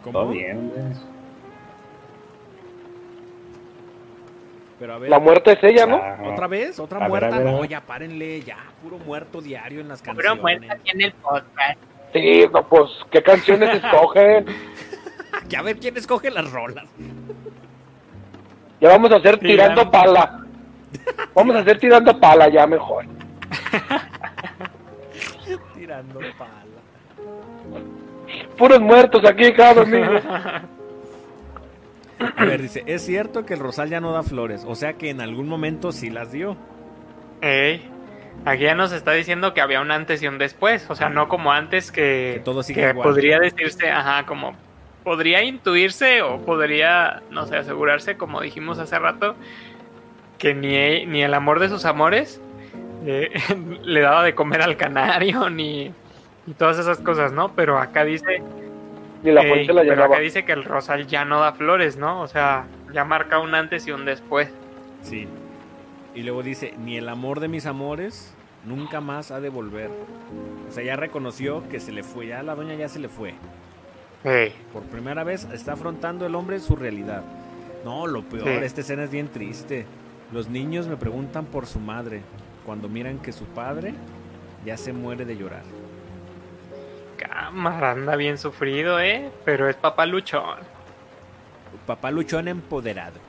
¿Cómo? 0.03 0.19
Todo 0.19 0.29
bien, 0.29 0.69
güey. 0.69 1.14
Pero 4.79 4.93
a 4.93 4.97
ver, 4.99 5.09
La 5.09 5.19
muerte 5.19 5.53
es 5.53 5.63
ella, 5.63 5.85
¿no? 5.85 6.01
¿Otra 6.31 6.47
vez? 6.47 6.79
¿Otra 6.79 7.05
A 7.05 7.07
muerta? 7.07 7.37
ver, 7.37 7.47
no, 7.47 7.63
ya 7.65 7.81
párenle, 7.81 8.41
ya. 8.41 8.57
Puro 8.83 8.97
muerto 8.99 9.41
diario 9.41 9.79
en 9.81 9.87
las 9.87 10.01
Puro 10.01 10.15
canciones. 10.15 10.41
muerto 10.41 10.67
aquí 10.73 10.89
en 10.91 11.01
el 11.01 11.11
podcast. 11.13 11.79
Sí, 12.13 12.43
no, 12.51 12.67
pues, 12.67 12.89
¿qué 13.11 13.23
canciones 13.23 13.75
escogen? 13.83 14.45
Que 15.49 15.57
a 15.57 15.61
ver 15.61 15.77
quién 15.77 15.95
escoge 15.97 16.31
las 16.31 16.49
rolas. 16.51 16.85
Ya 18.81 18.89
vamos 18.89 19.11
a 19.11 19.17
hacer 19.17 19.37
tirando 19.37 19.91
pala. 19.91 20.43
Vamos 21.33 21.55
a 21.55 21.59
hacer 21.59 21.77
tirando 21.77 22.17
pala 22.19 22.47
ya 22.49 22.65
mejor. 22.65 23.05
Tirando 25.75 26.19
pala. 26.37 26.51
Puros 28.57 28.79
muertos 28.79 29.23
aquí 29.25 29.51
cada 29.53 29.75
domingo. 29.75 30.19
A 32.37 32.45
ver, 32.45 32.61
dice, 32.61 32.83
es 32.85 33.05
cierto 33.05 33.45
que 33.45 33.53
el 33.55 33.59
rosal 33.59 33.89
ya 33.89 33.99
no 33.99 34.11
da 34.11 34.23
flores, 34.23 34.63
o 34.67 34.75
sea 34.75 34.93
que 34.93 35.09
en 35.09 35.21
algún 35.21 35.47
momento 35.47 35.91
sí 35.91 36.09
las 36.09 36.31
dio. 36.31 36.55
Ey, 37.41 37.89
aquí 38.45 38.63
ya 38.63 38.75
nos 38.75 38.91
está 38.91 39.11
diciendo 39.11 39.53
que 39.53 39.61
había 39.61 39.81
un 39.81 39.91
antes 39.91 40.21
y 40.23 40.27
un 40.27 40.37
después, 40.37 40.89
o 40.89 40.95
sea, 40.95 41.09
no 41.09 41.27
como 41.27 41.51
antes 41.51 41.91
que, 41.91 42.33
Que 42.35 42.41
todo 42.43 42.63
sigue 42.63 42.81
que 42.81 42.89
igual. 42.89 43.07
podría 43.09 43.39
decirse, 43.39 43.89
ajá, 43.89 44.25
como 44.25 44.55
podría 45.03 45.43
intuirse 45.43 46.21
o 46.21 46.39
podría, 46.41 47.21
no 47.29 47.45
sé, 47.45 47.57
asegurarse, 47.57 48.17
como 48.17 48.41
dijimos 48.41 48.79
hace 48.79 48.97
rato, 48.97 49.35
que 50.37 50.53
ni, 50.53 51.05
ni 51.05 51.21
el 51.21 51.33
amor 51.33 51.59
de 51.59 51.69
sus 51.69 51.85
amores 51.85 52.41
eh, 53.05 53.31
le 53.83 54.01
daba 54.01 54.23
de 54.23 54.33
comer 54.35 54.61
al 54.61 54.77
canario, 54.77 55.49
ni 55.49 55.91
y 56.47 56.53
todas 56.53 56.77
esas 56.77 56.99
cosas, 56.99 57.31
¿no? 57.31 57.53
Pero 57.55 57.79
acá 57.79 58.03
dice, 58.05 58.41
Ni 59.25 59.31
la 59.31 59.41
fuente 59.43 59.73
la 59.73 59.81
pero 59.81 60.03
acá 60.05 60.19
dice 60.19 60.45
que 60.45 60.51
el 60.53 60.63
rosal 60.63 61.07
ya 61.07 61.25
no 61.25 61.39
da 61.39 61.51
flores, 61.53 61.97
¿no? 61.97 62.21
O 62.21 62.27
sea, 62.27 62.67
ya 62.93 63.03
marca 63.03 63.39
un 63.39 63.55
antes 63.55 63.87
y 63.87 63.91
un 63.91 64.05
después. 64.05 64.49
Sí. 65.01 65.27
Y 66.13 66.23
luego 66.23 66.43
dice, 66.43 66.73
ni 66.77 66.97
el 66.97 67.09
amor 67.09 67.39
de 67.39 67.47
mis 67.47 67.65
amores 67.65 68.33
nunca 68.65 69.01
más 69.01 69.31
ha 69.31 69.39
de 69.39 69.49
volver. 69.49 69.89
O 70.69 70.71
sea, 70.71 70.83
ya 70.83 70.95
reconoció 70.95 71.67
que 71.69 71.79
se 71.79 71.91
le 71.91 72.03
fue, 72.03 72.27
ya 72.27 72.43
la 72.43 72.55
doña 72.55 72.75
ya 72.75 72.87
se 72.87 72.99
le 72.99 73.09
fue. 73.09 73.33
Ey. 74.23 74.53
Por 74.71 74.83
primera 74.83 75.23
vez 75.23 75.47
está 75.53 75.73
afrontando 75.73 76.25
el 76.25 76.35
hombre 76.35 76.59
su 76.59 76.75
realidad. 76.75 77.23
No, 77.83 78.07
lo 78.07 78.23
peor, 78.23 78.43
Sí. 78.47 78.49
esta 78.63 78.81
escena 78.81 79.03
es 79.03 79.11
bien 79.11 79.27
triste. 79.27 79.85
Los 80.31 80.49
niños 80.49 80.87
me 80.87 80.97
preguntan 80.97 81.45
por 81.45 81.65
su 81.67 81.79
madre 81.79 82.21
cuando 82.65 82.89
miran 82.89 83.19
que 83.19 83.31
su 83.31 83.45
padre 83.45 83.93
ya 84.65 84.77
se 84.77 84.93
muere 84.93 85.25
de 85.25 85.37
llorar. 85.37 85.63
Cámara, 87.35 87.91
anda 87.91 88.15
bien 88.15 88.37
sufrido, 88.37 88.97
¿eh? 89.01 89.29
Pero 89.43 89.67
es 89.67 89.75
papá 89.75 90.05
luchón. 90.05 90.57
Papá 91.85 92.09
luchón 92.09 92.47
empoderado. 92.47 93.19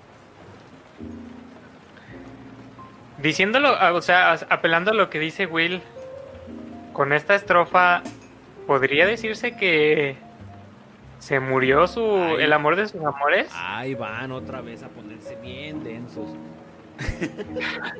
Diciéndolo, 3.18 3.70
ah, 3.70 3.92
o 3.92 4.00
sea, 4.00 4.34
apelando 4.48 4.92
a 4.92 4.94
lo 4.94 5.10
que 5.10 5.18
dice 5.18 5.46
Will, 5.46 5.82
con 6.92 7.12
esta 7.12 7.34
estrofa, 7.34 8.02
¿podría 8.68 9.06
decirse 9.06 9.56
que 9.56 10.16
se 11.18 11.40
murió 11.40 11.88
su 11.88 12.04
Ay. 12.06 12.44
el 12.44 12.52
amor 12.52 12.76
de 12.76 12.86
sus 12.86 13.04
amores? 13.04 13.50
Ahí 13.56 13.96
van 13.96 14.30
otra 14.30 14.60
vez 14.60 14.84
a 14.84 14.88
ponerse 14.88 15.34
bien 15.36 15.82
densos. 15.82 16.28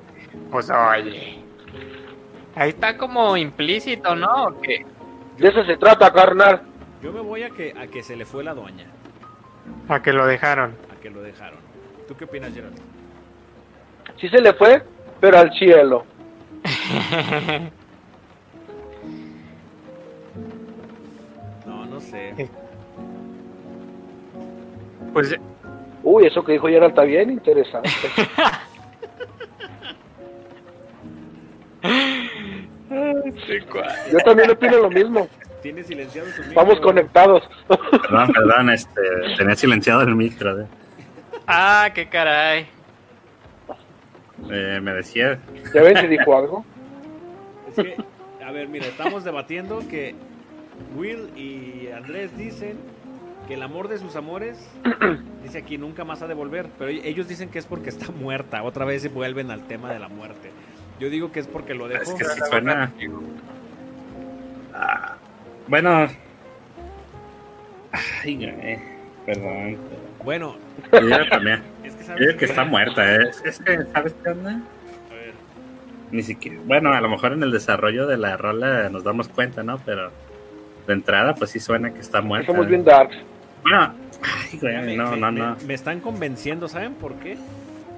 Pues 0.51 0.71
oye. 0.71 1.43
Ahí 2.55 2.69
está 2.69 2.97
como 2.97 3.37
implícito, 3.37 4.15
¿no? 4.15 4.45
¿O 4.45 4.61
qué? 4.61 4.85
De 5.39 5.49
eso 5.49 5.65
se 5.65 5.77
trata, 5.77 6.13
carnal. 6.13 6.63
Yo 7.03 7.13
me 7.13 7.21
voy 7.21 7.43
a 7.43 7.51
que, 7.51 7.75
a 7.79 7.87
que 7.87 8.03
se 8.03 8.17
le 8.17 8.25
fue 8.25 8.43
la 8.43 8.55
doña, 8.55 8.87
A 9.89 10.01
que 10.03 10.13
lo 10.13 10.27
dejaron. 10.27 10.75
a 10.97 11.01
que 11.01 11.11
lo 11.11 11.21
dejaron. 11.23 11.59
¿Tú 12.09 12.17
qué 12.17 12.25
opinas, 12.25 12.53
Gerald? 12.55 12.77
Sí 14.19 14.29
se 14.29 14.41
le 14.41 14.53
fue, 14.55 14.83
pero 15.21 15.39
al 15.39 15.53
cielo. 15.53 16.05
No, 21.67 21.87
no 21.87 22.01
sé. 22.01 22.49
Pues 25.13 25.35
Uy, 26.03 26.27
eso 26.27 26.45
que 26.45 26.53
dijo 26.53 26.69
Gerald 26.69 26.91
está 26.91 27.03
bien 27.03 27.31
interesante. 27.31 27.89
Yo 34.13 34.19
también 34.25 34.51
opino 34.51 34.79
lo 34.79 34.91
mismo. 34.91 35.29
Tiene 35.63 35.83
silenciado 35.83 36.29
su 36.31 36.43
micro. 36.43 36.55
Vamos 36.55 36.81
conectados. 36.81 37.43
Perdón, 37.69 38.33
perdón, 38.33 38.71
este, 38.71 39.01
tenía 39.37 39.57
silenciado 39.57 40.03
el 40.03 40.15
micro. 40.15 40.61
eh. 40.61 40.67
Ah, 41.47 41.91
qué 41.95 42.09
caray. 42.09 42.67
Eh, 44.51 44.81
me 44.83 44.93
decía, 44.93 45.39
¿Ya 45.75 45.83
ven 45.83 45.97
si 45.97 46.07
dijo 46.07 46.37
algo? 46.37 46.65
Es 47.69 47.75
que, 47.75 47.97
a 48.45 48.53
ver, 48.53 48.69
mira, 48.69 48.87
estamos 48.87 49.25
debatiendo 49.25 49.81
que 49.89 50.15
Will 50.95 51.31
y 51.37 51.89
Andrés 51.89 52.37
dicen 52.37 52.77
que 53.49 53.55
el 53.55 53.63
amor 53.63 53.89
de 53.89 53.99
sus 53.99 54.15
amores, 54.15 54.59
dice 55.43 55.59
aquí, 55.59 55.79
nunca 55.79 56.05
más 56.05 56.21
ha 56.23 56.27
de 56.27 56.35
volver. 56.35 56.69
Pero 56.79 56.91
ellos 56.91 57.29
dicen 57.29 57.49
que 57.49 57.59
es 57.59 57.67
porque 57.67 57.89
está 57.89 58.13
muerta. 58.13 58.63
Otra 58.63 58.85
vez 58.85 59.03
se 59.03 59.09
vuelven 59.09 59.51
al 59.51 59.67
tema 59.67 59.93
de 59.93 59.99
la 59.99 60.09
muerte. 60.09 60.51
Yo 60.99 61.11
digo 61.11 61.31
que 61.33 61.41
es 61.41 61.47
porque 61.47 61.75
lo 61.75 61.89
dejó. 61.89 62.03
es 62.03 62.13
que 62.15 62.25
sí 62.25 62.41
suena. 62.49 62.93
Ah, 64.75 65.17
bueno. 65.69 66.09
Ay, 67.93 68.37
güey, 68.37 68.79
perdón. 69.25 69.77
Bueno, 70.25 70.57
Yo 70.93 71.01
digo 71.01 71.19
también. 71.31 71.63
es 71.85 71.95
que 71.95 72.01
Yo 72.01 72.07
sabes 72.07 72.27
digo 72.27 72.39
que 72.39 72.45
está 72.47 72.65
muerta, 72.65 73.15
¿eh? 73.15 73.31
Es 73.45 73.61
que, 73.61 73.85
¿sabes 73.93 74.15
qué 74.23 74.31
onda? 74.31 74.51
A 75.11 75.15
ver, 75.15 75.33
Ni 76.11 76.23
siquiera. 76.23 76.59
Bueno, 76.65 76.93
a 76.93 77.01
lo 77.01 77.09
mejor 77.09 77.33
en 77.33 77.43
el 77.43 77.53
desarrollo 77.53 78.07
de 78.07 78.17
la 78.19 78.37
rola 78.37 78.89
nos 78.91 79.05
damos 79.05 79.29
cuenta, 79.29 79.63
¿no? 79.63 79.79
Pero 79.85 80.11
de 80.87 80.93
entrada, 80.93 81.35
pues 81.35 81.51
sí 81.51 81.61
suena 81.61 81.93
que 81.93 82.01
está 82.01 82.21
muerta. 82.21 82.47
Somos 82.53 82.67
bien 82.69 82.85
darks. 82.85 83.17
Bueno, 83.63 83.95
ay, 84.23 84.59
güey, 84.61 84.77
me- 84.83 84.97
no, 84.97 85.11
me- 85.13 85.17
no, 85.19 85.33
me- 85.33 85.41
no. 85.41 85.57
Me 85.67 85.75
están 85.75 86.01
convenciendo, 86.01 86.69
¿saben 86.69 86.95
por 86.95 87.15
qué? 87.15 87.37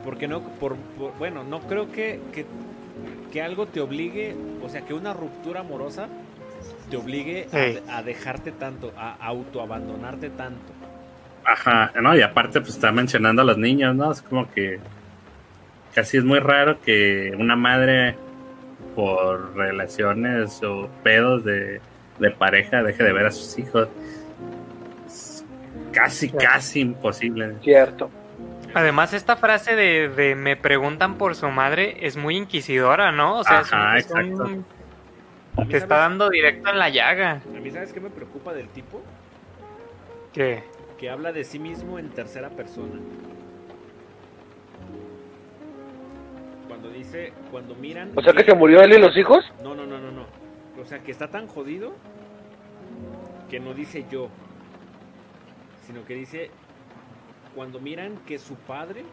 Porque 0.04 0.28
no, 0.28 0.42
por, 0.42 0.76
por- 0.76 1.16
bueno, 1.18 1.44
no 1.44 1.60
creo 1.60 1.90
que, 1.92 2.20
que, 2.32 2.46
que 3.32 3.42
algo 3.42 3.66
te 3.66 3.80
obligue, 3.80 4.34
o 4.62 4.68
sea, 4.68 4.82
que 4.82 4.94
una 4.94 5.12
ruptura 5.12 5.60
amorosa 5.60 6.08
te 6.90 6.96
obligue 6.96 7.46
a- 7.88 8.02
dejarte 8.02 8.52
tanto, 8.52 8.92
a 8.96 9.14
autoabandonarte 9.20 10.30
tanto. 10.30 10.72
Ajá, 11.44 11.92
no, 12.00 12.16
y 12.16 12.20
aparte, 12.22 12.60
pues 12.60 12.74
está 12.74 12.92
mencionando 12.92 13.42
a 13.42 13.44
los 13.44 13.56
niños, 13.58 13.94
¿no? 13.94 14.12
Es 14.12 14.20
como 14.22 14.50
que 14.50 14.78
casi 15.94 16.18
es 16.18 16.24
muy 16.24 16.38
raro 16.40 16.80
que 16.80 17.34
una 17.38 17.56
madre, 17.56 18.16
por 18.94 19.54
relaciones 19.56 20.60
o 20.62 20.88
pedos 21.02 21.44
de, 21.44 21.80
de 22.18 22.30
pareja, 22.32 22.82
deje 22.82 23.02
de 23.04 23.12
ver 23.12 23.26
a 23.26 23.30
sus 23.30 23.58
hijos. 23.58 23.88
Es 25.06 25.44
casi, 25.92 26.28
casi 26.30 26.80
imposible. 26.80 27.54
Cierto. 27.62 28.10
Además, 28.74 29.12
esta 29.14 29.36
frase 29.36 29.74
de, 29.76 30.08
de 30.08 30.34
me 30.34 30.56
preguntan 30.56 31.16
por 31.16 31.34
su 31.34 31.48
madre 31.48 32.06
es 32.06 32.16
muy 32.16 32.36
inquisidora, 32.36 33.12
¿no? 33.12 33.38
O 33.38 33.44
sea, 33.44 33.60
es 33.60 33.72
un- 33.72 33.78
Ajá, 33.78 33.96
es 33.98 34.10
un- 34.10 34.20
exacto. 34.20 34.64
Te 35.68 35.76
está 35.76 35.88
¿sabes, 35.88 35.88
dando 35.88 36.28
directo 36.30 36.70
en 36.70 36.78
la 36.78 36.88
llaga. 36.88 37.40
a 37.44 37.60
mí, 37.60 37.70
¿sabes 37.70 37.92
qué 37.92 38.00
me 38.00 38.10
preocupa 38.10 38.52
del 38.52 38.68
tipo? 38.68 39.02
Que 40.32 40.62
Que 40.98 41.10
habla 41.10 41.32
de 41.32 41.44
sí 41.44 41.58
mismo 41.58 41.98
en 41.98 42.10
tercera 42.10 42.48
persona. 42.50 42.94
Cuando 46.68 46.90
dice, 46.90 47.32
cuando 47.50 47.74
miran... 47.74 48.12
O 48.14 48.22
sea 48.22 48.32
que 48.32 48.44
se 48.44 48.54
murió 48.54 48.80
él 48.82 48.92
y 48.92 48.98
los 48.98 49.16
hijos. 49.16 49.44
No, 49.62 49.74
no, 49.74 49.86
no, 49.86 49.98
no, 49.98 50.10
no. 50.12 50.26
O 50.80 50.84
sea, 50.84 51.00
que 51.00 51.10
está 51.10 51.28
tan 51.28 51.46
jodido 51.48 51.94
que 53.50 53.58
no 53.58 53.74
dice 53.74 54.04
yo, 54.10 54.28
sino 55.86 56.04
que 56.04 56.14
dice 56.14 56.50
cuando 57.54 57.80
miran 57.80 58.18
que 58.26 58.38
su 58.38 58.54
padre 58.54 59.04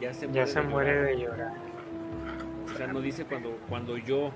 ya 0.00 0.12
se 0.12 0.26
muere, 0.26 0.40
ya 0.40 0.46
se 0.46 0.60
de 0.60 0.66
muere 0.66 0.92
llorar. 0.92 1.06
de 1.06 1.16
llorar. 1.22 1.52
O 2.72 2.76
sea, 2.76 2.86
no 2.88 3.00
dice 3.00 3.24
cuando 3.24 3.50
cuando 3.68 3.96
yo. 3.96 4.32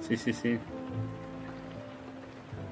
Sí, 0.00 0.16
sí, 0.16 0.32
sí. 0.32 0.58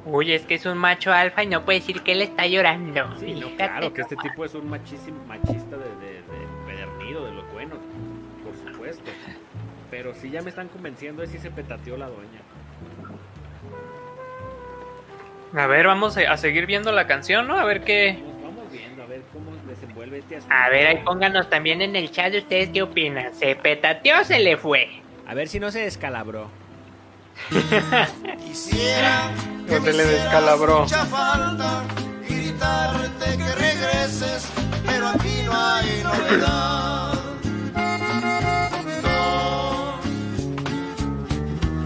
Uy, 0.05 0.33
es 0.33 0.47
que 0.47 0.55
es 0.55 0.65
un 0.67 0.79
macho 0.79 1.13
alfa 1.13 1.43
y 1.43 1.49
no 1.49 1.65
puede 1.65 1.81
decir 1.81 2.03
que 2.03 2.13
él 2.13 2.23
está 2.23 2.47
llorando. 2.47 3.17
Sí, 3.19 3.35
no, 3.35 3.49
claro 3.57 3.93
que 3.93 4.03
este 4.03 4.17
tipo 4.17 4.45
es 4.45 4.55
un 4.55 4.69
machísimo 4.71 5.19
machista 5.27 5.77
de, 5.77 5.97
de, 5.97 6.13
de 6.23 6.47
pedernido, 6.67 7.27
de 7.27 7.33
los 7.33 7.53
buenos, 7.53 7.79
por 8.45 8.55
supuesto. 8.57 9.11
Pero 9.91 10.15
sí 10.15 10.31
ya 10.31 10.43
me 10.43 10.51
están 10.51 10.69
convenciendo 10.69 11.23
de 11.23 11.29
si 11.29 11.39
se 11.39 11.51
petateó 11.51 11.97
la 11.97 12.09
doña. 12.09 12.41
A 15.55 15.67
ver, 15.67 15.87
vamos 15.87 16.17
a 16.17 16.37
seguir 16.37 16.67
viendo 16.67 16.93
la 16.93 17.07
canción, 17.07 17.47
¿no? 17.47 17.59
A 17.59 17.65
ver 17.65 17.83
qué. 17.85 18.19
Vamos, 18.21 18.43
vamos 18.57 18.73
viendo 18.73 19.03
a 19.03 19.07
ver 19.07 19.23
cómo 19.33 19.51
les 19.53 19.67
desenvuélvete 19.67 20.37
así. 20.37 20.47
A 20.51 20.69
ver, 20.69 20.87
ahí 20.89 20.99
pónganos 21.05 21.49
también 21.49 21.81
en 21.83 21.97
el 21.97 22.11
chat 22.11 22.35
ustedes 22.35 22.71
qué 22.71 22.83
opinan. 22.83 23.35
¿Se 23.35 23.55
petateó 23.57 24.21
o 24.21 24.25
se 24.25 24.39
le 24.41 24.57
fue? 24.57 25.01
A 25.27 25.35
ver 25.35 25.49
si 25.49 25.59
no 25.61 25.71
se 25.71 25.81
descalabró. 25.81 26.51
Quisiera 28.45 29.31
que 29.69 29.79
No 29.79 29.85
se 29.85 29.93
le 29.93 30.05
descalabró. 30.05 30.81
mucha 30.83 31.05
falta 31.07 31.85
gritarte 32.29 33.37
que 33.37 33.55
regreses, 33.55 34.53
pero 34.87 35.09
aquí 35.09 35.43
no 35.45 35.53
hay 35.55 36.03
novedad. 36.03 37.13
No, 39.03 40.01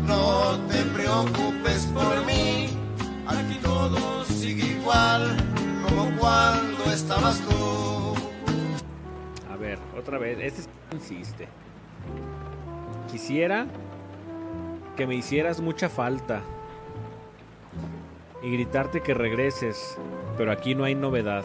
no 0.07 0.59
te 0.69 0.83
preocupes 0.85 1.50
cuando 7.11 7.29
estabas 7.29 7.41
tú. 7.49 8.15
A 9.53 9.57
ver, 9.57 9.79
otra 9.99 10.19
vez. 10.19 10.39
Este 10.41 10.71
insiste. 10.93 11.49
Quisiera 13.11 13.67
que 14.97 15.07
me 15.07 15.15
hicieras 15.15 15.61
mucha 15.61 15.89
falta 15.89 16.43
y 18.43 18.51
gritarte 18.53 19.03
que 19.03 19.15
regreses, 19.15 19.99
pero 20.37 20.53
aquí 20.53 20.75
no 20.75 20.85
hay 20.85 20.95
novedad. 20.95 21.45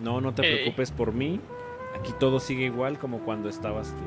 No, 0.00 0.20
no 0.20 0.32
te 0.32 0.42
Ey. 0.42 0.54
preocupes 0.54 0.90
por 0.90 1.12
mí. 1.12 1.40
Aquí 1.98 2.12
todo 2.18 2.40
sigue 2.40 2.64
igual 2.64 2.98
como 2.98 3.18
cuando 3.20 3.48
estabas 3.48 3.90
tú. 3.90 4.02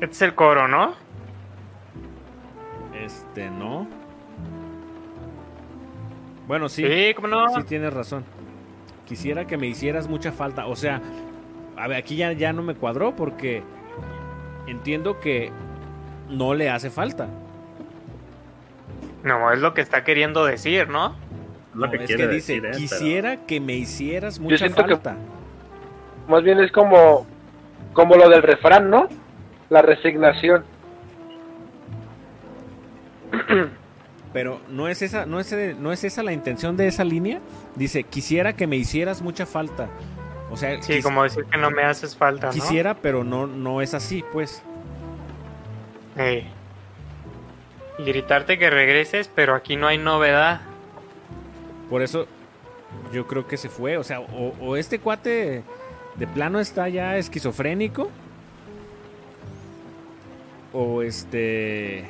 Este 0.00 0.12
es 0.12 0.22
el 0.22 0.34
coro, 0.34 0.66
¿no? 0.66 0.94
Este, 2.94 3.48
no. 3.50 3.99
Bueno, 6.50 6.68
sí. 6.68 6.84
Sí, 6.84 7.14
¿cómo 7.14 7.28
no? 7.28 7.48
Sí, 7.50 7.62
tienes 7.62 7.92
razón. 7.92 8.24
Quisiera 9.06 9.46
que 9.46 9.56
me 9.56 9.68
hicieras 9.68 10.08
mucha 10.08 10.32
falta. 10.32 10.66
O 10.66 10.74
sea, 10.74 11.00
a 11.76 11.86
ver, 11.86 11.96
aquí 11.98 12.16
ya, 12.16 12.32
ya 12.32 12.52
no 12.52 12.60
me 12.60 12.74
cuadró 12.74 13.14
porque 13.14 13.62
entiendo 14.66 15.20
que 15.20 15.52
no 16.28 16.54
le 16.54 16.68
hace 16.68 16.90
falta. 16.90 17.28
No, 19.22 19.52
es 19.52 19.60
lo 19.60 19.74
que 19.74 19.80
está 19.80 20.02
queriendo 20.02 20.44
decir, 20.44 20.88
¿no? 20.88 21.14
Lo 21.72 21.86
No, 21.86 21.92
que 21.92 21.98
es 21.98 22.06
quiere 22.06 22.26
que 22.26 22.34
dice, 22.34 22.54
decir, 22.60 22.64
¿eh? 22.66 22.70
Pero- 22.72 22.78
quisiera 22.78 23.36
que 23.46 23.60
me 23.60 23.74
hicieras 23.74 24.40
mucha 24.40 24.66
que- 24.66 24.74
falta. 24.74 25.14
Más 26.26 26.42
bien 26.42 26.58
es 26.58 26.72
como, 26.72 27.28
como 27.92 28.16
lo 28.16 28.28
del 28.28 28.42
refrán, 28.42 28.90
¿no? 28.90 29.06
La 29.68 29.82
resignación. 29.82 30.64
Pero 34.32 34.60
no 34.68 34.88
es 34.88 35.02
esa, 35.02 35.26
no 35.26 35.40
es, 35.40 35.52
no 35.78 35.92
es 35.92 36.04
esa 36.04 36.22
la 36.22 36.32
intención 36.32 36.76
de 36.76 36.86
esa 36.86 37.04
línea. 37.04 37.40
Dice, 37.74 38.04
quisiera 38.04 38.54
que 38.54 38.66
me 38.66 38.76
hicieras 38.76 39.22
mucha 39.22 39.44
falta. 39.44 39.88
O 40.50 40.56
sea, 40.56 40.80
Sí, 40.82 41.02
como 41.02 41.22
decir 41.22 41.44
que 41.44 41.58
no 41.58 41.70
me 41.70 41.82
haces 41.84 42.16
falta, 42.16 42.48
¿no? 42.48 42.52
quisiera, 42.52 42.94
pero 42.94 43.24
no, 43.24 43.46
no 43.46 43.82
es 43.82 43.94
así, 43.94 44.24
pues. 44.32 44.62
Ey. 46.16 46.48
Y 47.98 48.04
gritarte 48.04 48.58
que 48.58 48.70
regreses, 48.70 49.30
pero 49.34 49.54
aquí 49.54 49.76
no 49.76 49.86
hay 49.86 49.98
novedad. 49.98 50.60
Por 51.88 52.02
eso 52.02 52.26
yo 53.12 53.26
creo 53.26 53.46
que 53.46 53.56
se 53.56 53.68
fue. 53.68 53.96
O 53.96 54.04
sea, 54.04 54.20
o, 54.20 54.54
o 54.60 54.76
este 54.76 55.00
cuate 55.00 55.62
de 56.16 56.26
plano 56.26 56.60
está 56.60 56.88
ya 56.88 57.16
esquizofrénico. 57.16 58.10
O 60.72 61.02
este. 61.02 62.08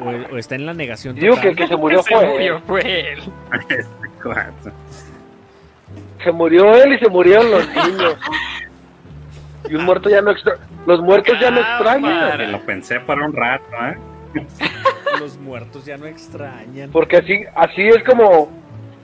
O, 0.00 0.34
o 0.34 0.38
está 0.38 0.54
en 0.54 0.66
la 0.66 0.74
negación. 0.74 1.14
Digo 1.14 1.34
total. 1.34 1.42
que 1.42 1.48
el 1.48 1.56
que 1.56 1.66
se 1.68 1.76
murió 1.76 2.02
Se 2.02 2.14
fue 2.14 2.26
murió, 2.26 2.56
él. 2.56 2.62
fue 2.66 3.10
él. 3.12 3.18
Este. 3.68 3.84
Se 6.24 6.32
murió 6.32 6.74
él 6.74 6.92
y 6.94 6.98
se 6.98 7.08
murieron 7.08 7.50
los 7.50 7.66
niños. 7.68 8.16
Y 9.68 9.74
un 9.74 9.84
muerto 9.84 10.08
ya 10.08 10.20
no 10.22 10.30
extra... 10.30 10.54
Los 10.86 11.00
muertos 11.00 11.38
ya 11.40 11.50
no 11.50 11.60
extrañan. 11.60 12.52
Lo 12.52 12.60
pensé 12.60 13.00
por 13.00 13.20
un 13.20 13.32
rato, 13.32 13.64
¿eh? 13.74 13.96
Los 15.20 15.38
muertos 15.38 15.84
ya 15.84 15.96
no 15.96 16.06
extrañan. 16.06 16.90
Porque 16.90 17.18
así, 17.18 17.44
así 17.54 17.82
es 17.88 18.02
como, 18.04 18.50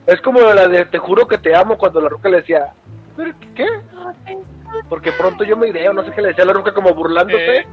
es 0.07 0.19
como 0.21 0.41
la 0.41 0.67
de 0.67 0.85
te 0.85 0.97
juro 0.97 1.27
que 1.27 1.37
te 1.37 1.55
amo 1.55 1.77
cuando 1.77 2.01
la 2.01 2.09
ruca 2.09 2.29
le 2.29 2.37
decía, 2.37 2.73
¿pero 3.15 3.33
qué? 3.55 3.65
Porque 4.89 5.11
pronto 5.13 5.43
yo 5.43 5.55
me 5.55 5.67
iré 5.69 5.87
o 5.89 5.93
no 5.93 6.03
sé 6.03 6.11
qué 6.11 6.21
le 6.21 6.29
decía 6.29 6.43
a 6.43 6.47
la 6.47 6.53
ruca 6.53 6.73
como 6.73 6.93
burlándose. 6.93 7.57
Eh. 7.57 7.67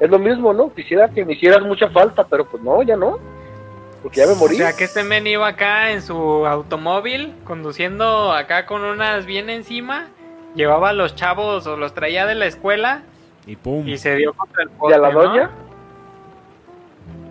Es 0.00 0.10
lo 0.10 0.18
mismo, 0.18 0.52
¿no? 0.52 0.72
Quisiera 0.72 1.08
que 1.08 1.24
me 1.24 1.34
hicieras 1.34 1.62
mucha 1.62 1.88
falta, 1.90 2.24
pero 2.26 2.44
pues 2.46 2.62
no, 2.62 2.82
ya 2.82 2.96
no. 2.96 3.18
Porque 4.02 4.20
ya 4.20 4.26
me 4.26 4.34
morí. 4.34 4.54
O 4.54 4.58
sea, 4.58 4.72
que 4.74 4.84
este 4.84 5.02
men 5.04 5.26
iba 5.26 5.46
acá 5.46 5.90
en 5.92 6.00
su 6.00 6.46
automóvil, 6.46 7.34
conduciendo 7.44 8.32
acá 8.32 8.64
con 8.64 8.82
unas 8.82 9.26
bien 9.26 9.50
encima, 9.50 10.06
llevaba 10.54 10.88
a 10.88 10.92
los 10.94 11.14
chavos 11.14 11.66
o 11.66 11.76
los 11.76 11.92
traía 11.92 12.24
de 12.26 12.34
la 12.34 12.46
escuela 12.46 13.02
Y 13.46 13.56
pum. 13.56 13.86
y 13.86 13.98
se 13.98 14.16
dio 14.16 14.32
contra 14.32 14.62
el 14.62 14.70
¿Y 14.70 14.72
poste, 14.72 14.94
a 14.94 14.98
la 14.98 15.12
¿no? 15.12 15.22
doña? 15.22 15.50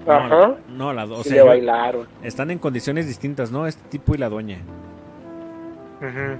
No, 0.05 0.13
Ajá. 0.13 0.55
No, 0.69 0.93
la, 0.93 1.05
o 1.05 1.21
y 1.21 1.23
sea, 1.23 1.31
le 1.33 1.37
yo- 1.39 1.45
bailaron. 1.47 2.07
están 2.23 2.51
en 2.51 2.59
condiciones 2.59 3.07
distintas, 3.07 3.51
¿no? 3.51 3.65
Este 3.67 3.81
tipo 3.89 4.13
y 4.13 4.17
la 4.19 4.29
doña. 4.29 4.59
Ujú. 6.01 6.37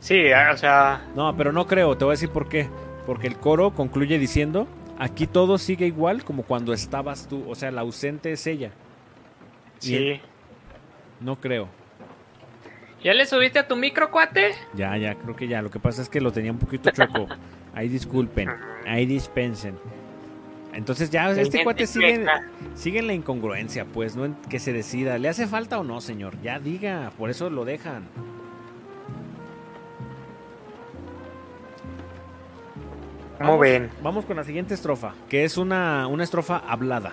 Sí, 0.00 0.32
ah, 0.32 0.50
o 0.52 0.56
sea, 0.56 1.02
No, 1.14 1.36
pero 1.36 1.52
no 1.52 1.66
creo, 1.66 1.96
te 1.96 2.04
voy 2.04 2.12
a 2.12 2.14
decir 2.14 2.30
por 2.30 2.48
qué. 2.48 2.68
Porque 3.06 3.26
el 3.26 3.36
coro 3.36 3.70
concluye 3.72 4.18
diciendo, 4.18 4.66
aquí 5.00 5.26
todo 5.26 5.58
sigue 5.58 5.86
igual 5.86 6.22
como 6.22 6.44
cuando 6.44 6.72
estabas 6.72 7.26
tú. 7.26 7.44
O 7.48 7.56
sea, 7.56 7.72
la 7.72 7.80
ausente 7.80 8.30
es 8.30 8.46
ella. 8.46 8.70
sí. 9.78 10.20
No 11.20 11.38
creo. 11.38 11.68
¿Ya 13.02 13.12
le 13.12 13.26
subiste 13.26 13.58
a 13.58 13.68
tu 13.68 13.76
micro, 13.76 14.10
cuate? 14.10 14.54
Ya, 14.74 14.96
ya, 14.96 15.14
creo 15.14 15.36
que 15.36 15.48
ya. 15.48 15.60
Lo 15.60 15.70
que 15.70 15.78
pasa 15.78 16.00
es 16.00 16.08
que 16.08 16.20
lo 16.20 16.32
tenía 16.32 16.50
un 16.52 16.58
poquito 16.58 16.90
chueco. 16.90 17.28
Ahí 17.74 17.88
disculpen, 17.88 18.50
ahí 18.86 19.06
dispensen. 19.06 19.78
Entonces 20.72 21.10
ya, 21.10 21.30
este 21.32 21.62
cuate 21.62 21.86
sigue, 21.86 22.24
sigue 22.74 23.00
en 23.00 23.06
la 23.06 23.14
incongruencia, 23.14 23.84
pues, 23.84 24.16
no 24.16 24.24
en 24.24 24.34
que 24.34 24.58
se 24.58 24.72
decida. 24.72 25.18
¿Le 25.18 25.28
hace 25.28 25.46
falta 25.46 25.78
o 25.78 25.84
no, 25.84 26.00
señor? 26.00 26.40
Ya 26.42 26.58
diga, 26.58 27.12
por 27.18 27.28
eso 27.30 27.50
lo 27.50 27.64
dejan. 27.64 28.04
¿Cómo 33.40 33.52
Vamos- 33.52 33.60
ven? 33.62 33.90
Vamos 34.02 34.24
con 34.26 34.36
la 34.36 34.44
siguiente 34.44 34.74
estrofa, 34.74 35.14
que 35.30 35.44
es 35.44 35.56
una, 35.56 36.06
una 36.08 36.24
estrofa 36.24 36.58
hablada. 36.68 37.12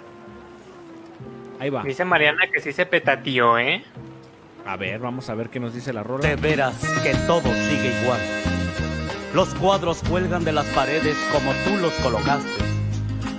Ahí 1.58 1.70
va. 1.70 1.84
Dice 1.84 2.04
Mariana 2.04 2.48
que 2.54 2.60
sí 2.60 2.74
se 2.74 2.86
petateó, 2.86 3.58
¿eh? 3.58 3.82
A 4.66 4.76
ver, 4.76 5.00
vamos 5.00 5.30
a 5.30 5.36
ver 5.36 5.50
qué 5.50 5.62
nos 5.62 5.74
dice 5.74 5.94
la 5.94 6.04
rola. 6.04 6.28
De 6.28 6.36
veras 6.36 6.76
que 7.02 7.14
todo 7.26 7.44
sigue 7.44 8.02
igual. 8.04 8.20
Los 9.34 9.56
cuadros 9.56 10.04
cuelgan 10.10 10.44
de 10.44 10.52
las 10.52 10.66
paredes 10.68 11.16
como 11.32 11.54
tú 11.64 11.78
los 11.82 11.94
colocaste. 12.04 12.50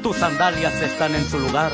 Tus 0.02 0.16
sandalias 0.16 0.72
están 0.80 1.14
en 1.14 1.24
su 1.26 1.38
lugar 1.38 1.70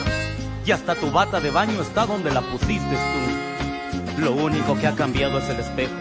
y 0.66 0.72
hasta 0.72 0.96
tu 0.96 1.12
bata 1.12 1.40
de 1.40 1.50
baño 1.52 1.80
está 1.80 2.06
donde 2.06 2.32
la 2.32 2.40
pusiste 2.40 2.96
tú. 2.96 4.20
Lo 4.20 4.32
único 4.32 4.76
que 4.80 4.88
ha 4.88 4.96
cambiado 4.96 5.38
es 5.38 5.48
el 5.48 5.60
espejo. 5.60 5.92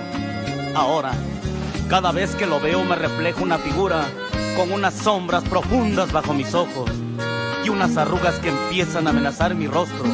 Ahora, 0.74 1.12
cada 1.88 2.12
vez 2.12 2.34
que 2.36 2.48
lo 2.48 2.60
veo 2.60 2.84
me 2.84 2.96
refleja 2.96 3.44
una 3.44 3.60
figura 3.60 4.06
con 4.56 4.72
unas 4.72 4.94
sombras 4.94 5.44
profundas 5.44 6.12
bajo 6.12 6.34
mis 6.34 6.54
ojos 6.54 6.92
y 7.64 7.70
unas 7.70 7.98
arrugas 7.98 8.40
que 8.40 8.50
empiezan 8.50 9.08
a 9.08 9.12
amenazar 9.12 9.56
mi 9.56 9.68
rostro. 9.68 10.06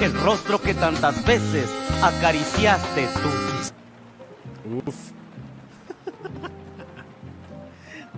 El 0.00 0.12
rostro 0.14 0.60
que 0.60 0.74
tantas 0.74 1.24
veces 1.24 1.70
acariciaste 2.02 3.06
tú. 3.06 4.78
Uf. 4.86 5.12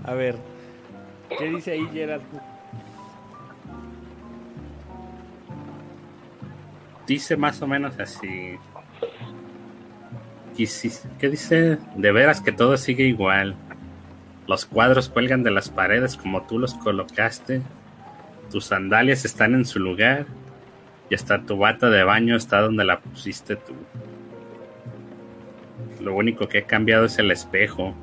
a 0.05 0.13
ver, 0.15 0.37
¿qué 1.39 1.45
dice 1.45 1.73
ahí 1.73 1.89
Gerard? 1.93 2.23
Dice 7.07 7.37
más 7.37 7.61
o 7.63 7.67
menos 7.67 7.99
así. 7.99 8.59
¿Qué 10.57 11.29
dice? 11.29 11.79
De 11.97 12.13
veras 12.13 12.41
que 12.41 12.53
todo 12.53 12.77
sigue 12.77 13.05
igual. 13.05 13.55
Los 14.49 14.65
cuadros 14.65 15.11
cuelgan 15.11 15.43
de 15.43 15.51
las 15.51 15.69
paredes 15.69 16.17
como 16.17 16.43
tú 16.47 16.59
los 16.59 16.75
colocaste. 16.75 17.63
Tus 18.51 18.65
sandalias 18.65 19.25
están 19.25 19.55
en 19.55 19.67
su 19.67 19.79
lugar. 19.79 20.27
Y 21.11 21.15
hasta 21.15 21.43
tu 21.43 21.59
bata 21.59 21.89
de 21.91 22.03
baño 22.03 22.35
está 22.35 22.61
donde 22.61 22.85
la 22.85 22.99
pusiste 23.01 23.57
tú. 23.57 23.75
Lo 26.03 26.15
único 26.15 26.49
que 26.49 26.59
ha 26.59 26.67
cambiado 26.67 27.05
es 27.05 27.19
el 27.19 27.31
espejo. 27.31 27.95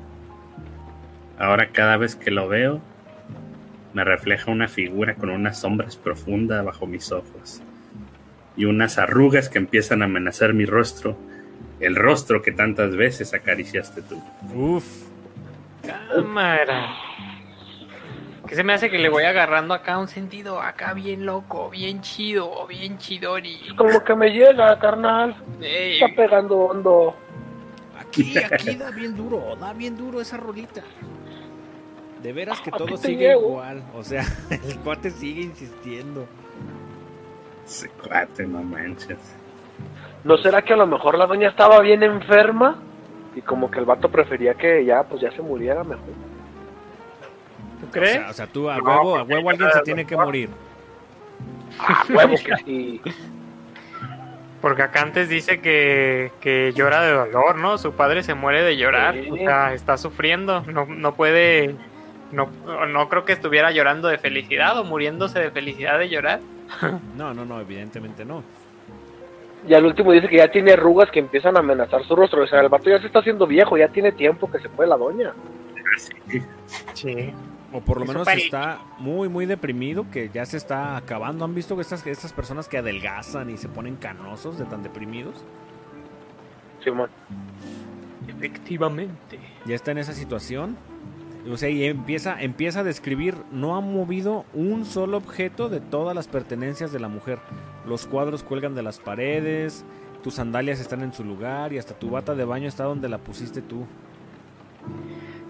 Ahora 1.38 1.70
cada 1.72 1.96
vez 1.96 2.14
que 2.14 2.30
lo 2.30 2.48
veo, 2.48 2.80
me 3.92 4.04
refleja 4.04 4.50
una 4.50 4.68
figura 4.68 5.14
con 5.14 5.30
unas 5.30 5.60
sombras 5.60 5.96
profundas 5.96 6.64
bajo 6.64 6.86
mis 6.86 7.12
ojos 7.12 7.62
y 8.56 8.64
unas 8.64 8.98
arrugas 8.98 9.48
que 9.48 9.58
empiezan 9.58 10.02
a 10.02 10.06
amenazar 10.06 10.54
mi 10.54 10.64
rostro, 10.64 11.16
el 11.80 11.94
rostro 11.94 12.42
que 12.42 12.52
tantas 12.52 12.96
veces 12.96 13.34
acariciaste 13.34 14.02
tú. 14.02 14.22
Uf. 14.54 15.05
Cámara. 15.86 16.94
Que 18.46 18.54
se 18.54 18.62
me 18.62 18.72
hace 18.74 18.88
que 18.90 18.98
le 18.98 19.08
voy 19.08 19.24
agarrando 19.24 19.74
acá 19.74 19.98
un 19.98 20.06
sentido 20.08 20.60
acá 20.60 20.94
bien 20.94 21.26
loco, 21.26 21.68
bien 21.68 22.00
chido, 22.00 22.66
bien 22.68 22.96
chidori. 22.98 23.58
Como 23.76 24.04
que 24.04 24.14
me 24.14 24.30
llega, 24.30 24.78
carnal. 24.78 25.34
Ey, 25.60 25.94
Está 26.00 26.14
pegando 26.14 26.56
hondo. 26.58 27.16
Ah, 27.96 28.02
Aquí, 28.02 28.38
aquí 28.38 28.76
da 28.76 28.90
bien 28.90 29.16
duro, 29.16 29.56
da 29.56 29.72
bien 29.72 29.96
duro 29.96 30.20
esa 30.20 30.36
rolita. 30.36 30.82
De 32.22 32.32
veras 32.32 32.60
que 32.60 32.70
Aquí 32.70 32.78
todo 32.78 32.96
te 32.98 33.08
sigue 33.08 33.28
llevo. 33.28 33.48
igual. 33.50 33.82
O 33.94 34.02
sea, 34.04 34.24
el 34.50 34.78
cuate 34.78 35.10
sigue 35.10 35.42
insistiendo. 35.42 36.26
Ese 37.64 37.88
cuate, 37.90 38.46
no 38.46 38.62
manches. 38.62 39.18
¿No 40.22 40.36
será 40.38 40.62
que 40.62 40.72
a 40.72 40.76
lo 40.76 40.86
mejor 40.86 41.18
la 41.18 41.26
doña 41.26 41.48
estaba 41.48 41.80
bien 41.80 42.02
enferma? 42.04 42.78
Y 43.36 43.42
como 43.42 43.70
que 43.70 43.78
el 43.78 43.84
vato 43.84 44.08
prefería 44.10 44.54
que 44.54 44.84
ya, 44.84 45.04
pues 45.04 45.20
ya 45.20 45.30
se 45.30 45.42
muriera 45.42 45.84
mejor. 45.84 46.04
¿Tú 47.80 47.86
O 47.86 47.90
crees? 47.90 48.12
sea, 48.14 48.30
o 48.30 48.32
sea, 48.32 48.46
tú 48.46 48.68
a 48.70 48.78
No, 48.78 48.84
huevo, 48.84 49.16
a 49.18 49.22
huevo 49.22 49.50
alguien 49.50 49.70
se 49.72 49.80
tiene 49.82 50.04
que 50.06 50.16
morir. 50.16 50.48
Ah, 51.78 52.02
huevo 52.08 52.34
que 52.36 52.56
sí. 52.64 53.00
Porque 54.62 54.82
acá 54.82 55.02
antes 55.02 55.28
dice 55.28 55.60
que, 55.60 56.32
que 56.40 56.72
llora 56.74 57.02
de 57.02 57.12
dolor, 57.12 57.58
¿no? 57.58 57.76
Su 57.76 57.92
padre 57.92 58.22
se 58.22 58.34
muere 58.34 58.62
de 58.62 58.76
llorar. 58.78 59.14
Sí. 59.14 59.28
O 59.30 59.36
sea, 59.36 59.74
está 59.74 59.98
sufriendo. 59.98 60.62
No, 60.62 60.86
no 60.86 61.14
puede. 61.14 61.76
No, 62.32 62.48
no 62.88 63.08
creo 63.08 63.24
que 63.24 63.32
estuviera 63.34 63.70
llorando 63.70 64.08
de 64.08 64.18
felicidad 64.18 64.76
o 64.78 64.84
muriéndose 64.84 65.38
de 65.38 65.50
felicidad 65.50 65.98
de 65.98 66.08
llorar. 66.08 66.40
No, 67.16 67.32
no, 67.34 67.44
no, 67.44 67.60
evidentemente 67.60 68.24
no. 68.24 68.42
Y 69.68 69.74
al 69.74 69.84
último 69.84 70.12
dice 70.12 70.28
que 70.28 70.36
ya 70.36 70.50
tiene 70.50 70.72
arrugas 70.72 71.10
que 71.10 71.18
empiezan 71.18 71.56
a 71.56 71.60
amenazar 71.60 72.04
su 72.04 72.14
rostro. 72.14 72.42
O 72.42 72.46
sea, 72.46 72.60
el 72.60 72.68
vato 72.68 72.90
ya 72.90 73.00
se 73.00 73.06
está 73.06 73.20
haciendo 73.20 73.46
viejo, 73.46 73.76
ya 73.76 73.88
tiene 73.88 74.12
tiempo 74.12 74.50
que 74.50 74.58
se 74.58 74.68
fue 74.68 74.86
la 74.86 74.96
doña. 74.96 75.34
Sí. 76.94 77.32
O 77.72 77.80
por 77.80 77.98
lo 77.98 78.04
Eso 78.04 78.12
menos 78.12 78.28
está 78.28 78.80
muy, 78.98 79.28
muy 79.28 79.44
deprimido, 79.44 80.06
que 80.10 80.30
ya 80.32 80.46
se 80.46 80.56
está 80.56 80.96
acabando. 80.96 81.44
¿Han 81.44 81.54
visto 81.54 81.74
que 81.74 81.82
estas, 81.82 82.06
estas 82.06 82.32
personas 82.32 82.68
que 82.68 82.78
adelgazan 82.78 83.50
y 83.50 83.56
se 83.56 83.68
ponen 83.68 83.96
canosos 83.96 84.58
de 84.58 84.64
tan 84.66 84.82
deprimidos? 84.82 85.44
Simón. 86.82 87.10
Efectivamente. 88.28 89.38
Ya 89.64 89.74
está 89.74 89.90
en 89.90 89.98
esa 89.98 90.12
situación. 90.12 90.76
O 91.50 91.56
sea, 91.56 91.68
y 91.68 91.84
empieza, 91.84 92.40
empieza 92.40 92.80
a 92.80 92.84
describir, 92.84 93.36
no 93.52 93.76
ha 93.76 93.80
movido 93.80 94.44
un 94.52 94.84
solo 94.84 95.16
objeto 95.16 95.68
de 95.68 95.80
todas 95.80 96.14
las 96.14 96.28
pertenencias 96.28 96.92
de 96.92 96.98
la 96.98 97.08
mujer. 97.08 97.38
Los 97.86 98.06
cuadros 98.06 98.42
cuelgan 98.42 98.74
de 98.74 98.82
las 98.82 98.98
paredes, 98.98 99.84
tus 100.22 100.34
sandalias 100.34 100.80
están 100.80 101.02
en 101.02 101.12
su 101.12 101.22
lugar 101.24 101.72
y 101.72 101.78
hasta 101.78 101.94
tu 101.94 102.10
bata 102.10 102.34
de 102.34 102.44
baño 102.44 102.68
está 102.68 102.84
donde 102.84 103.08
la 103.08 103.18
pusiste 103.18 103.62
tú. 103.62 103.86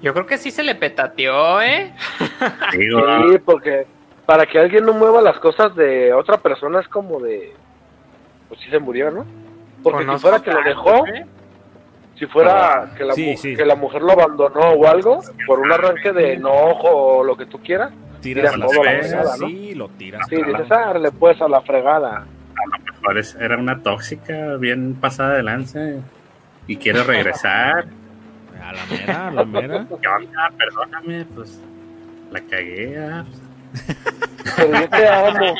Yo 0.02 0.12
creo 0.12 0.26
que 0.26 0.36
sí 0.36 0.50
se 0.50 0.62
le 0.62 0.74
petateó, 0.74 1.62
¿eh? 1.62 1.94
Sí, 2.72 3.38
porque 3.44 3.86
para 4.26 4.44
que 4.44 4.58
alguien 4.58 4.84
no 4.84 4.92
mueva 4.92 5.22
las 5.22 5.38
cosas 5.38 5.74
de 5.76 6.12
otra 6.12 6.38
persona 6.38 6.80
es 6.80 6.88
como 6.88 7.20
de. 7.20 7.54
Pues 8.48 8.60
sí 8.60 8.70
se 8.70 8.78
murió, 8.78 9.10
¿no? 9.10 9.24
Porque 9.82 10.00
si 10.00 10.06
Conozco 10.06 10.28
fuera 10.28 10.42
que 10.42 10.52
lo 10.52 10.62
dejó, 10.62 11.06
¿eh? 11.06 11.26
Si 12.18 12.26
fuera 12.26 12.92
que 12.96 13.04
la, 13.04 13.14
Sí, 13.14 13.26
mu- 13.30 13.36
sí. 13.36 13.54
que 13.56 13.64
la 13.64 13.74
mujer 13.76 14.02
lo 14.02 14.12
abandonó 14.12 14.70
o 14.72 14.86
algo, 14.86 15.20
por 15.46 15.60
un 15.60 15.70
arranque 15.72 16.12
de 16.12 16.34
enojo 16.34 16.88
o 17.18 17.24
lo 17.24 17.36
que 17.36 17.46
tú 17.46 17.58
quieras, 17.62 17.90
Tiras 18.20 18.52
Tiras 18.52 18.58
las 18.58 18.70
todo 18.72 18.80
a 18.80 18.84
la 18.84 18.98
fregada, 19.00 19.36
¿no? 19.38 19.46
sí, 19.48 19.74
lo 19.74 19.88
tiras. 19.90 20.26
sí, 20.28 20.36
dices, 20.36 20.72
ah, 20.72 20.94
le 20.98 21.10
puedes 21.12 21.40
a 21.42 21.48
la 21.48 21.60
fregada. 21.60 22.24
mejor 23.00 23.18
es- 23.18 23.34
era 23.36 23.56
una 23.56 23.82
tóxica 23.82 24.56
bien 24.56 24.94
pasada 24.94 25.34
de 25.34 25.42
lanza 25.42 25.80
y 26.66 26.76
quiere 26.76 27.02
regresar. 27.04 27.86
A 28.66 28.72
la 28.72 28.84
mera, 28.86 29.28
a 29.28 29.30
la 29.30 29.44
mera. 29.44 29.86
¿Qué 30.02 30.08
onda? 30.08 30.50
Perdóname, 30.58 31.24
pues 31.36 31.62
la 32.32 32.40
cagué. 32.40 32.98
ah, 32.98 33.24
Pero 34.56 34.72
yo 34.80 34.88
te 34.88 35.08
amo. 35.08 35.54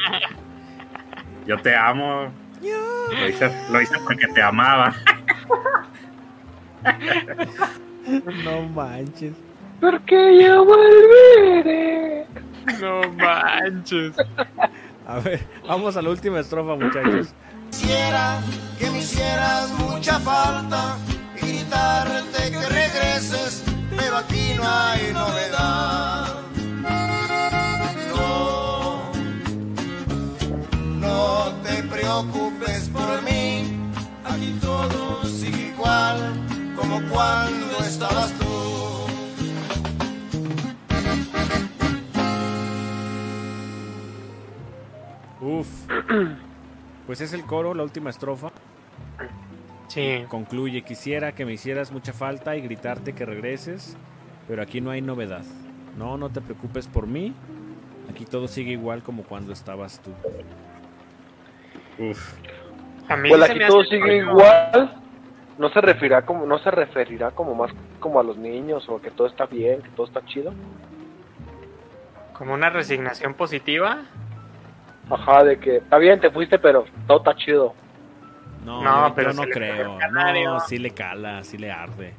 Yo 1.47 1.59
te 1.59 1.77
amo. 1.77 2.33
Lo 3.13 3.29
hice, 3.29 3.49
lo 3.71 3.81
hice 3.81 3.95
porque 4.05 4.27
te 4.29 4.43
amaba. 4.43 4.93
No 8.45 8.63
manches. 8.75 9.33
Porque 9.81 10.43
yo 10.43 10.65
volveré. 10.65 12.27
No 12.81 13.01
manches. 13.13 14.15
A 15.07 15.19
ver, 15.21 15.47
vamos 15.67 15.97
a 15.97 16.03
la 16.03 16.11
última 16.11 16.41
estrofa, 16.41 16.75
muchachos. 16.75 17.33
Quisiera 17.71 18.41
que 18.79 18.91
me 18.91 18.99
hicieras 18.99 19.71
mucha 19.79 20.19
falta 20.21 20.97
y 21.37 21.41
gritarte 21.47 22.51
que 22.51 22.61
regreses, 22.69 23.65
pero 23.97 24.17
aquí 24.17 24.55
no 24.57 24.63
hay 24.65 25.13
novedad. 25.13 26.35
No, 28.15 29.13
no 31.01 31.53
te 31.63 31.83
preocupes 31.85 32.89
por 32.89 33.23
mí, 33.23 33.73
aquí 34.25 34.59
todo 34.61 35.25
sigue 35.25 35.35
igual 35.35 35.36
como 36.97 37.09
cuando 37.11 37.79
estabas 37.81 38.33
tú. 38.39 38.47
Uf. 45.41 45.69
Pues 47.07 47.21
es 47.21 47.33
el 47.33 47.45
coro, 47.45 47.75
la 47.75 47.83
última 47.83 48.11
estrofa. 48.11 48.51
Sí. 49.89 50.25
Concluye, 50.29 50.83
quisiera 50.83 51.33
que 51.33 51.45
me 51.45 51.53
hicieras 51.53 51.93
mucha 51.93 52.13
falta 52.13 52.57
y 52.57 52.63
gritarte 52.63 53.13
que 53.13 53.25
regreses, 53.25 53.97
pero 54.49 54.63
aquí 54.63 54.81
no 54.81 54.91
hay 54.91 55.03
novedad. 55.03 55.45
No, 55.97 56.17
no 56.17 56.31
te 56.31 56.41
preocupes 56.41 56.89
por 56.89 57.07
mí. 57.07 57.35
Aquí 58.11 58.25
todo 58.25 58.49
sigue 58.49 58.73
igual 58.73 59.03
como 59.03 59.23
cuando 59.23 59.53
estabas 59.53 60.01
tú. 60.01 60.11
Uf. 62.03 62.35
A 63.09 63.17
mí 63.17 63.29
Pues 63.29 63.45
se 63.45 63.53
aquí 63.53 63.59
me 63.61 63.67
todo 63.67 63.81
hace 63.81 63.91
sigue 63.91 64.17
igual. 64.17 65.06
No 65.59 65.71
se 65.71 65.81
referirá 65.81 66.23
como, 66.23 66.45
no 66.47 66.59
se 66.59 66.71
referirá 66.71 67.31
como 67.31 67.55
más 67.55 67.71
como 68.01 68.21
a 68.21 68.23
los 68.23 68.37
niños 68.37 68.87
o 68.89 69.01
que 69.01 69.11
todo 69.11 69.27
está 69.27 69.47
bien, 69.47 69.81
que 69.83 69.89
todo 69.91 70.07
está 70.07 70.25
chido. 70.27 70.53
Como 72.35 72.53
una 72.55 72.69
resignación 72.71 73.35
positiva. 73.35 74.03
Ajá, 75.09 75.45
de 75.45 75.59
que 75.59 75.77
está 75.77 75.99
bien, 75.99 76.21
te 76.21 76.31
fuiste, 76.31 76.59
pero 76.59 76.85
todo 77.07 77.19
está 77.19 77.35
chido. 77.37 77.75
No, 78.65 78.83
No, 78.83 79.09
yo- 79.09 79.15
pero 79.15 79.31
yo 79.31 79.37
no 79.37 79.49
creo. 79.49 79.99
No, 80.11 80.61
sí 80.61 80.79
le 80.79 80.91
cala, 80.91 81.43
sí 81.45 81.57
le 81.57 81.71
arde. 81.71 82.13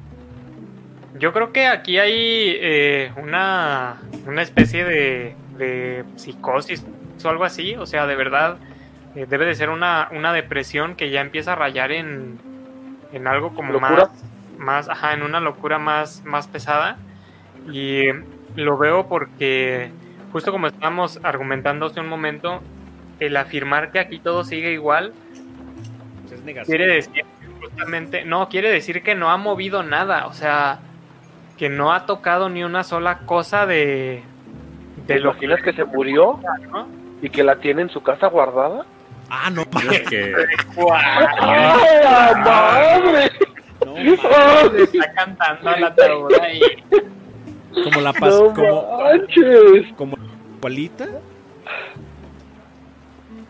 Yo 1.18 1.32
creo 1.32 1.52
que 1.52 1.66
aquí 1.66 1.98
hay 1.98 2.12
eh, 2.60 3.12
una, 3.16 4.00
una 4.26 4.42
especie 4.42 4.84
de, 4.84 5.36
de 5.56 6.04
psicosis 6.16 6.84
o 7.24 7.28
algo 7.28 7.44
así. 7.44 7.74
O 7.76 7.86
sea, 7.86 8.06
de 8.06 8.16
verdad, 8.16 8.56
eh, 9.14 9.26
debe 9.28 9.44
de 9.46 9.54
ser 9.54 9.68
una, 9.68 10.08
una 10.12 10.32
depresión 10.32 10.94
que 10.96 11.10
ya 11.10 11.20
empieza 11.20 11.52
a 11.52 11.56
rayar 11.56 11.92
en, 11.92 12.38
en 13.12 13.26
algo 13.26 13.54
como 13.54 13.72
¿Locura? 13.72 13.90
más, 14.06 14.24
más, 14.58 14.88
ajá, 14.88 15.14
en 15.14 15.22
una 15.22 15.40
locura 15.40 15.78
más, 15.78 16.24
más 16.24 16.46
pesada. 16.48 16.98
Y 17.70 18.04
lo 18.56 18.78
veo 18.78 19.08
porque, 19.08 19.90
justo 20.32 20.52
como 20.52 20.66
estábamos 20.66 21.20
argumentando 21.22 21.86
hace 21.86 22.00
un 22.00 22.08
momento, 22.08 22.60
el 23.20 23.36
afirmar 23.36 23.90
que 23.90 23.98
aquí 23.98 24.18
todo 24.18 24.44
sigue 24.44 24.72
igual 24.72 25.12
Pues 26.22 26.32
es 26.32 26.44
negación. 26.44 26.76
quiere 26.76 26.94
decir 26.94 27.12
que 27.40 27.46
justamente, 27.60 28.24
no, 28.24 28.48
quiere 28.48 28.70
decir 28.70 29.02
que 29.02 29.14
no 29.14 29.30
ha 29.30 29.36
movido 29.36 29.82
nada, 29.82 30.26
o 30.26 30.32
sea, 30.32 30.78
que 31.56 31.68
no 31.68 31.92
ha 31.92 32.06
tocado 32.06 32.48
ni 32.48 32.62
una 32.62 32.84
sola 32.84 33.18
cosa 33.26 33.66
de, 33.66 34.22
¿Te 35.06 35.14
de 35.14 35.20
lo 35.20 35.30
imaginas 35.30 35.62
que 35.62 35.72
se 35.72 35.84
murió 35.84 36.38
¿no? 36.72 36.86
y 37.20 37.30
que 37.30 37.42
la 37.42 37.56
tiene 37.56 37.82
en 37.82 37.90
su 37.90 38.02
casa 38.02 38.28
guardada? 38.28 38.86
Ah, 39.30 39.50
no, 39.50 39.64
Digo 39.64 39.92
que 40.08 40.34
¡Ay, 40.92 42.02
la 42.02 42.42
madre! 42.44 43.30
no, 43.84 44.72
Le 44.72 44.82
está 44.84 45.12
cantando 45.14 45.68
a 45.70 45.76
la 45.80 45.86
ataúd 45.88 46.32
ahí. 46.40 46.60
como 47.84 48.00
la 48.00 48.12
paz, 48.12 48.34
¡No 48.40 48.54
como, 48.54 48.98
manches! 49.02 49.86
como 49.96 50.16
cualita. 50.60 51.06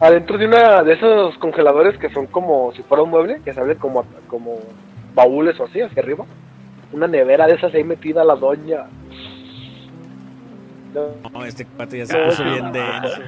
Adentro 0.00 0.38
de 0.38 0.46
una 0.46 0.82
de 0.82 0.92
esos 0.94 1.36
congeladores 1.38 1.98
que 1.98 2.10
son 2.10 2.26
como 2.26 2.72
si 2.74 2.82
fuera 2.82 3.02
un 3.02 3.10
mueble, 3.10 3.40
que 3.44 3.52
sale 3.52 3.76
como, 3.76 4.04
como 4.28 4.58
baúles 5.14 5.58
o 5.60 5.64
así, 5.64 5.80
hacia 5.80 6.02
arriba. 6.02 6.24
Una 6.92 7.06
nevera 7.06 7.46
de 7.46 7.54
esas 7.54 7.74
ahí 7.74 7.84
metida 7.84 8.24
la 8.24 8.34
doña. 8.36 8.84
No, 10.94 11.30
No, 11.30 11.44
este 11.44 11.64
cuate 11.66 11.98
ya 11.98 12.06
se 12.06 12.16
puso 12.18 12.44
bien 12.44 12.72
denso. 12.72 13.22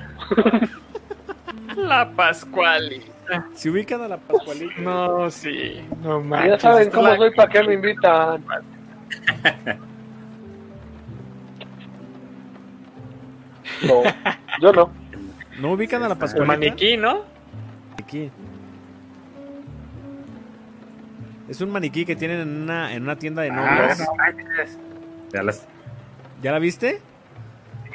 La 1.86 2.10
Pascuali. 2.10 3.02
Se 3.54 3.70
ubican 3.70 4.00
a 4.02 4.08
la 4.08 4.16
Pascualita. 4.18 4.80
No, 4.80 5.30
sí, 5.30 5.80
no 6.02 6.20
ya 6.20 6.26
manches. 6.26 6.62
saben 6.62 6.82
esta 6.88 6.96
cómo 6.96 7.16
soy, 7.16 7.30
para 7.34 7.48
qué 7.52 7.62
me 7.62 7.74
invitan. 7.74 8.44
No, 13.82 14.02
yo 14.60 14.72
no. 14.72 14.90
¿No 15.60 15.72
ubican 15.72 16.02
a 16.02 16.08
la 16.08 16.14
El 16.14 16.20
Pascualita? 16.20 16.46
maniquí, 16.58 16.96
¿no? 16.96 17.22
Maniquí. 17.92 18.30
Es 21.48 21.60
un 21.60 21.70
maniquí 21.70 22.04
que 22.04 22.14
tienen 22.16 22.40
en 22.40 22.62
una, 22.62 22.92
en 22.94 23.02
una 23.02 23.16
tienda 23.16 23.42
de 23.42 23.50
Ah, 23.50 23.54
novios. 23.54 23.98
no 24.00 24.14
manches. 24.14 24.78
Ya 25.32 25.42
las 25.42 25.66
¿Ya 26.42 26.52
la 26.52 26.58
viste? 26.58 27.00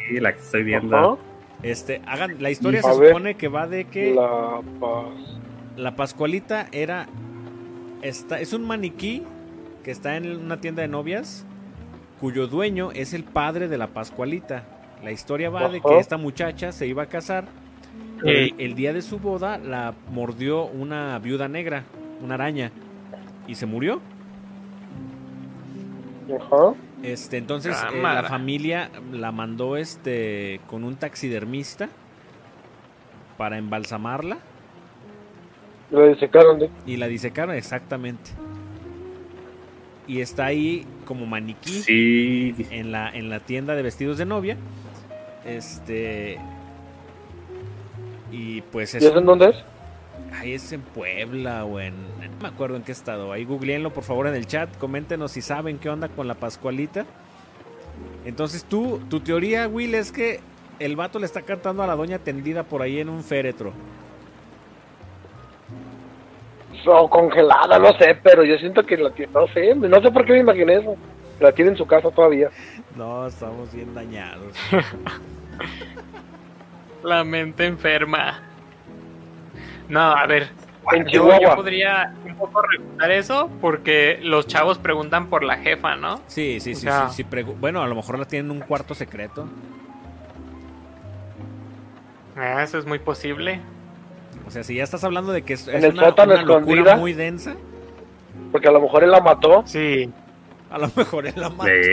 sí, 0.07 0.19
la 0.19 0.33
que 0.33 0.39
estoy 0.39 0.63
viendo. 0.63 0.95
Ajá. 0.97 1.21
Este, 1.65 1.99
hagan, 2.05 2.35
la 2.43 2.51
historia 2.51 2.81
A 2.81 2.93
se 2.93 2.99
ver. 2.99 3.09
supone 3.09 3.35
que 3.35 3.47
va 3.47 3.65
de 3.65 3.85
que 3.85 4.13
la. 4.13 5.95
Pascualita 5.95 6.67
era 6.71 7.07
esta, 8.03 8.39
es 8.39 8.53
un 8.53 8.67
maniquí 8.67 9.23
que 9.83 9.89
está 9.89 10.15
en 10.15 10.27
una 10.27 10.61
tienda 10.61 10.83
de 10.83 10.87
novias, 10.87 11.43
cuyo 12.21 12.45
dueño 12.45 12.91
es 12.91 13.15
el 13.15 13.23
padre 13.23 13.67
de 13.67 13.79
la 13.79 13.87
Pascualita. 13.87 14.63
La 15.03 15.11
historia 15.11 15.49
va 15.49 15.67
de 15.67 15.81
que 15.81 15.97
esta 15.97 16.17
muchacha 16.17 16.71
se 16.71 16.85
iba 16.85 17.01
a 17.01 17.07
casar. 17.07 17.45
El, 18.23 18.53
el 18.59 18.75
día 18.75 18.93
de 18.93 19.01
su 19.01 19.17
boda 19.17 19.57
la 19.57 19.95
mordió 20.11 20.65
una 20.65 21.17
viuda 21.17 21.47
negra, 21.47 21.83
una 22.21 22.35
araña, 22.35 22.71
y 23.47 23.55
se 23.55 23.65
murió. 23.65 24.01
Ajá. 26.29 26.75
Este, 27.05 27.37
entonces 27.37 27.77
eh, 27.93 28.01
la 28.01 28.23
familia 28.23 28.89
la 29.11 29.31
mandó 29.31 29.77
este 29.77 30.59
con 30.67 30.83
un 30.83 30.95
taxidermista 30.95 31.89
para 33.37 33.57
embalsamarla 33.57 34.37
Lo 35.91 36.07
disecaron, 36.07 36.63
¿eh? 36.63 36.69
y 36.85 36.97
la 36.97 37.07
disecaron 37.07 37.55
exactamente. 37.55 38.31
Y 40.07 40.21
está 40.21 40.45
ahí 40.45 40.85
como 41.05 41.25
maniquí 41.25 41.71
Sí, 41.81 42.55
en 42.71 42.91
la 42.91 43.09
en 43.09 43.29
la 43.29 43.39
tienda 43.39 43.75
de 43.75 43.81
vestidos 43.83 44.17
de 44.17 44.25
novia. 44.25 44.57
Este 45.45 46.39
y 48.31 48.61
pues 48.61 48.93
¿Y 48.95 48.97
eso 48.97 49.09
eso 49.09 49.19
en 49.19 49.25
dónde 49.25 49.49
es? 49.49 49.74
Ahí 50.39 50.53
es 50.53 50.71
en 50.71 50.81
Puebla 50.81 51.65
o 51.65 51.79
en... 51.79 51.93
No 52.19 52.41
me 52.41 52.47
acuerdo 52.47 52.75
en 52.75 52.83
qué 52.83 52.91
estado. 52.91 53.31
Ahí 53.31 53.45
googleenlo 53.45 53.91
por 53.91 54.03
favor 54.03 54.27
en 54.27 54.35
el 54.35 54.47
chat. 54.47 54.75
Coméntenos 54.77 55.31
si 55.31 55.41
saben 55.41 55.77
qué 55.77 55.89
onda 55.89 56.09
con 56.09 56.27
la 56.27 56.35
Pascualita. 56.35 57.05
Entonces 58.25 58.65
tú, 58.65 58.99
tu 59.09 59.19
teoría, 59.19 59.67
Will, 59.67 59.95
es 59.95 60.11
que 60.11 60.39
el 60.79 60.95
vato 60.95 61.19
le 61.19 61.25
está 61.25 61.43
cantando 61.43 61.83
a 61.83 61.87
la 61.87 61.95
doña 61.95 62.19
tendida 62.19 62.63
por 62.63 62.81
ahí 62.81 62.99
en 62.99 63.09
un 63.09 63.23
féretro. 63.23 63.71
O 66.87 67.09
congelada, 67.09 67.79
no 67.79 67.93
sé, 67.97 68.15
pero 68.21 68.43
yo 68.43 68.57
siento 68.57 68.85
que 68.85 68.97
la 68.97 69.09
tiene, 69.09 69.31
no 69.33 69.47
sé, 69.47 69.73
no 69.73 70.01
sé 70.01 70.11
por 70.11 70.23
qué 70.25 70.33
me 70.33 70.39
imaginé 70.39 70.75
eso. 70.75 70.95
La 71.39 71.51
tiene 71.51 71.71
en 71.71 71.77
su 71.77 71.85
casa 71.85 72.09
todavía. 72.11 72.49
No, 72.95 73.27
estamos 73.27 73.73
bien 73.73 73.93
dañados. 73.93 74.55
La 77.03 77.25
mente 77.25 77.65
enferma. 77.65 78.54
No, 79.89 79.99
a 80.01 80.25
ver. 80.25 80.49
En 80.91 81.05
Yo, 81.07 81.39
yo 81.39 81.55
podría 81.55 82.13
un 82.25 82.35
poco 82.35 82.61
refutar 82.61 83.09
eso 83.11 83.49
porque 83.59 84.19
los 84.21 84.45
chavos 84.45 84.77
preguntan 84.77 85.27
por 85.27 85.43
la 85.43 85.57
jefa, 85.57 85.95
¿no? 85.95 86.21
Sí, 86.27 86.59
sí, 86.59 86.73
O 86.73 86.75
sí, 86.75 86.81
sea- 86.81 87.09
sí, 87.09 87.25
Bueno, 87.59 87.81
a 87.81 87.87
lo 87.87 87.95
mejor 87.95 88.19
la 88.19 88.25
tienen 88.25 88.51
en 88.51 88.57
un 88.61 88.67
cuarto 88.67 88.93
secreto. 88.93 89.47
Ah, 92.35 92.61
eso 92.63 92.77
es 92.77 92.85
muy 92.85 92.99
posible. 92.99 93.61
O 94.47 94.51
sea, 94.51 94.63
si 94.63 94.75
ya 94.75 94.83
estás 94.83 95.03
hablando 95.03 95.31
de 95.31 95.41
que 95.43 95.53
es, 95.53 95.67
En 95.67 95.77
es 95.77 95.83
el 95.85 95.93
una, 95.93 96.03
sótano 96.03 96.33
una 96.33 96.43
locura 96.43 96.95
muy 96.97 97.13
densa, 97.13 97.55
Porque 98.51 98.67
a 98.67 98.71
lo 98.71 98.81
mejor 98.81 99.03
él 99.03 99.11
la 99.11 99.21
mató. 99.21 99.63
Sí. 99.65 100.09
a 100.69 100.77
lo 100.77 100.89
mejor 100.95 101.25
él 101.25 101.33
la 101.37 101.49
mató. 101.49 101.63
Sí. 101.65 101.89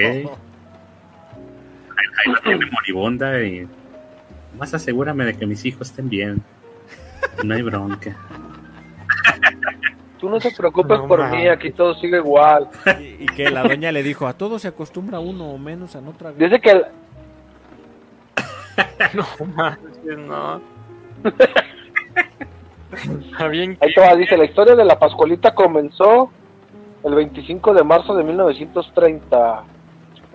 ahí 2.18 2.32
la 2.32 2.40
tiene 2.44 2.66
moribunda 2.70 3.40
y 3.42 3.66
más 4.58 4.74
asegúrame 4.74 5.24
de 5.24 5.34
que 5.34 5.46
mis 5.46 5.64
hijos 5.64 5.88
estén 5.90 6.08
bien. 6.10 6.42
No 7.44 7.54
hay 7.54 7.62
bronca. 7.62 8.16
Tú 10.18 10.28
no 10.30 10.38
te 10.38 10.52
preocupes 10.52 10.98
No 10.98 11.08
por 11.08 11.28
mí, 11.30 11.48
aquí 11.48 11.72
todo 11.72 11.94
sigue 11.94 12.18
igual. 12.18 12.68
Y, 13.00 13.24
y 13.24 13.26
que 13.26 13.50
la 13.50 13.62
doña 13.64 13.90
le 13.90 14.02
dijo, 14.04 14.26
a 14.28 14.34
todos 14.34 14.62
se 14.62 14.68
acostumbra 14.68 15.18
uno 15.18 15.50
o 15.50 15.58
menos 15.58 15.96
a 15.96 16.00
no 16.00 16.12
tragar. 16.12 16.36
Dice 16.38 16.60
que 16.60 16.70
el- 16.70 16.84
No 19.14 19.24
manches, 19.56 20.18
no. 20.18 20.60
Está 22.92 23.48
bien 23.48 23.76
Ahí 23.80 23.92
te 23.94 24.00
va, 24.00 24.14
dice, 24.14 24.36
la 24.36 24.44
historia 24.44 24.74
de 24.76 24.84
la 24.84 24.98
Pascualita 24.98 25.54
comenzó 25.54 26.30
el 27.02 27.14
25 27.14 27.74
de 27.74 27.82
marzo 27.82 28.14
de 28.14 28.22
1930, 28.22 29.64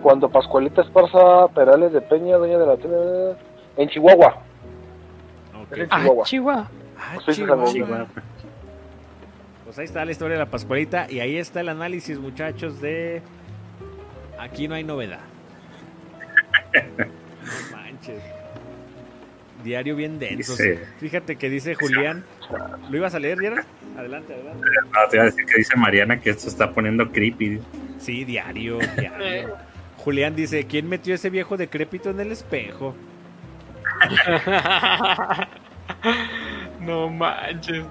cuando 0.01 0.29
Pascualita 0.29 0.81
Esparza 0.81 1.47
Perales 1.53 1.93
de 1.93 2.01
Peña, 2.01 2.35
dueña 2.37 2.57
de 2.57 2.65
la 2.65 3.37
en 3.77 3.89
Chihuahua. 3.89 4.41
Ok. 5.71 5.77
Es 5.77 5.79
en 5.79 5.87
Ah, 5.91 5.99
Chihuahua. 5.99 6.25
Chihuahua. 6.25 6.71
Ah, 6.97 7.17
Pues 7.25 7.37
Chihuahua. 7.37 7.71
Chihuahua. 7.73 8.07
Pues 9.65 9.77
ahí 9.79 9.85
está 9.85 10.05
la 10.05 10.11
historia 10.11 10.33
de 10.37 10.39
la 10.45 10.49
Pascualita 10.49 11.07
y 11.09 11.19
ahí 11.19 11.37
está 11.37 11.59
el 11.61 11.69
análisis, 11.69 12.17
muchachos, 12.19 12.79
de 12.81 13.21
Aquí 14.39 14.67
no 14.67 14.75
hay 14.75 14.83
novedad. 14.83 15.19
No 16.73 17.77
manches. 17.77 18.21
Diario 19.63 19.95
bien 19.95 20.19
denso. 20.19 20.51
Dice- 20.53 20.79
Fíjate 20.99 21.35
que 21.35 21.49
dice 21.49 21.75
Julián. 21.75 22.23
¿Lo 22.89 22.97
ibas 22.97 23.15
a 23.15 23.19
leer, 23.19 23.39
Diana? 23.39 23.65
Adelante, 23.97 24.33
adelante. 24.33 24.61
No, 24.93 25.09
te 25.09 25.15
iba 25.17 25.23
a 25.23 25.25
decir 25.25 25.45
que 25.45 25.57
dice 25.57 25.75
Mariana 25.75 26.19
que 26.19 26.29
esto 26.29 26.47
está 26.47 26.71
poniendo 26.71 27.11
creepy. 27.11 27.59
Sí, 27.99 28.23
diario, 28.25 28.77
diario. 28.97 29.55
Julián 29.97 30.35
dice, 30.35 30.65
¿quién 30.65 30.87
metió 30.87 31.15
ese 31.15 31.29
viejo 31.29 31.57
decrépito 31.57 32.11
en 32.11 32.19
el 32.21 32.31
espejo? 32.31 32.95
no 36.79 37.09
manches. 37.09 37.85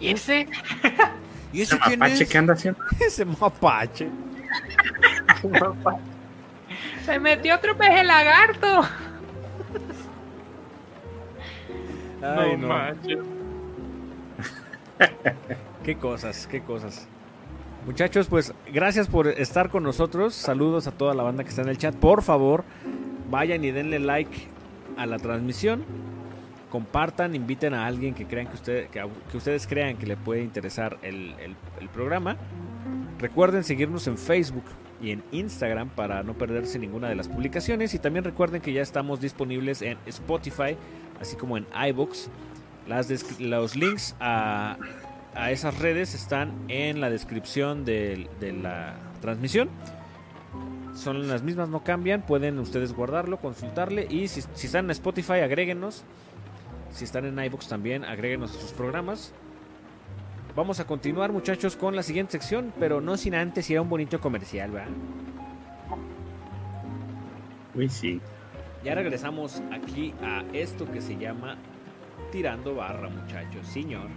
¿Y 0.00 0.08
ese? 0.08 0.48
¿Y 1.52 1.62
¿Ese 1.62 1.78
mapache 1.78 2.26
qué 2.26 2.38
anda 2.38 2.54
haciendo? 2.54 2.80
Ese 3.00 3.24
mapache. 3.24 4.08
Se 7.04 7.18
metió 7.18 7.54
otro 7.54 7.76
peje 7.76 8.04
lagarto. 8.04 8.82
Ay, 12.22 12.56
no, 12.56 12.68
no. 12.68 12.68
manches. 12.68 13.18
Qué 15.84 15.96
cosas, 15.96 16.46
qué 16.46 16.62
cosas. 16.62 17.06
Muchachos, 17.86 18.28
pues 18.28 18.54
gracias 18.72 19.08
por 19.08 19.28
estar 19.28 19.68
con 19.68 19.82
nosotros. 19.82 20.34
Saludos 20.34 20.86
a 20.86 20.92
toda 20.92 21.14
la 21.14 21.22
banda 21.22 21.44
que 21.44 21.50
está 21.50 21.62
en 21.62 21.68
el 21.68 21.76
chat. 21.76 21.94
Por 21.94 22.22
favor, 22.22 22.64
vayan 23.34 23.64
y 23.64 23.72
denle 23.72 23.98
like 23.98 24.46
a 24.96 25.06
la 25.06 25.18
transmisión. 25.18 25.84
Compartan, 26.70 27.34
inviten 27.34 27.74
a 27.74 27.84
alguien 27.86 28.14
que 28.14 28.26
crean 28.26 28.46
que, 28.46 28.54
usted, 28.54 28.88
que, 28.90 29.02
ustedes 29.36 29.66
crean 29.66 29.96
que 29.96 30.06
le 30.06 30.16
puede 30.16 30.42
interesar 30.42 30.98
el, 31.02 31.34
el- 31.80 31.88
programa. 31.88 32.36
Recuerden 33.18 33.62
seguirnos 33.64 34.06
en 34.06 34.16
Facebook 34.18 34.64
y 35.02 35.10
en 35.10 35.22
Instagram 35.32 35.88
para 35.90 36.22
no 36.22 36.34
perderse 36.34 36.78
ninguna 36.78 37.08
de 37.08 37.14
las 37.16 37.28
publicaciones. 37.28 37.92
Y 37.94 37.98
también 37.98 38.24
recuerden 38.24 38.60
que 38.62 38.72
ya 38.72 38.82
estamos 38.82 39.20
disponibles 39.20 39.82
en 39.82 39.98
Spotify, 40.06 40.76
así 41.20 41.36
como 41.36 41.56
en 41.56 41.66
iBooks. 41.90 42.30
Las 42.88 43.08
los 43.40 43.76
links 43.76 44.14
a, 44.20 44.76
a 45.34 45.50
esas 45.50 45.78
redes 45.80 46.14
están 46.14 46.52
en 46.68 47.00
la 47.00 47.10
descripción 47.10 47.84
del- 47.84 48.28
de, 48.40 48.52
la 48.52 48.94
transmisión. 49.20 49.68
Son 50.94 51.28
las 51.28 51.42
mismas, 51.42 51.68
no 51.68 51.82
cambian. 51.82 52.22
Pueden 52.22 52.58
ustedes 52.58 52.92
guardarlo, 52.92 53.38
consultarle. 53.38 54.06
Y 54.08 54.28
si, 54.28 54.42
si 54.54 54.66
están 54.66 54.86
en 54.86 54.92
Spotify, 54.92 55.40
agréguenos. 55.40 56.04
Si 56.90 57.04
están 57.04 57.24
en 57.24 57.38
iBooks 57.38 57.68
también, 57.68 58.04
agréguenos 58.04 58.56
a 58.56 58.60
sus 58.60 58.72
programas. 58.72 59.32
Vamos 60.54 60.78
a 60.78 60.86
continuar, 60.86 61.32
muchachos, 61.32 61.74
con 61.74 61.96
la 61.96 62.04
siguiente 62.04 62.32
sección, 62.32 62.72
pero 62.78 63.00
no 63.00 63.16
sin 63.16 63.34
antes 63.34 63.68
ir 63.70 63.78
a 63.78 63.82
un 63.82 63.88
bonito 63.88 64.20
comercial, 64.20 64.70
¿verdad? 64.70 64.92
Uy, 67.74 67.88
sí. 67.88 68.20
Ya 68.84 68.94
regresamos 68.94 69.60
aquí 69.72 70.14
a 70.22 70.44
esto 70.52 70.88
que 70.92 71.00
se 71.00 71.16
llama 71.16 71.56
Tirando 72.30 72.76
Barra, 72.76 73.08
muchachos. 73.08 73.66
Señor. 73.66 74.08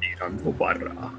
Tirando 0.00 0.52
barra. 0.54 1.12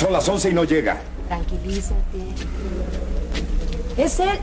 Son 0.00 0.14
las 0.14 0.26
11 0.26 0.48
y 0.48 0.54
no 0.54 0.64
llega. 0.64 0.98
Tranquilízate. 1.28 2.18
Es 3.98 4.18
él. 4.18 4.38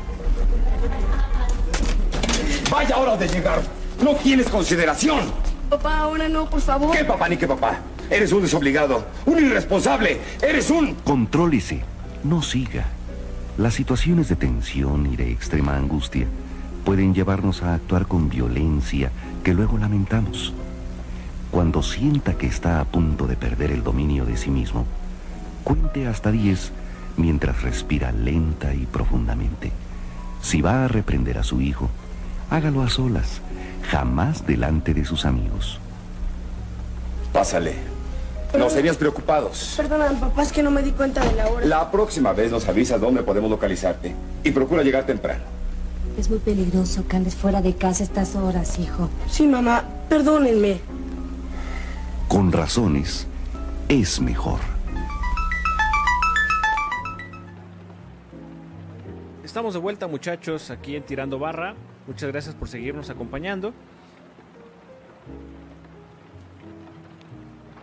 Vaya 2.70 2.98
hora 2.98 3.18
de 3.18 3.28
llegar. 3.28 3.64
No 4.04 4.14
tienes 4.18 4.50
consideración. 4.50 5.22
Papá, 5.68 5.98
ahora 5.98 6.30
no, 6.30 6.48
por 6.48 6.62
favor. 6.62 6.96
¿Qué 6.96 7.04
papá 7.04 7.28
ni 7.28 7.38
qué 7.38 7.48
papá? 7.48 7.80
Eres 8.08 8.32
un 8.34 8.44
desobligado, 8.44 9.04
un 9.26 9.40
irresponsable. 9.40 10.20
Eres 10.44 10.70
un... 10.70 10.94
Contrólese, 10.94 11.82
no 12.24 12.44
siga. 12.44 12.86
Las 13.58 13.74
situaciones 13.74 14.30
de 14.30 14.36
tensión 14.36 15.12
y 15.12 15.16
de 15.16 15.32
extrema 15.32 15.76
angustia 15.76 16.28
pueden 16.86 17.16
llevarnos 17.16 17.64
a 17.64 17.74
actuar 17.74 18.06
con 18.06 18.30
violencia 18.30 19.10
que 19.44 19.56
luego 19.56 19.80
lamentamos. 19.80 20.54
Cuando 21.50 21.82
sienta 21.82 22.38
que 22.38 22.46
está 22.46 22.80
a 22.80 22.86
punto 22.86 23.26
de 23.26 23.36
perder 23.36 23.72
el 23.72 23.82
dominio 23.84 24.24
de 24.24 24.38
sí 24.38 24.52
mismo, 24.52 24.86
cuente 25.68 26.08
hasta 26.08 26.32
10 26.32 26.72
mientras 27.18 27.62
respira 27.62 28.14
lenta 28.14 28.74
y 28.74 28.86
profundamente. 28.86 29.74
Si 30.42 30.62
va 30.62 30.86
a 30.86 30.88
reprender 30.88 31.38
a 31.38 31.44
su 31.44 31.60
hijo, 31.60 31.90
hágalo 32.50 32.84
a 32.84 32.90
solas, 32.90 33.42
jamás 33.92 34.48
delante 34.48 34.94
de 34.94 35.04
sus 35.04 35.26
amigos. 35.26 35.82
Pásale. 37.34 37.74
Nos 38.58 38.74
tenías 38.76 38.96
preocupados. 38.96 39.74
Perdona, 39.76 40.10
papá, 40.18 40.44
es 40.44 40.54
que 40.54 40.64
no 40.64 40.72
me 40.72 40.82
di 40.82 40.92
cuenta 40.92 41.20
de 41.26 41.36
la 41.36 41.48
hora. 41.50 41.66
La 41.66 41.92
próxima 41.92 42.32
vez 42.32 42.50
nos 42.50 42.66
avisas 42.70 43.02
dónde 43.02 43.22
podemos 43.24 43.52
localizarte. 43.52 44.16
Y 44.46 44.52
procura 44.52 44.84
llegar 44.84 45.06
temprano. 45.06 45.44
Es 46.18 46.30
muy 46.30 46.40
peligroso 46.40 47.06
que 47.10 47.18
andes 47.18 47.36
fuera 47.36 47.62
de 47.62 47.76
casa 47.76 48.04
a 48.04 48.06
estas 48.06 48.36
horas, 48.36 48.80
hijo. 48.80 49.10
Sí, 49.30 49.46
mamá, 49.46 49.84
perdónenme. 50.08 50.80
Con 52.30 52.54
razones, 52.54 53.28
es 53.90 54.22
mejor. 54.22 54.77
Estamos 59.48 59.74
de 59.74 59.80
vuelta 59.80 60.08
muchachos 60.08 60.72
aquí 60.72 60.98
en 60.98 61.04
Tirando 61.04 61.40
Barra. 61.40 61.74
Muchas 62.06 62.30
gracias 62.30 62.54
por 62.54 62.68
seguirnos 62.68 63.10
acompañando. 63.10 63.74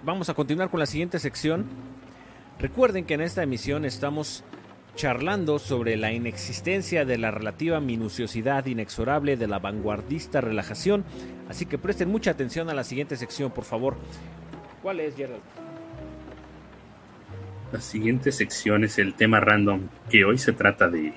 Vamos 0.05 0.29
a 0.29 0.35
continuar 0.35 0.69
con 0.69 0.79
la 0.79 0.85
siguiente 0.85 1.19
sección. 1.19 1.65
Recuerden 2.59 3.07
que 3.07 3.15
en 3.15 3.23
esta 3.23 3.43
emisión 3.43 3.87
estamos 3.87 4.45
charlando 4.95 5.59
sobre 5.59 5.97
la 5.97 6.13
inexistencia 6.13 7.07
de 7.07 7.17
la 7.17 7.31
relativa 7.31 7.81
minuciosidad 7.81 8.67
inexorable 8.67 9.39
de 9.39 9.47
la 9.47 9.59
vanguardista 9.59 10.43
relajación. 10.43 11.03
Así 11.49 11.65
que 11.65 11.79
presten 11.79 12.11
mucha 12.11 12.33
atención 12.33 12.69
a 12.69 12.75
la 12.75 12.85
siguiente 12.85 13.17
sección, 13.17 13.51
por 13.51 13.65
favor. 13.65 13.97
¿Cuál 14.83 15.01
es, 15.01 15.17
Gerald? 15.17 15.41
La 17.73 17.81
siguiente 17.81 18.33
sección 18.33 18.85
es 18.85 18.99
el 18.99 19.15
tema 19.15 19.41
random, 19.41 19.89
que 20.11 20.27
hoy 20.27 20.37
se 20.37 20.53
trata 20.53 20.89
de 20.89 21.15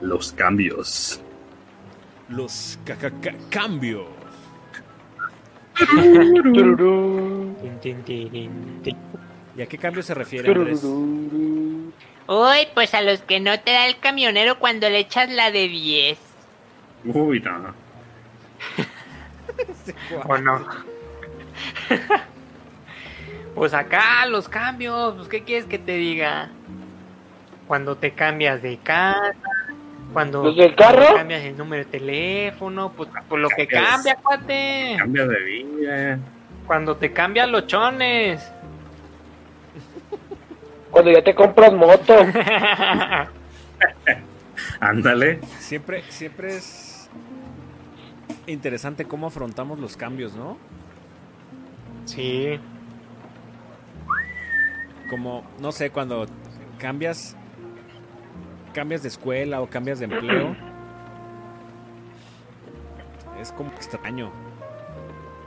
los 0.00 0.32
cambios. 0.32 1.20
Los 2.28 2.78
ca- 2.84 2.96
ca- 2.96 3.10
ca- 3.20 3.34
cambios. 3.50 4.06
¿Y 9.56 9.62
a 9.62 9.66
qué 9.66 9.78
cambios 9.78 10.06
se 10.06 10.14
refiere, 10.14 10.50
Andrés? 10.50 10.82
Uy, 12.26 12.68
pues 12.74 12.94
a 12.94 13.02
los 13.02 13.20
que 13.22 13.38
no 13.40 13.58
te 13.60 13.72
da 13.72 13.86
el 13.86 13.98
camionero 13.98 14.58
cuando 14.58 14.88
le 14.88 14.98
echas 14.98 15.30
la 15.30 15.50
de 15.50 15.68
10. 15.68 16.18
Uy, 17.04 17.40
no. 17.40 17.74
¿O 20.26 20.38
no? 20.38 20.66
pues 23.54 23.74
acá 23.74 24.26
los 24.26 24.48
cambios, 24.48 25.14
pues 25.16 25.28
¿qué 25.28 25.44
quieres 25.44 25.66
que 25.66 25.78
te 25.78 25.92
diga? 25.96 26.50
Cuando 27.68 27.96
te 27.96 28.12
cambias 28.12 28.62
de 28.62 28.78
casa, 28.78 29.34
cuando 30.14 30.42
¿Los 30.44 30.56
del 30.56 30.74
carro? 30.74 31.00
cuando 31.00 31.16
cambias 31.18 31.42
el 31.42 31.56
número 31.58 31.84
de 31.84 31.90
teléfono, 31.90 32.92
pues, 32.96 33.10
pues 33.28 33.42
lo 33.42 33.48
que 33.50 33.66
Cambias- 33.68 33.90
cambia, 33.90 34.16
cuate. 34.16 34.94
Cambia 34.98 35.26
de 35.26 35.42
vida. 35.42 36.18
Cuando 36.66 36.96
te 36.96 37.12
cambian 37.12 37.52
los 37.52 37.66
chones. 37.66 38.50
Cuando 40.90 41.10
ya 41.10 41.22
te 41.22 41.34
compras 41.34 41.72
moto. 41.74 42.14
Ándale. 44.80 45.40
Siempre, 45.58 46.02
siempre 46.08 46.56
es 46.56 47.10
interesante 48.46 49.04
cómo 49.04 49.26
afrontamos 49.26 49.78
los 49.78 49.96
cambios, 49.96 50.34
¿no? 50.36 50.56
Sí. 52.04 52.58
Como, 55.10 55.44
no 55.58 55.72
sé, 55.72 55.90
cuando 55.90 56.26
cambias 56.78 57.36
cambias 58.74 59.02
de 59.02 59.08
escuela 59.08 59.62
o 59.62 59.66
cambias 59.68 59.98
de 60.00 60.04
empleo. 60.06 60.54
Es 63.40 63.52
como 63.52 63.70
extraño. 63.70 64.30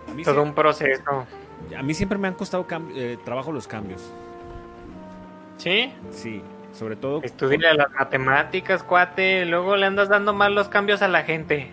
A 0.09 0.13
mí, 0.13 0.23
Todo 0.23 0.41
un 0.41 0.53
proceso. 0.55 1.27
a 1.77 1.83
mí 1.83 1.93
siempre 1.93 2.17
me 2.17 2.27
han 2.27 2.33
costado 2.33 2.65
eh, 2.95 3.17
trabajo 3.23 3.51
los 3.51 3.67
cambios. 3.67 4.11
¿Sí? 5.57 5.91
Sí, 6.11 6.41
sobre 6.71 6.95
todo 6.95 7.21
Estudia 7.23 7.73
las 7.73 7.91
matemáticas, 7.91 8.83
cuate. 8.83 9.45
Luego 9.45 9.75
le 9.75 9.85
andas 9.85 10.09
dando 10.09 10.33
mal 10.33 10.55
los 10.55 10.69
cambios 10.69 11.01
a 11.01 11.07
la 11.07 11.23
gente. 11.23 11.71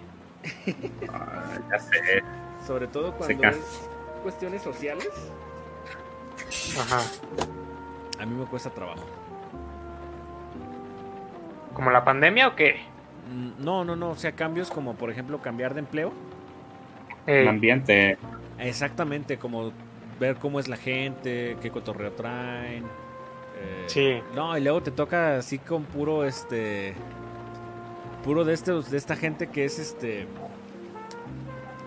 Ah, 1.11 1.45
ya 1.71 1.79
sé. 1.79 2.23
sobre 2.67 2.87
todo 2.87 3.13
cuando 3.15 3.49
es 3.49 3.89
cuestiones 4.23 4.63
sociales. 4.63 5.11
Ajá. 6.81 7.01
A 8.21 8.27
mí 8.27 8.35
me 8.35 8.47
cuesta 8.47 8.71
trabajo. 8.71 9.05
¿Como 11.75 11.91
la 11.91 12.05
pandemia 12.05 12.49
o 12.49 12.57
qué? 12.57 12.77
Mm, 13.33 13.65
No, 13.65 13.85
no, 13.85 13.97
no, 13.97 14.11
o 14.11 14.17
sea, 14.17 14.33
cambios 14.33 14.71
como 14.71 14.95
por 14.95 15.11
ejemplo 15.11 15.41
cambiar 15.43 15.75
de 15.75 15.81
empleo. 15.81 16.13
Eh, 17.27 17.43
El 17.43 17.49
ambiente. 17.49 18.19
Exactamente, 18.59 19.39
como 19.39 19.73
ver 20.21 20.37
cómo 20.37 20.61
es 20.61 20.69
la 20.69 20.77
gente, 20.77 21.57
qué 21.61 21.71
cotorreo 21.71 22.13
traen. 22.13 22.85
eh, 22.85 23.85
Sí. 23.87 24.21
No, 24.35 24.57
y 24.57 24.61
luego 24.61 24.83
te 24.83 24.91
toca 24.91 25.39
así 25.39 25.59
con 25.59 25.85
puro 25.85 26.25
este 26.25 26.95
puro 28.25 28.45
de 28.45 28.55
estos 28.55 28.91
de 28.91 28.97
esta 28.97 29.17
gente 29.17 29.49
que 29.49 29.67
es 29.67 29.79
este 29.79 30.27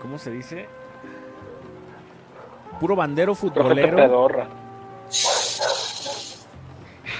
¿cómo 0.00 0.18
se 0.18 0.30
dice? 0.30 0.66
Puro 2.80 2.94
bandero 2.94 3.34
futbolero. 3.34 4.38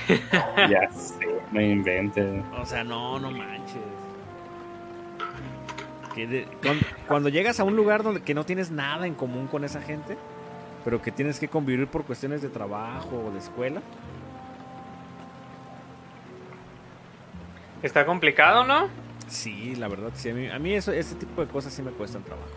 Ya 0.56 0.88
sé, 0.90 1.37
no 1.52 1.60
inventes. 1.60 2.44
O 2.58 2.64
sea, 2.66 2.84
no, 2.84 3.18
no 3.18 3.30
manches. 3.30 3.76
Que 6.14 6.26
de- 6.26 6.48
cuando, 6.62 6.86
cuando 7.06 7.28
llegas 7.28 7.60
a 7.60 7.64
un 7.64 7.76
lugar 7.76 8.02
donde 8.02 8.22
que 8.22 8.34
no 8.34 8.44
tienes 8.44 8.70
nada 8.70 9.06
en 9.06 9.14
común 9.14 9.46
con 9.46 9.64
esa 9.64 9.80
gente, 9.80 10.16
pero 10.84 11.00
que 11.02 11.12
tienes 11.12 11.38
que 11.38 11.48
convivir 11.48 11.86
por 11.86 12.04
cuestiones 12.04 12.42
de 12.42 12.48
trabajo 12.48 13.24
o 13.28 13.30
de 13.32 13.38
escuela, 13.38 13.80
Está 17.82 18.04
complicado, 18.04 18.64
¿no? 18.64 18.88
sí, 19.28 19.76
la 19.76 19.86
verdad, 19.86 20.10
sí, 20.14 20.30
a 20.30 20.34
mí, 20.34 20.48
a 20.48 20.58
mí 20.58 20.74
eso, 20.74 20.90
ese 20.90 21.14
tipo 21.14 21.42
de 21.44 21.46
cosas 21.48 21.72
sí 21.72 21.80
me 21.82 21.92
cuestan 21.92 22.24
trabajo. 22.24 22.48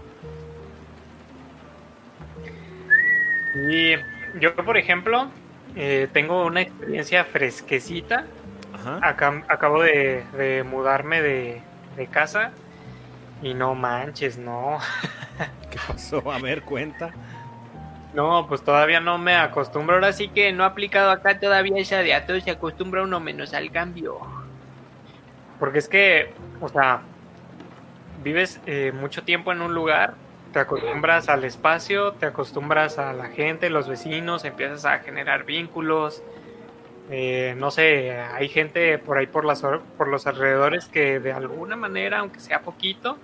Y 3.70 3.92
yo, 4.39 4.56
por 4.56 4.78
ejemplo, 4.78 5.28
eh, 5.76 6.08
tengo 6.12 6.46
una 6.46 6.62
experiencia 6.62 7.24
fresquecita. 7.26 8.26
Ajá. 8.74 9.00
Acá- 9.02 9.44
acabo 9.48 9.82
de, 9.82 10.24
de 10.38 10.64
mudarme 10.64 11.22
de, 11.22 11.62
de 11.96 12.08
casa 12.08 12.52
y 13.42 13.54
no 13.54 13.76
manches, 13.76 14.38
no. 14.38 14.80
¿Qué 15.72 15.78
pasó? 15.88 16.32
A 16.32 16.40
ver, 16.40 16.62
cuenta. 16.64 17.12
No, 18.14 18.46
pues 18.48 18.62
todavía 18.62 19.00
no 19.00 19.18
me 19.18 19.36
acostumbro. 19.36 19.96
Ahora 19.96 20.12
sí 20.14 20.28
que 20.28 20.52
no 20.52 20.64
he 20.64 20.68
aplicado 20.68 21.12
acá 21.12 21.39
Todavía 21.39 21.80
esa 21.82 22.00
de 22.00 22.14
a 22.14 22.26
todos 22.26 22.43
se 22.43 22.52
acostumbra 22.52 23.04
uno 23.04 23.20
menos 23.20 23.54
al 23.54 23.72
cambio. 23.72 24.20
Porque 25.60 25.80
es 25.80 25.88
que, 25.88 26.34
o 26.60 26.68
sea, 26.68 27.02
vives 28.24 28.60
eh, 28.66 28.92
mucho 28.93 29.24
tiempo 29.24 29.52
en 29.52 29.62
un 29.62 29.74
lugar, 29.74 30.16
te 30.54 30.60
acostumbras 30.60 31.30
al 31.30 31.43
espacio, 31.46 32.14
te 32.14 32.26
acostumbras 32.26 32.98
a 33.00 33.14
la 33.14 33.28
gente, 33.30 33.70
los 33.70 33.88
vecinos, 33.88 34.43
empiezas 34.43 34.86
a 34.86 35.00
generar 35.00 35.46
vínculos. 35.46 36.22
Eh, 37.12 37.55
no 37.58 37.71
sé, 37.71 38.12
hay 38.12 38.47
gente 38.47 38.97
por 38.97 39.17
ahí 39.17 39.28
por, 39.28 39.43
las, 39.43 39.63
or- 39.63 39.82
por 39.97 40.08
los 40.08 40.28
alrededores 40.28 40.86
que 40.86 41.20
de 41.20 41.33
alguna 41.33 41.75
manera, 41.75 42.20
aunque 42.20 42.39
sea 42.39 42.62
poquito, 42.62 43.17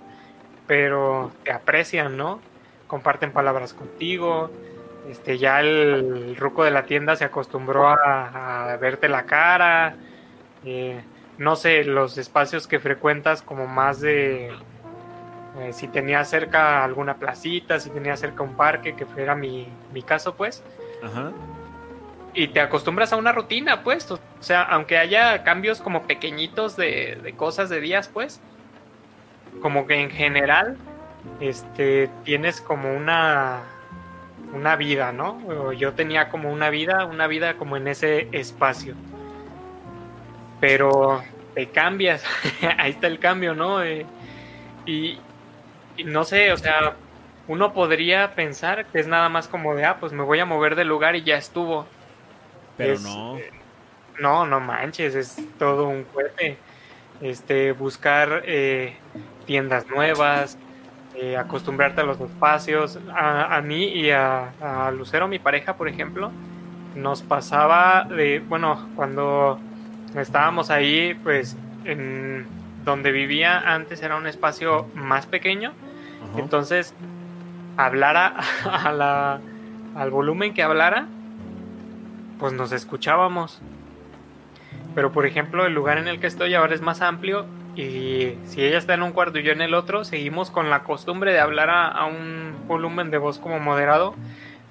pero 0.66 1.32
te 1.42 1.50
aprecian, 1.52 2.16
¿no? 2.16 2.40
Comparten 2.86 3.32
palabras 3.32 3.72
contigo. 3.72 4.50
Este, 5.08 5.38
ya 5.38 5.60
el, 5.60 6.36
ruco 6.36 6.64
de 6.64 6.70
la 6.70 6.84
tienda 6.84 7.16
se 7.16 7.24
acostumbró 7.24 7.88
a, 7.88 8.76
verte 8.78 9.08
la 9.08 9.24
cara. 9.24 9.96
eh, 10.64 11.02
no 11.38 11.56
sé, 11.56 11.84
los 11.84 12.18
espacios 12.18 12.66
que 12.66 12.80
frecuentas 12.80 13.42
como 13.42 13.66
más 13.66 14.00
de... 14.00 14.48
eh, 15.60 15.72
si 15.72 15.88
tenías 15.88 16.28
cerca 16.28 16.84
alguna 16.84 17.14
placita, 17.14 17.80
si 17.80 17.90
tenías 17.90 18.20
cerca 18.20 18.42
un 18.42 18.54
parque, 18.54 18.94
que 18.94 19.06
fuera 19.06 19.34
mi, 19.34 19.68
mi 19.92 20.02
caso, 20.02 20.34
pues. 20.34 20.62
Ajá. 21.02 21.32
Y 22.38 22.46
te 22.46 22.60
acostumbras 22.60 23.12
a 23.12 23.16
una 23.16 23.32
rutina, 23.32 23.82
pues. 23.82 24.08
O 24.12 24.20
sea, 24.38 24.62
aunque 24.62 24.96
haya 24.96 25.42
cambios 25.42 25.80
como 25.80 26.04
pequeñitos 26.04 26.76
de, 26.76 27.18
de 27.20 27.32
cosas 27.32 27.68
de 27.68 27.80
días, 27.80 28.06
pues. 28.06 28.40
Como 29.60 29.88
que 29.88 30.00
en 30.00 30.08
general, 30.08 30.76
este, 31.40 32.08
tienes 32.22 32.60
como 32.60 32.96
una, 32.96 33.62
una 34.54 34.76
vida, 34.76 35.10
¿no? 35.10 35.72
Yo 35.72 35.94
tenía 35.94 36.28
como 36.28 36.52
una 36.52 36.70
vida, 36.70 37.06
una 37.06 37.26
vida 37.26 37.54
como 37.54 37.76
en 37.76 37.88
ese 37.88 38.28
espacio. 38.30 38.94
Pero 40.60 41.24
te 41.56 41.66
cambias, 41.70 42.22
ahí 42.78 42.92
está 42.92 43.08
el 43.08 43.18
cambio, 43.18 43.56
¿no? 43.56 43.82
Eh, 43.82 44.06
y, 44.86 45.18
y 45.96 46.04
no 46.04 46.22
sé, 46.22 46.52
o 46.52 46.56
sea, 46.56 46.94
uno 47.48 47.72
podría 47.72 48.36
pensar 48.36 48.86
que 48.86 49.00
es 49.00 49.08
nada 49.08 49.28
más 49.28 49.48
como 49.48 49.74
de, 49.74 49.84
ah, 49.84 49.96
pues 49.98 50.12
me 50.12 50.22
voy 50.22 50.38
a 50.38 50.44
mover 50.44 50.76
del 50.76 50.86
lugar 50.86 51.16
y 51.16 51.24
ya 51.24 51.36
estuvo. 51.36 51.88
Pero 52.78 52.94
Es- 52.94 53.02
no. 53.02 53.36
No, 54.18 54.46
no 54.46 54.58
manches, 54.58 55.14
es 55.14 55.36
todo 55.58 55.86
un 55.88 56.02
cohete. 56.04 56.56
Este, 57.20 57.70
buscar 57.72 58.42
eh, 58.46 58.96
tiendas 59.46 59.86
nuevas, 59.88 60.58
eh, 61.14 61.36
acostumbrarte 61.36 62.00
a 62.00 62.04
los 62.04 62.20
espacios. 62.20 62.98
A, 63.14 63.56
a 63.56 63.60
mí 63.62 63.84
y 63.84 64.10
a, 64.10 64.50
a 64.60 64.90
Lucero, 64.90 65.28
mi 65.28 65.38
pareja, 65.38 65.76
por 65.76 65.88
ejemplo, 65.88 66.32
nos 66.96 67.22
pasaba 67.22 68.04
de, 68.04 68.40
bueno, 68.40 68.88
cuando 68.96 69.60
estábamos 70.16 70.70
ahí, 70.70 71.14
pues, 71.22 71.56
en 71.84 72.46
donde 72.84 73.12
vivía 73.12 73.72
antes 73.72 74.02
era 74.02 74.16
un 74.16 74.26
espacio 74.26 74.86
más 74.94 75.26
pequeño, 75.26 75.72
entonces 76.36 76.92
hablara 77.76 78.34
a 78.64 78.92
la, 78.92 79.40
al 79.94 80.10
volumen 80.10 80.54
que 80.54 80.62
hablara, 80.62 81.06
pues 82.38 82.52
nos 82.52 82.72
escuchábamos. 82.72 83.60
Pero 84.94 85.12
por 85.12 85.26
ejemplo, 85.26 85.66
el 85.66 85.74
lugar 85.74 85.98
en 85.98 86.08
el 86.08 86.20
que 86.20 86.26
estoy 86.26 86.54
ahora 86.54 86.74
es 86.74 86.80
más 86.80 87.02
amplio 87.02 87.46
y 87.76 88.36
si 88.44 88.64
ella 88.64 88.78
está 88.78 88.94
en 88.94 89.02
un 89.02 89.12
cuarto 89.12 89.38
y 89.38 89.44
yo 89.44 89.52
en 89.52 89.60
el 89.60 89.74
otro, 89.74 90.04
seguimos 90.04 90.50
con 90.50 90.70
la 90.70 90.82
costumbre 90.82 91.32
de 91.32 91.40
hablar 91.40 91.70
a, 91.70 92.04
un 92.06 92.66
volumen 92.66 93.10
de 93.10 93.18
voz 93.18 93.38
como 93.38 93.60
moderado, 93.60 94.14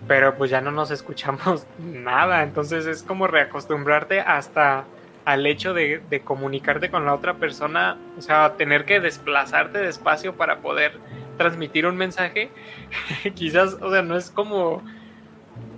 pero 0.07 0.35
pues 0.35 0.51
ya 0.51 0.59
no 0.59 0.71
nos 0.71 0.91
escuchamos 0.91 1.65
nada. 1.79 2.43
Entonces 2.43 2.85
es 2.85 3.03
como 3.03 3.27
reacostumbrarte 3.27 4.19
hasta 4.19 4.85
al 5.23 5.45
hecho 5.45 5.73
de, 5.73 6.01
de 6.09 6.21
comunicarte 6.21 6.89
con 6.89 7.05
la 7.05 7.13
otra 7.13 7.35
persona, 7.35 7.97
o 8.17 8.21
sea, 8.21 8.53
tener 8.57 8.85
que 8.85 8.99
desplazarte 8.99 9.77
despacio 9.79 10.35
para 10.35 10.59
poder 10.59 10.99
transmitir 11.37 11.85
un 11.85 11.95
mensaje, 11.95 12.49
quizás, 13.35 13.77
o 13.81 13.91
sea, 13.91 14.01
no 14.01 14.17
es 14.17 14.29
como, 14.31 14.81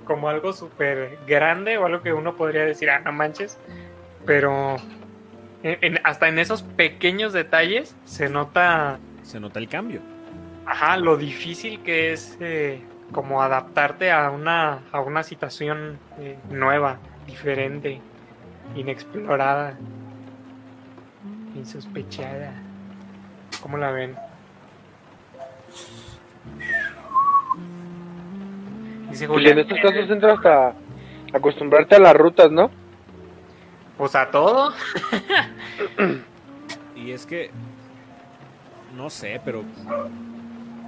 como 0.10 0.27
algo 0.27 0.53
súper 0.53 1.19
grande 1.27 1.77
o 1.77 1.86
algo 1.86 2.02
que 2.02 2.11
uno 2.14 2.36
podría 2.36 2.65
decir, 2.65 2.90
ah, 2.90 2.98
no 3.06 3.11
manches, 3.11 3.60
pero 4.26 4.77
en- 5.61 5.77
en- 5.81 5.99
hasta 6.03 6.27
en 6.27 6.40
esos 6.40 6.64
pequeños 6.64 7.31
detalles 7.31 7.95
se 8.06 8.27
nota, 8.27 8.98
Se 9.22 9.40
nota 9.40 9.60
el 9.60 9.69
cambio. 9.69 10.02
ajá, 10.65 10.98
lo 10.98 11.15
difícil 11.15 11.84
que 11.84 12.11
es 12.11 12.36
eh, 12.40 12.81
como 13.11 13.44
adaptarte 13.44 14.11
a 14.11 14.31
una, 14.31 14.80
a 14.91 14.99
una 14.99 15.22
situación 15.22 15.99
eh, 16.18 16.40
nueva, 16.49 16.98
diferente, 17.27 18.02
inexplorada, 18.76 19.77
insospechada. 21.56 22.53
¿Cómo 23.61 23.77
la 23.77 23.91
ven? 23.91 24.15
Dice 29.10 29.27
Pues 29.27 29.45
en 29.45 29.56
Julián. 29.56 29.60
estos 29.60 29.77
casos 29.81 30.10
entra 30.10 30.34
hasta 30.34 30.73
acostumbrarte 31.34 31.95
a 31.95 31.99
las 31.99 32.15
rutas, 32.15 32.52
¿no? 32.52 32.69
Pues 33.98 34.15
a 34.15 34.30
todo. 34.31 34.73
Y 36.95 37.11
es 37.11 37.26
que, 37.26 37.49
no 38.95 39.10
sé, 39.10 39.41
pero 39.44 39.64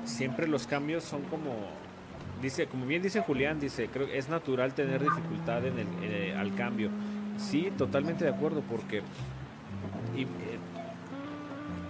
siempre 0.03 0.47
los 0.47 0.67
cambios 0.67 1.03
son 1.03 1.21
como, 1.23 1.51
dice, 2.41 2.67
como 2.67 2.85
bien 2.85 3.01
dice 3.01 3.21
Julián, 3.21 3.59
dice, 3.59 3.87
creo 3.91 4.07
que 4.07 4.17
es 4.17 4.29
natural 4.29 4.73
tener 4.73 5.01
dificultad 5.01 5.65
en 5.65 5.79
el, 5.79 5.87
eh, 6.03 6.35
al 6.37 6.53
cambio. 6.55 6.89
Sí, 7.37 7.71
totalmente 7.77 8.25
de 8.25 8.31
acuerdo, 8.31 8.61
porque, 8.69 9.01
y, 10.15 10.23
eh, 10.23 10.27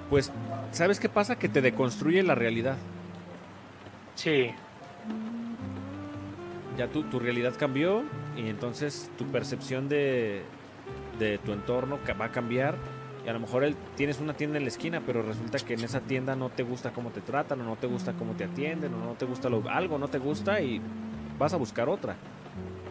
pues, 0.10 0.32
¿sabes 0.72 1.00
qué 1.00 1.10
pasa? 1.10 1.38
Que 1.38 1.50
te 1.50 1.62
deconstruye 1.62 2.22
la 2.24 2.36
realidad. 2.36 2.78
Sí. 4.16 4.52
Ya 6.78 6.88
tu, 6.88 7.04
tu 7.04 7.20
realidad 7.20 7.54
cambió 7.58 8.04
y 8.38 8.48
entonces 8.48 9.12
tu 9.18 9.26
percepción 9.26 9.90
de, 9.90 10.44
de 11.20 11.38
tu 11.38 11.52
entorno 11.52 12.00
va 12.20 12.26
a 12.26 12.32
cambiar. 12.32 12.76
Y 13.26 13.30
a 13.30 13.34
lo 13.34 13.40
mejor 13.40 13.64
él, 13.64 13.76
tienes 13.96 14.20
una 14.20 14.34
tienda 14.34 14.58
en 14.58 14.64
la 14.64 14.70
esquina, 14.70 15.02
pero 15.06 15.22
resulta 15.22 15.60
que 15.60 15.76
en 15.76 15.84
esa 15.84 16.02
tienda 16.02 16.36
no 16.36 16.50
te 16.50 16.64
gusta 16.64 16.92
cómo 16.92 17.12
te 17.12 17.22
tratan, 17.22 17.62
o 17.62 17.64
no 17.64 17.76
te 17.76 17.86
gusta 17.86 18.14
cómo 18.14 18.34
te 18.34 18.46
atienden, 18.46 18.94
o 18.96 18.98
no 18.98 19.14
te 19.14 19.26
gusta 19.26 19.48
lo, 19.48 19.64
algo, 19.70 20.00
no 20.00 20.08
te 20.08 20.18
gusta 20.18 20.60
y 20.60 20.82
vas 21.38 21.54
a 21.54 21.58
buscar 21.58 21.88
otra, 21.88 22.16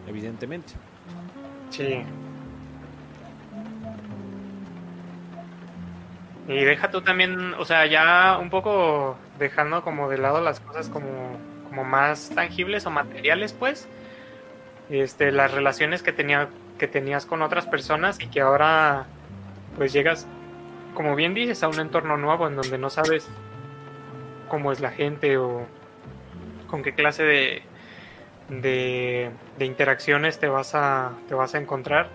evidentemente. 0.07 0.73
Sí. 1.69 2.03
Y 6.47 6.63
deja 6.63 6.91
tú 6.91 7.01
también, 7.01 7.53
o 7.55 7.65
sea, 7.65 7.85
ya 7.85 8.37
un 8.37 8.49
poco 8.49 9.17
dejando 9.37 9.83
como 9.83 10.09
de 10.09 10.17
lado 10.17 10.41
las 10.41 10.59
cosas 10.59 10.89
como, 10.89 11.37
como 11.71 11.85
más 11.85 12.29
tangibles 12.35 12.85
o 12.85 12.91
materiales, 12.91 13.53
pues, 13.53 13.87
este, 14.89 15.31
las 15.31 15.53
relaciones 15.53 16.03
que 16.03 16.11
tenía, 16.11 16.49
que 16.77 16.85
tenías 16.85 17.25
con 17.25 17.41
otras 17.41 17.65
personas 17.65 18.19
y 18.19 18.27
que 18.27 18.41
ahora, 18.41 19.05
pues, 19.77 19.93
llegas, 19.93 20.27
como 20.93 21.15
bien 21.15 21.33
dices, 21.33 21.63
a 21.63 21.69
un 21.69 21.79
entorno 21.79 22.17
nuevo 22.17 22.45
en 22.45 22.57
donde 22.57 22.77
no 22.77 22.89
sabes 22.89 23.29
cómo 24.49 24.73
es 24.73 24.81
la 24.81 24.91
gente 24.91 25.37
o 25.37 25.65
con 26.67 26.83
qué 26.83 26.93
clase 26.93 27.23
de, 27.23 27.61
de, 28.49 29.31
de 29.57 29.65
interacciones 29.65 30.39
te 30.39 30.49
vas 30.49 30.75
a 30.75 31.13
te 31.29 31.35
vas 31.35 31.55
a 31.55 31.57
encontrar. 31.57 32.09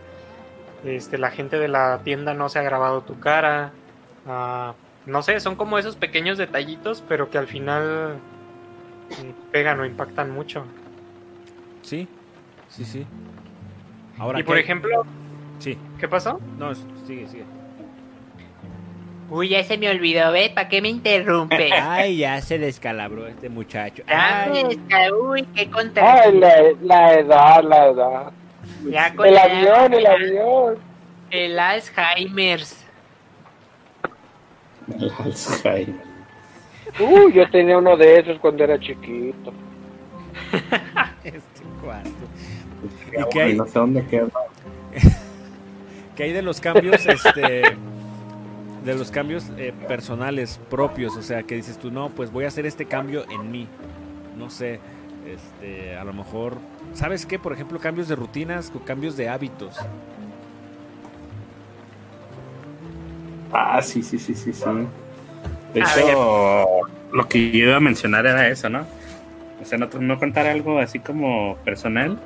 Este 0.84 1.16
la 1.16 1.30
gente 1.30 1.58
de 1.58 1.68
la 1.68 2.00
tienda 2.04 2.34
no 2.34 2.50
se 2.50 2.58
ha 2.58 2.62
grabado 2.62 3.00
tu 3.00 3.18
cara. 3.20 3.72
Ah, 4.26 4.74
no 5.06 5.22
sé 5.22 5.40
son 5.40 5.56
como 5.56 5.78
esos 5.78 5.96
pequeños 5.96 6.36
detallitos 6.36 7.02
pero 7.08 7.30
que 7.30 7.38
al 7.38 7.46
final 7.46 8.20
pegan 9.52 9.80
o 9.80 9.84
impactan 9.86 10.30
mucho 10.30 10.64
Sí, 11.82 12.08
sí, 12.68 12.84
sí. 12.84 13.06
Ahora 14.18 14.40
y 14.40 14.42
por 14.42 14.56
¿qué? 14.56 14.62
ejemplo 14.62 15.04
Sí. 15.58 15.78
qué 15.98 16.08
pasó 16.08 16.40
No, 16.58 16.74
sigue, 16.74 17.26
sigue. 17.28 17.44
Uy, 19.28 19.48
ya 19.48 19.64
se 19.64 19.76
me 19.76 19.88
olvidó, 19.90 20.30
¿ves? 20.30 20.50
¿Para 20.50 20.68
qué 20.68 20.80
me 20.80 20.88
interrumpe? 20.88 21.72
Ay, 21.72 22.18
ya 22.18 22.40
se 22.40 22.58
descalabró 22.58 23.26
este 23.26 23.48
muchacho. 23.48 24.04
Ya 24.06 24.44
Ay. 24.44 24.80
Uy, 25.12 25.42
qué 25.54 25.68
contra. 25.70 26.22
Ay, 26.22 26.38
la, 26.38 26.54
la 26.82 27.14
edad, 27.14 27.62
la 27.64 27.86
edad. 27.88 28.32
Ya 28.88 29.14
con 29.14 29.26
El 29.26 29.34
la- 29.34 29.42
avión, 29.42 29.94
el 29.94 30.06
avión. 30.06 30.78
El 31.30 31.58
Alzheimer's. 31.58 32.84
Uh, 36.98 37.28
yo 37.31 37.48
tenía 37.51 37.78
uno 37.78 37.97
de 37.97 38.20
esos 38.20 38.39
cuando 38.39 38.64
era 38.64 38.78
chiquito. 38.78 39.52
Este 41.24 41.62
cuarto. 41.82 42.10
Ya, 43.12 43.23
¿Y 43.23 43.28
qué 43.31 43.43
hay? 43.43 43.56
No 43.56 43.66
sé 43.66 43.78
dónde 43.78 44.06
queda. 44.06 44.28
que 46.16 46.23
hay 46.23 46.32
de 46.32 46.43
los 46.43 46.60
cambios 46.60 47.05
este 47.05 47.62
de 48.85 48.94
los 48.94 49.10
cambios 49.10 49.51
eh, 49.59 49.74
personales 49.89 50.60
propios 50.70 51.16
o 51.16 51.23
sea 51.23 51.43
que 51.43 51.56
dices 51.56 51.77
tú 51.77 51.90
no 51.90 52.10
pues 52.10 52.32
voy 52.32 52.44
a 52.44 52.48
hacer 52.48 52.64
este 52.64 52.86
cambio 52.86 53.24
en 53.28 53.51
mí 53.51 53.66
no 54.39 54.48
sé 54.48 54.81
este 55.27 55.97
a 55.97 56.05
lo 56.05 56.14
mejor 56.14 56.55
sabes 56.94 57.27
qué 57.27 57.39
por 57.39 57.52
ejemplo 57.52 57.78
cambios 57.81 58.09
de 58.09 58.14
rutinas 58.14 58.73
o 58.74 58.78
cambios 58.85 59.16
de 59.16 59.28
hábitos 59.28 59.77
Ah, 63.52 63.81
sí, 63.81 64.02
sí, 64.02 64.18
sí, 64.18 64.35
sí, 64.35 64.52
sí. 64.52 64.64
De 65.76 65.82
hecho, 65.82 66.64
lo 67.12 67.28
que 67.28 67.50
yo 67.50 67.66
iba 67.66 67.76
a 67.76 67.80
mencionar 67.80 68.24
era 68.24 68.48
eso, 68.48 68.70
¿no? 68.70 68.86
O 69.60 69.64
sea, 69.66 69.76
no, 69.76 69.90
no 70.00 70.18
contar 70.18 70.46
algo 70.46 70.78
así 70.78 71.00
como 71.00 71.58
personal, 71.66 72.18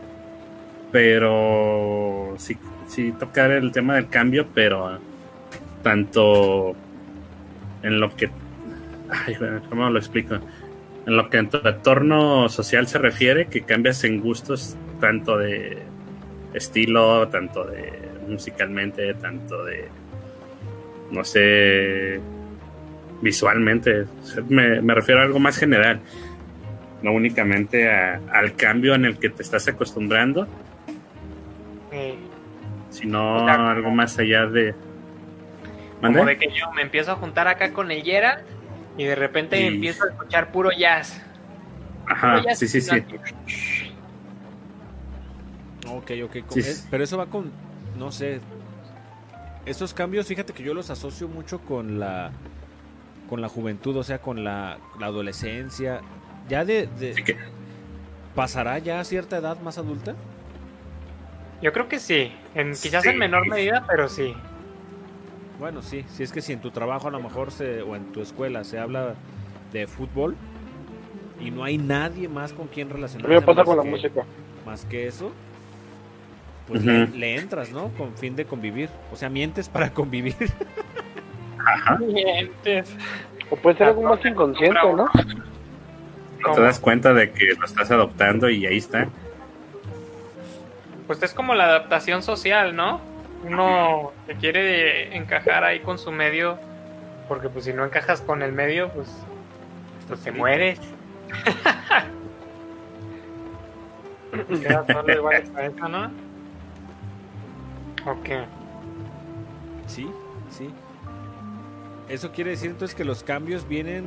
pero 0.93 2.37
sí, 2.39 2.57
sí 2.87 3.11
tocar 3.11 3.51
el 3.51 3.73
tema 3.73 3.97
del 3.97 4.09
cambio, 4.09 4.47
pero 4.55 5.01
tanto 5.83 6.77
en 7.83 7.99
lo 7.99 8.15
que... 8.15 8.31
Ay, 9.11 9.37
¿cómo 9.69 9.91
lo 9.91 9.99
explico? 9.99 10.37
En 11.07 11.17
lo 11.17 11.29
que 11.29 11.39
en 11.39 11.49
tu 11.49 11.57
entorno 11.67 12.49
social 12.49 12.87
se 12.87 12.99
refiere, 12.99 13.47
que 13.47 13.63
cambias 13.63 14.05
en 14.05 14.21
gustos 14.21 14.77
tanto 15.01 15.37
de 15.37 15.83
estilo, 16.55 17.27
tanto 17.27 17.65
de 17.65 17.99
musicalmente, 18.29 19.13
tanto 19.15 19.65
de 19.65 19.89
no 21.11 21.25
sé, 21.25 22.21
visualmente. 23.21 24.07
Me, 24.49 24.81
me 24.83 24.95
refiero 24.95 25.21
a 25.21 25.25
algo 25.25 25.39
más 25.39 25.57
general, 25.59 26.01
no 27.03 27.13
únicamente 27.13 27.91
a- 27.91 28.21
al 28.33 28.55
cambio 28.57 28.95
en 28.95 29.05
el 29.05 29.19
que 29.19 29.31
te 29.31 29.43
estás 29.43 29.67
acostumbrando, 29.69 30.47
Eh, 31.93 32.17
sino 32.91 33.47
algo 33.49 33.91
más 33.91 34.19
allá 34.19 34.47
de... 34.47 34.75
como 36.01 36.25
de 36.25 36.39
que 36.39 36.49
yo 36.51 36.71
me 36.73 36.83
empiezo 36.83 37.13
a 37.13 37.17
juntar 37.17 37.47
acá 37.49 37.73
con 37.73 37.91
el 37.91 38.03
Gerald 38.03 38.43
y 38.97 39.05
de 39.05 39.15
repente 39.15 39.57
Sí. 39.59 39.67
empiezo 39.67 40.05
a 40.05 40.09
escuchar 40.11 40.51
puro 40.53 40.71
jazz 40.73 41.21
Ajá, 42.07 42.33
Puro 42.37 42.45
jazz 42.45 42.59
sí, 42.59 42.67
sí, 42.69 42.81
sí. 42.81 42.99
ok 45.89 46.11
ok 46.25 46.37
Sí. 46.51 46.61
es- 46.61 46.87
pero 46.91 47.05
eso 47.05 47.17
va 47.19 47.27
con 47.27 47.51
no 47.99 48.11
sé 48.13 48.41
esos 49.67 49.95
cambios 49.95 50.27
fíjate 50.27 50.53
que 50.53 50.63
yo 50.63 50.75
los 50.75 50.91
asocio 50.91 51.29
mucho 51.29 51.61
con 51.61 51.99
la 52.01 52.31
con 53.31 53.41
la 53.41 53.49
juventud 53.49 53.97
o 53.97 54.03
sea 54.03 54.19
con 54.21 54.45
la, 54.45 54.79
la 54.99 55.07
adolescencia 55.07 56.01
ya 56.49 56.65
de, 56.67 56.87
de- 56.99 57.15
pasará 58.35 58.79
ya 58.79 59.01
a 59.01 59.05
cierta 59.05 59.39
edad 59.39 59.59
más 59.61 59.79
adulta 59.79 60.15
yo 61.63 61.73
creo 61.73 61.89
que 61.89 61.99
sí 61.99 62.33
en, 62.55 62.73
quizás 62.73 63.03
Sí. 63.05 63.09
en 63.11 63.19
menor 63.19 63.49
medida 63.49 63.85
pero 63.89 64.09
sí 64.09 64.35
Bueno, 65.59 65.83
sí, 65.83 66.05
si 66.09 66.23
es 66.23 66.33
que 66.33 66.41
si 66.41 66.53
en 66.55 66.61
tu 66.61 66.71
trabajo 66.71 67.09
a 67.09 67.11
lo 67.11 67.21
mejor 67.21 67.51
se, 67.53 67.83
o 67.83 67.95
en 67.97 68.13
tu 68.13 68.21
escuela 68.23 68.65
se 68.65 68.79
habla 68.79 69.15
de 69.73 69.87
fútbol 69.87 70.35
y 71.39 71.51
no 71.51 71.65
hay 71.65 71.79
nadie 71.79 72.29
más 72.29 72.53
con 72.53 72.67
quien 72.69 72.91
relacionarse. 72.91 73.33
me 73.35 73.41
pasa 73.43 73.59
más 73.61 73.65
con 73.67 73.77
la 73.77 73.83
que- 73.85 73.91
música. 73.91 74.25
Más 74.67 74.85
que 74.87 75.07
eso, 75.07 75.33
pues 76.69 76.85
le, 76.85 77.07
le 77.09 77.37
entras, 77.37 77.71
¿no? 77.73 77.89
Con 77.97 78.15
fin 78.15 78.37
de 78.37 78.45
convivir. 78.45 78.89
O 79.13 79.17
sea, 79.17 79.29
mientes 79.31 79.69
para 79.69 79.91
convivir. 79.95 80.35
Mientes. 82.01 82.95
O 83.51 83.57
puede 83.57 83.79
ser 83.79 83.89
algo 83.89 84.03
más 84.03 84.25
inconsciente, 84.25 84.81
¿no? 84.95 85.11
Te 86.55 86.61
das 86.61 86.79
cuenta 86.79 87.13
de 87.13 87.33
que 87.33 87.55
lo 87.59 87.65
estás 87.65 87.91
adoptando 87.91 88.49
y 88.49 88.67
ahí 88.67 88.79
está. 88.79 89.09
Pues 91.07 91.23
es 91.23 91.35
como 91.35 91.55
la 91.55 91.65
adaptación 91.65 92.23
social, 92.23 92.75
¿no? 92.77 93.01
Uno 93.45 94.13
que 94.27 94.35
quiere 94.35 95.17
encajar 95.17 95.65
ahí 95.65 95.81
con 95.81 95.99
su 95.99 96.13
medio, 96.13 96.59
porque 97.29 97.49
pues 97.49 97.65
si 97.65 97.73
no 97.73 97.85
encajas 97.85 98.21
con 98.21 98.43
el 98.43 98.53
medio, 98.53 98.91
pues, 98.91 99.09
pues 100.09 100.21
te 100.21 100.31
mueres. 100.31 100.79
Queda 104.63 104.87
solo 104.87 105.13
igual 105.13 105.45
de 105.45 105.51
cabeza, 105.51 105.89
¿no? 105.89 106.05
Ok. 108.07 108.29
Sí, 109.87 110.09
sí. 110.49 110.73
Eso 112.11 112.33
quiere 112.33 112.51
decir 112.51 112.71
entonces 112.71 112.95
que 112.97 113.05
los 113.05 113.23
cambios 113.23 113.67
vienen, 113.69 114.05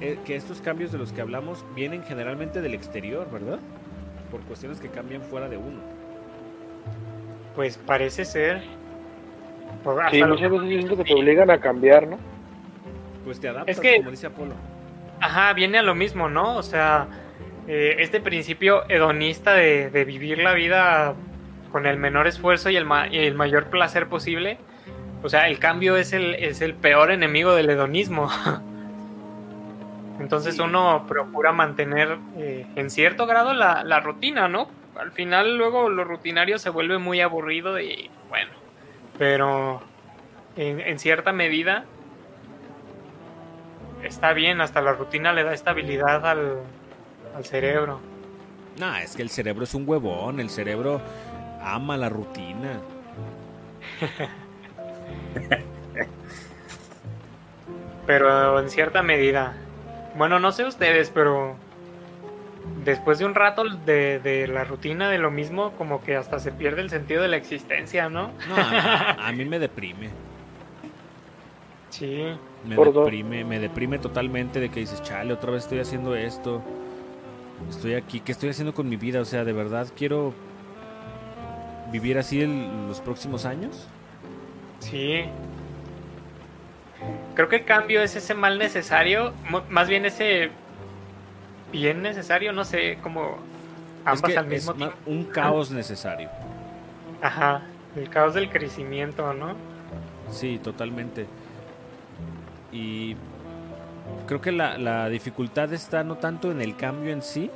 eh, 0.00 0.18
que 0.24 0.34
estos 0.36 0.60
cambios 0.60 0.90
de 0.92 0.98
los 0.98 1.12
que 1.12 1.20
hablamos 1.20 1.64
vienen 1.74 2.02
generalmente 2.02 2.60
del 2.60 2.74
exterior, 2.74 3.28
¿verdad? 3.30 3.60
Por 4.30 4.40
cuestiones 4.42 4.80
que 4.80 4.88
cambian 4.88 5.22
fuera 5.22 5.48
de 5.48 5.56
uno. 5.56 5.78
Pues 7.54 7.78
parece 7.78 8.24
ser. 8.24 8.62
Por- 9.84 10.02
Sí, 10.10 10.22
muchas 10.24 10.50
veces 10.50 10.68
siento 10.68 10.96
que 10.96 11.04
te 11.04 11.14
obligan 11.14 11.50
a 11.50 11.58
cambiar, 11.60 12.06
¿no? 12.08 12.18
Pues 13.24 13.40
te 13.40 13.48
adaptas, 13.48 13.76
Es 13.76 13.80
que- 13.80 13.96
como 13.98 14.10
dice 14.10 14.26
Apolo. 14.26 14.54
Ajá, 15.20 15.52
viene 15.54 15.78
a 15.78 15.82
lo 15.82 15.94
mismo, 15.94 16.28
¿no? 16.28 16.56
O 16.56 16.62
sea, 16.62 17.06
eh, 17.68 17.96
este 18.00 18.20
principio 18.20 18.82
hedonista 18.88 19.54
de, 19.54 19.90
de 19.90 20.04
vivir 20.04 20.38
la 20.38 20.52
vida 20.52 21.14
con 21.72 21.86
el 21.86 21.96
menor 21.96 22.26
esfuerzo 22.26 22.70
y 22.70 22.76
el, 22.76 22.84
ma- 22.84 23.08
y 23.08 23.18
el 23.18 23.34
mayor 23.34 23.66
placer 23.70 24.08
posible. 24.08 24.58
O 25.26 25.28
sea, 25.28 25.48
el 25.48 25.58
cambio 25.58 25.96
es 25.96 26.12
el, 26.12 26.36
es 26.36 26.60
el 26.60 26.74
peor 26.74 27.10
enemigo 27.10 27.52
del 27.56 27.68
hedonismo. 27.68 28.30
Entonces 30.20 30.60
uno 30.60 31.04
procura 31.08 31.50
mantener 31.50 32.16
eh, 32.36 32.64
en 32.76 32.90
cierto 32.90 33.26
grado 33.26 33.52
la, 33.52 33.82
la 33.82 33.98
rutina, 33.98 34.46
¿no? 34.46 34.68
Al 34.96 35.10
final 35.10 35.58
luego 35.58 35.88
lo 35.88 36.04
rutinario 36.04 36.60
se 36.60 36.70
vuelve 36.70 36.98
muy 36.98 37.20
aburrido 37.22 37.80
y 37.80 38.08
bueno, 38.28 38.52
pero 39.18 39.82
en, 40.56 40.78
en 40.78 40.96
cierta 41.00 41.32
medida 41.32 41.86
está 44.04 44.32
bien, 44.32 44.60
hasta 44.60 44.80
la 44.80 44.92
rutina 44.92 45.32
le 45.32 45.42
da 45.42 45.54
estabilidad 45.54 46.24
al, 46.24 46.60
al 47.34 47.44
cerebro. 47.44 47.98
Nah, 48.78 49.00
es 49.00 49.16
que 49.16 49.22
el 49.22 49.30
cerebro 49.30 49.64
es 49.64 49.74
un 49.74 49.88
huevón, 49.88 50.38
el 50.38 50.50
cerebro 50.50 51.00
ama 51.60 51.96
la 51.96 52.10
rutina. 52.10 52.78
Pero 58.06 58.60
en 58.60 58.70
cierta 58.70 59.02
medida. 59.02 59.54
Bueno, 60.16 60.38
no 60.38 60.52
sé 60.52 60.64
ustedes, 60.64 61.10
pero 61.10 61.56
después 62.84 63.18
de 63.18 63.24
un 63.24 63.34
rato 63.34 63.64
de, 63.64 64.20
de 64.20 64.46
la 64.46 64.64
rutina 64.64 65.10
de 65.10 65.18
lo 65.18 65.30
mismo, 65.30 65.72
como 65.72 66.02
que 66.02 66.16
hasta 66.16 66.38
se 66.38 66.52
pierde 66.52 66.82
el 66.82 66.90
sentido 66.90 67.22
de 67.22 67.28
la 67.28 67.36
existencia, 67.36 68.08
¿no? 68.08 68.30
No, 68.48 68.56
a, 68.56 69.10
a 69.28 69.32
mí 69.32 69.44
me 69.44 69.58
deprime. 69.58 70.10
Sí. 71.90 72.24
Me 72.64 72.76
Por 72.76 72.92
dos. 72.92 73.04
deprime, 73.04 73.44
me 73.44 73.58
deprime 73.58 73.98
totalmente 73.98 74.60
de 74.60 74.68
que 74.70 74.80
dices, 74.80 75.02
chale, 75.02 75.32
otra 75.32 75.50
vez 75.52 75.64
estoy 75.64 75.80
haciendo 75.80 76.14
esto. 76.14 76.62
Estoy 77.70 77.94
aquí, 77.94 78.20
¿qué 78.20 78.32
estoy 78.32 78.50
haciendo 78.50 78.74
con 78.74 78.88
mi 78.88 78.96
vida? 78.96 79.20
O 79.20 79.24
sea, 79.24 79.44
¿de 79.44 79.52
verdad 79.52 79.88
quiero 79.96 80.32
vivir 81.90 82.18
así 82.18 82.42
el- 82.42 82.88
los 82.88 83.00
próximos 83.00 83.44
años? 83.46 83.88
Sí. 84.80 85.24
Creo 87.34 87.48
que 87.48 87.56
el 87.56 87.64
cambio 87.64 88.02
es 88.02 88.16
ese 88.16 88.34
mal 88.34 88.58
necesario, 88.58 89.32
más 89.68 89.88
bien 89.88 90.06
ese 90.06 90.50
bien 91.70 92.00
necesario, 92.02 92.52
no 92.52 92.64
sé, 92.64 92.98
como 93.02 93.32
Es 93.32 94.06
ambas 94.06 94.32
que 94.32 94.38
al 94.38 94.46
mismo 94.46 94.72
es 94.72 94.78
tiempo. 94.78 94.96
un 95.06 95.24
caos 95.24 95.70
necesario. 95.70 96.30
Ajá, 97.20 97.62
el 97.94 98.08
caos 98.08 98.34
del 98.34 98.48
crecimiento, 98.48 99.34
¿no? 99.34 99.54
Sí, 100.30 100.58
totalmente. 100.62 101.26
Y 102.72 103.16
creo 104.26 104.40
que 104.40 104.52
la, 104.52 104.78
la 104.78 105.08
dificultad 105.08 105.72
está 105.72 106.02
no 106.04 106.16
tanto 106.16 106.50
en 106.50 106.60
el 106.62 106.76
cambio 106.76 107.12
en 107.12 107.22
sí, 107.22 107.50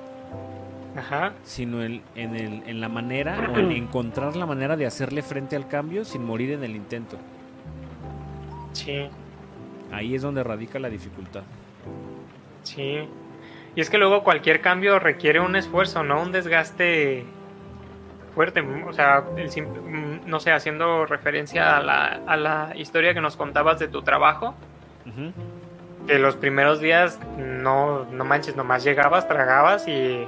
Ajá. 0.97 1.33
sino 1.45 1.83
en, 1.83 2.03
en, 2.17 2.35
el, 2.35 2.63
en 2.67 2.81
la 2.81 2.89
manera 2.89 3.51
o 3.55 3.59
en 3.59 3.71
encontrar 3.73 4.35
la 4.37 4.47
manera 4.47 4.77
de 4.77 4.87
hacerle 4.87 5.23
frente 5.23 5.55
al 5.57 5.69
cambio 5.69 6.05
sin 6.05 6.25
morir 6.25 6.51
en 6.53 6.65
el 6.65 6.75
intento. 6.77 7.17
Sí, 8.73 9.09
Ahí 9.93 10.15
es 10.15 10.23
donde 10.23 10.45
radica 10.45 10.79
la 10.79 10.89
dificultad. 10.89 11.43
sí. 12.63 13.09
Y 13.77 13.81
es 13.81 13.89
que 13.89 13.99
luego 13.99 14.25
cualquier 14.25 14.61
cambio 14.61 14.99
requiere 14.99 15.39
un 15.39 15.55
esfuerzo, 15.55 16.03
¿no? 16.03 16.21
Un 16.23 16.33
desgaste 16.33 17.25
fuerte. 18.35 18.61
O 18.63 18.93
sea, 18.93 19.23
el 19.37 19.47
mm, 19.49 20.27
no 20.29 20.41
sé, 20.41 20.51
haciendo 20.51 21.07
referencia 21.07 21.77
a 21.77 21.81
la, 21.83 22.21
a 22.27 22.37
la 22.37 22.73
historia 22.75 23.15
que 23.15 23.21
nos 23.21 23.37
contabas 23.37 23.79
de 23.79 23.87
tu 23.87 24.03
trabajo, 24.03 24.57
Ujú. 25.07 25.33
que 26.09 26.19
los 26.19 26.35
primeros 26.35 26.81
días 26.81 27.21
no, 27.39 28.07
no 28.07 28.25
manches, 28.25 28.57
nomás 28.57 28.83
llegabas, 28.83 29.29
tragabas 29.29 29.87
y 29.87 30.27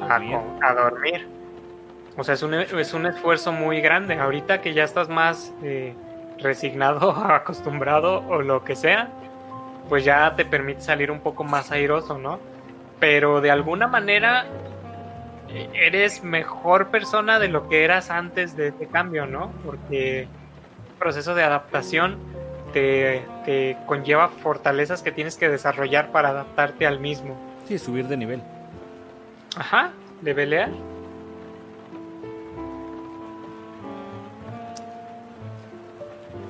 A 0.00 0.18
dormir. 0.18 0.38
a 0.62 0.74
dormir. 0.74 1.28
O 2.16 2.24
sea, 2.24 2.34
es 2.34 2.42
un, 2.42 2.54
es 2.54 2.94
un 2.94 3.06
esfuerzo 3.06 3.52
muy 3.52 3.80
grande. 3.80 4.14
Ahorita 4.14 4.60
que 4.60 4.74
ya 4.74 4.84
estás 4.84 5.08
más 5.08 5.52
eh, 5.62 5.94
resignado, 6.38 7.10
acostumbrado 7.28 8.22
o 8.28 8.42
lo 8.42 8.64
que 8.64 8.76
sea, 8.76 9.08
pues 9.88 10.04
ya 10.04 10.34
te 10.36 10.44
permite 10.44 10.82
salir 10.82 11.10
un 11.10 11.20
poco 11.20 11.44
más 11.44 11.70
airoso, 11.70 12.18
¿no? 12.18 12.38
Pero 13.00 13.40
de 13.40 13.50
alguna 13.50 13.88
manera 13.88 14.46
eh, 15.48 15.68
eres 15.74 16.22
mejor 16.22 16.88
persona 16.88 17.38
de 17.38 17.48
lo 17.48 17.68
que 17.68 17.84
eras 17.84 18.10
antes 18.10 18.56
de 18.56 18.68
este 18.68 18.86
cambio, 18.86 19.26
¿no? 19.26 19.50
Porque 19.64 20.22
el 20.22 20.28
proceso 20.98 21.34
de 21.34 21.42
adaptación 21.42 22.18
te, 22.72 23.24
te 23.44 23.76
conlleva 23.86 24.28
fortalezas 24.28 25.02
que 25.02 25.12
tienes 25.12 25.36
que 25.36 25.48
desarrollar 25.48 26.12
para 26.12 26.30
adaptarte 26.30 26.86
al 26.86 27.00
mismo. 27.00 27.36
Sí, 27.66 27.78
subir 27.78 28.06
de 28.06 28.16
nivel. 28.16 28.42
Ajá, 29.56 29.92
de 30.20 30.34
pelear. 30.34 30.70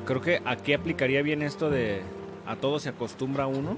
Creo 0.06 0.20
que 0.20 0.42
aquí 0.44 0.72
aplicaría 0.72 1.22
bien 1.22 1.42
esto 1.42 1.70
de 1.70 2.02
a 2.46 2.56
todo 2.56 2.78
se 2.78 2.88
acostumbra 2.88 3.46
uno, 3.46 3.76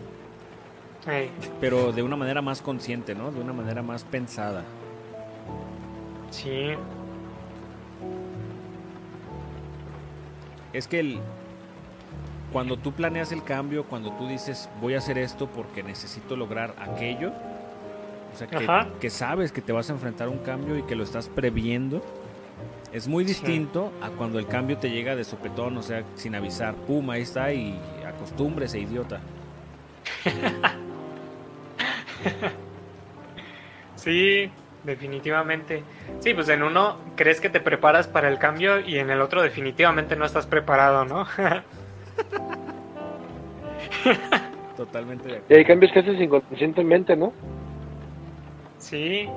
pero 1.61 1.93
de 1.93 2.03
una 2.03 2.17
manera 2.17 2.41
más 2.43 2.63
consciente, 2.63 3.15
¿no? 3.15 3.31
De 3.31 3.41
una 3.41 3.53
manera 3.53 3.83
más 3.83 4.05
pensada. 4.05 4.65
sí, 6.31 6.75
Es 10.73 10.89
que 10.89 10.99
el, 10.99 11.21
cuando 12.53 12.77
tú 12.77 12.93
planeas 12.93 13.31
el 13.31 13.45
cambio, 13.45 13.85
cuando 13.85 14.11
tú 14.13 14.27
dices 14.27 14.69
voy 14.81 14.95
a 14.95 14.99
hacer 14.99 15.19
esto 15.19 15.47
porque 15.47 15.85
necesito 15.85 16.35
lograr 16.37 16.75
aquello, 16.81 17.33
o 18.35 18.37
sea, 18.37 18.49
que, 19.01 19.11
sabes 19.11 19.53
que 19.53 19.61
te 19.61 19.73
vas 19.73 19.91
a 19.91 19.93
enfrentar 19.93 20.27
a 20.27 20.31
un 20.31 20.39
cambio 20.39 20.77
y 20.77 20.83
que 20.83 20.97
lo 20.97 21.05
estás 21.05 21.29
previendo, 21.29 22.03
es 22.93 23.07
muy 23.07 23.25
distinto 23.25 23.93
a 24.03 24.09
cuando 24.09 24.41
el 24.41 24.49
cambio 24.49 24.77
te 24.79 24.91
llega 24.91 25.15
de 25.15 25.23
sopetón, 25.23 25.77
o 25.77 25.83
sea, 25.83 26.03
sin 26.17 26.35
avisar, 26.35 26.75
pum, 26.75 27.09
ahí 27.11 27.23
está 27.23 27.53
y 27.53 27.79
acostúmbrese, 28.05 28.81
idiota. 28.81 29.21
sí, 33.95 34.51
definitivamente. 34.83 35.85
Sí, 36.19 36.35
pues 36.35 36.49
en 36.49 36.65
uno 36.65 36.99
crees 37.17 37.41
que 37.41 37.51
te 37.51 37.61
preparas 37.61 38.09
para 38.09 38.29
el 38.29 38.39
cambio 38.39 38.81
y 38.81 38.99
en 38.99 39.11
el 39.11 39.21
otro 39.21 39.43
definitivamente 39.43 40.17
no 40.17 40.25
estás 40.25 40.47
preparado, 40.47 41.05
¿no? 41.05 41.29
Totalmente 44.77 45.29
de 45.29 45.43
Y 45.49 45.55
hay 45.55 45.65
cambios 45.65 45.93
que 45.93 46.01
haces 46.01 46.21
inconscientemente, 46.21 47.15
¿no? 47.15 47.33
Sí. 48.85 49.29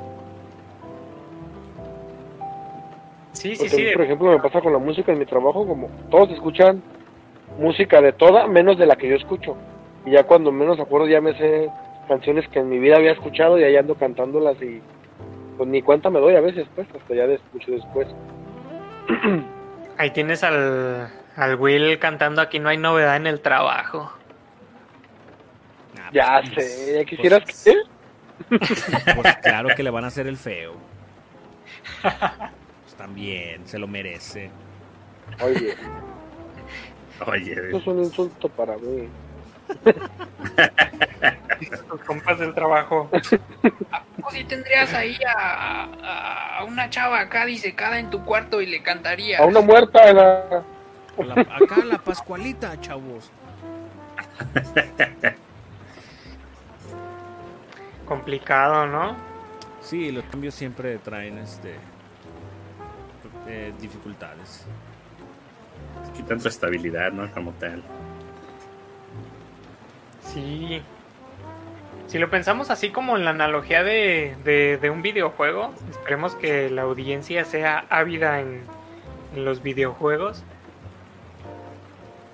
Sí, 3.33 3.55
sí, 3.55 3.57
Porque 3.57 3.69
sí. 3.69 3.75
a 3.75 3.79
mí, 3.79 3.85
de- 3.85 3.93
por 3.93 4.01
ejemplo, 4.03 4.31
me 4.31 4.39
pasa 4.39 4.61
con 4.61 4.73
la 4.73 4.79
música 4.79 5.11
en 5.11 5.19
mi 5.19 5.25
trabajo, 5.25 5.65
como 5.65 5.89
todos 6.09 6.31
escuchan 6.31 6.81
música 7.59 8.01
de 8.01 8.11
toda, 8.13 8.47
menos 8.47 8.77
de 8.77 8.85
la 8.87 8.95
que 8.95 9.07
yo 9.09 9.15
escucho. 9.15 9.55
Y 10.05 10.11
ya 10.11 10.23
cuando 10.23 10.51
menos 10.51 10.79
acuerdo 10.79 11.07
ya 11.07 11.21
me 11.21 11.37
sé 11.37 11.69
canciones 12.07 12.47
que 12.49 12.59
en 12.59 12.69
mi 12.69 12.79
vida 12.79 12.95
había 12.97 13.11
escuchado 13.11 13.59
y 13.59 13.63
ahí 13.63 13.75
ando 13.75 13.95
cantándolas 13.95 14.61
y 14.61 14.81
pues 15.57 15.69
ni 15.69 15.81
cuenta 15.81 16.09
me 16.09 16.19
doy 16.19 16.35
a 16.35 16.41
veces, 16.41 16.67
pues, 16.75 16.87
hasta 16.95 17.13
ya 17.15 17.25
mucho 17.53 17.71
después. 17.71 18.07
Ahí 19.97 20.11
tienes 20.11 20.43
al, 20.43 21.09
al 21.35 21.55
Will 21.55 21.97
cantando 21.97 22.39
aquí 22.41 22.59
no 22.59 22.69
hay 22.69 22.77
novedad 22.77 23.15
en 23.15 23.25
el 23.25 23.41
trabajo. 23.41 24.11
Ya 26.13 26.41
sé, 26.55 26.93
ya 26.99 27.05
quisieras 27.05 27.43
que... 27.45 27.73
Pues 28.49 29.35
claro 29.43 29.69
que 29.75 29.83
le 29.83 29.89
van 29.89 30.03
a 30.03 30.07
hacer 30.07 30.27
el 30.27 30.37
feo. 30.37 30.75
Pues 32.01 32.95
también, 32.97 33.67
se 33.67 33.77
lo 33.79 33.87
merece. 33.87 34.49
Oye, 35.41 35.75
Oye, 37.25 37.51
Eso 37.69 37.77
es 37.77 37.87
un 37.87 37.99
insulto 38.03 38.47
para 38.49 38.77
mí. 38.77 39.09
Tus 41.89 42.01
compas 42.05 42.37
del 42.39 42.53
trabajo. 42.53 43.09
¿O 44.23 44.31
si 44.31 44.43
tendrías 44.43 44.93
ahí 44.93 45.17
a, 45.27 45.83
a- 46.03 46.57
a 46.59 46.63
una 46.63 46.89
chava 46.89 47.19
acá 47.19 47.45
disecada 47.45 47.97
en 47.99 48.09
tu 48.09 48.23
cuarto 48.23 48.61
y 48.61 48.67
le 48.67 48.81
cantarías? 48.83 49.41
A 49.41 49.45
una 49.45 49.61
muerta 49.61 50.13
la... 50.13 50.63
La- 51.17 51.41
acá 51.41 51.83
la 51.83 51.97
Pascualita, 51.97 52.79
chavos. 52.81 53.31
Complicado, 58.07 58.87
¿no? 58.87 59.15
Sí, 59.81 60.11
los 60.11 60.23
cambios 60.25 60.53
siempre 60.55 60.97
traen 60.99 61.37
este 61.39 61.75
eh, 63.47 63.73
dificultades. 63.79 64.65
quitan 66.15 66.39
su 66.39 66.47
estabilidad, 66.47 67.11
¿no? 67.11 67.29
Como 67.31 67.51
tal. 67.53 67.83
Sí. 70.21 70.81
Si 72.07 72.17
lo 72.19 72.29
pensamos 72.29 72.69
así 72.69 72.89
como 72.89 73.17
en 73.17 73.25
la 73.25 73.31
analogía 73.31 73.83
de, 73.83 74.35
de- 74.45 74.77
de 74.77 74.89
un 74.89 75.01
videojuego, 75.01 75.73
esperemos 75.89 76.35
que 76.35 76.69
la 76.69 76.83
audiencia 76.83 77.43
sea 77.43 77.85
ávida 77.89 78.39
en, 78.39 78.61
en 79.35 79.45
los 79.45 79.61
videojuegos. 79.61 80.43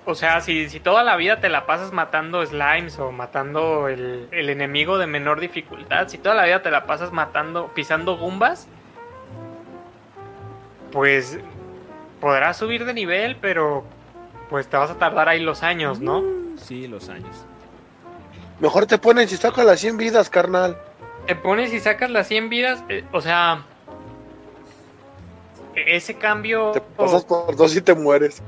O 0.06 0.14
sea, 0.14 0.40
si, 0.42 0.68
si 0.68 0.80
toda 0.80 1.02
la 1.02 1.16
vida 1.16 1.40
te 1.40 1.48
la 1.48 1.64
pasas 1.64 1.92
matando 1.92 2.44
slimes 2.44 2.98
o 2.98 3.10
matando 3.10 3.88
el, 3.88 4.28
el 4.32 4.50
enemigo 4.50 4.98
de 4.98 5.06
menor 5.06 5.40
dificultad, 5.40 6.08
si 6.08 6.18
toda 6.18 6.34
la 6.34 6.44
vida 6.44 6.62
te 6.62 6.70
la 6.70 6.84
pasas 6.84 7.10
matando, 7.10 7.68
pisando 7.74 8.18
gumbas, 8.18 8.68
pues 10.92 11.38
podrás 12.20 12.56
subir 12.58 12.84
de 12.84 12.92
nivel, 12.92 13.36
pero 13.36 13.84
pues 14.50 14.66
te 14.68 14.76
vas 14.76 14.90
a 14.90 14.98
tardar 14.98 15.28
ahí 15.28 15.40
los 15.40 15.62
años, 15.62 16.00
¿no? 16.00 16.22
Sí, 16.56 16.86
los 16.86 17.08
años. 17.08 17.46
Mejor 18.60 18.86
te 18.86 18.98
ponen 18.98 19.26
si 19.28 19.36
sacas 19.36 19.64
las 19.64 19.80
100 19.80 19.96
vidas, 19.96 20.28
carnal. 20.30 20.78
te 21.26 21.34
pones 21.34 21.72
y 21.72 21.80
sacas 21.80 22.10
las 22.10 22.28
100 22.28 22.48
vidas, 22.50 22.84
eh, 22.88 23.04
o 23.10 23.20
sea, 23.20 23.64
e- 25.74 25.96
ese 25.96 26.14
cambio... 26.14 26.72
Te 26.72 26.80
pasas 26.80 27.24
por 27.24 27.56
dos 27.56 27.74
y 27.74 27.80
te 27.80 27.94
mueres. 27.94 28.42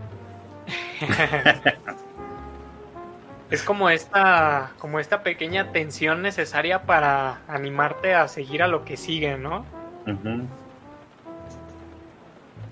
es 3.51 3.63
como 3.63 3.91
esta, 3.91 4.73
como 4.79 4.99
esta 4.99 5.23
pequeña 5.23 5.73
tensión 5.73 6.23
necesaria 6.23 6.85
para 6.85 7.43
animarte 7.49 8.15
a 8.15 8.29
seguir 8.29 8.63
a 8.63 8.69
lo 8.69 8.85
que 8.85 8.97
sigue, 8.97 9.37
¿no? 9.37 9.65
Ujú. 10.07 10.47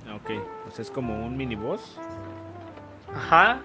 Ah, 0.08 0.16
Ok, 0.16 0.30
pues 0.64 0.78
es 0.78 0.90
como 0.90 1.24
un 1.24 1.36
mini 1.36 1.54
boss. 1.54 1.98
Ajá. 3.14 3.60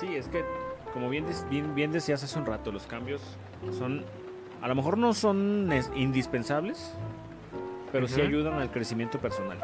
Sí, 0.00 0.16
es 0.16 0.28
que 0.28 0.44
como 0.92 1.08
bien, 1.10 1.26
bien, 1.50 1.74
bien 1.74 1.92
decías 1.92 2.24
hace 2.24 2.38
un 2.38 2.46
rato, 2.46 2.72
los 2.72 2.86
cambios 2.86 3.20
son, 3.78 4.02
a 4.62 4.68
lo 4.68 4.74
mejor 4.74 4.96
no 4.96 5.12
son 5.12 5.70
indispensables, 5.94 6.94
pero 7.92 8.08
sí 8.08 8.22
ayudan 8.22 8.54
al 8.54 8.70
crecimiento 8.70 9.18
personal. 9.18 9.58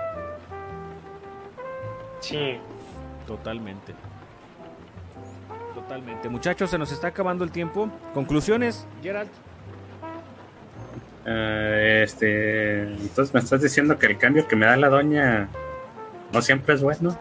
Sí. 2.23 2.59
Totalmente. 3.27 3.94
Totalmente. 5.74 6.28
Muchachos, 6.28 6.70
se 6.70 6.78
nos 6.78 6.90
está 6.93 7.09
acabando 7.09 7.44
el 7.44 7.51
tiempo. 7.51 7.90
Conclusiones, 8.15 8.86
Gerald. 9.03 9.28
Eh, 11.27 12.01
este, 12.05 12.82
entonces 12.82 13.32
me 13.35 13.40
estás 13.40 13.61
diciendo 13.62 13.99
que 13.99 14.07
el 14.07 14.19
cambio 14.19 14.47
que 14.49 14.57
me 14.57 14.66
da 14.66 14.77
la 14.77 14.89
doña 14.89 15.49
no 16.32 16.43
siempre 16.43 16.74
es 16.74 16.82
bueno. 16.82 17.16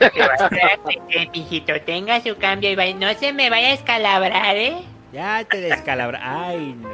Espérate 0.00 1.00
que 1.08 1.28
mijito 1.32 1.80
tenga 1.82 2.20
su 2.20 2.36
cambio 2.36 2.70
y 2.70 2.76
vaya- 2.76 2.94
no 2.94 3.12
se 3.18 3.32
me 3.32 3.48
vaya 3.50 3.68
a 3.68 3.72
escalabrar, 3.72 4.56
¿eh? 4.56 4.82
Ya 5.12 5.44
te 5.44 5.60
descalabra. 5.60 6.20
Ay, 6.22 6.74
no. 6.74 6.88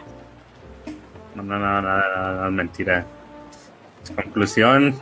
No, 1.34 1.42
no, 1.42 1.58
no, 1.58 1.80
no, 1.82 1.98
no, 1.98 2.44
no, 2.44 2.50
mentira. 2.50 3.04
Conclusión. 4.16 4.94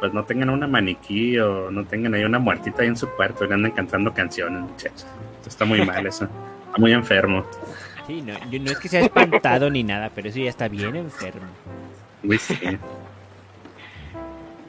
Pues 0.00 0.12
no 0.12 0.24
tengan 0.24 0.50
una 0.50 0.66
maniquí 0.66 1.38
o 1.38 1.70
no 1.70 1.84
tengan 1.86 2.14
ahí 2.14 2.24
una 2.24 2.38
muertita 2.38 2.82
ahí 2.82 2.88
en 2.88 2.96
su 2.96 3.08
cuarto 3.10 3.44
y 3.44 3.48
le 3.48 3.54
anden 3.54 3.72
cantando 3.72 4.12
canciones, 4.12 4.60
muchachos. 4.62 5.06
Esto 5.38 5.48
Está 5.48 5.64
muy 5.64 5.84
mal 5.84 6.06
eso. 6.06 6.24
Está 6.66 6.78
muy 6.78 6.92
enfermo. 6.92 7.44
Sí, 8.06 8.20
no, 8.22 8.34
yo- 8.50 8.60
no 8.60 8.70
es 8.70 8.78
que 8.78 8.88
sea 8.88 9.00
espantado 9.00 9.70
ni 9.70 9.82
nada, 9.82 10.10
pero 10.14 10.28
eso 10.28 10.38
ya 10.38 10.50
está 10.50 10.68
bien 10.68 10.94
enfermo. 10.96 11.46
Uy, 12.22 12.38
sí. 12.38 12.58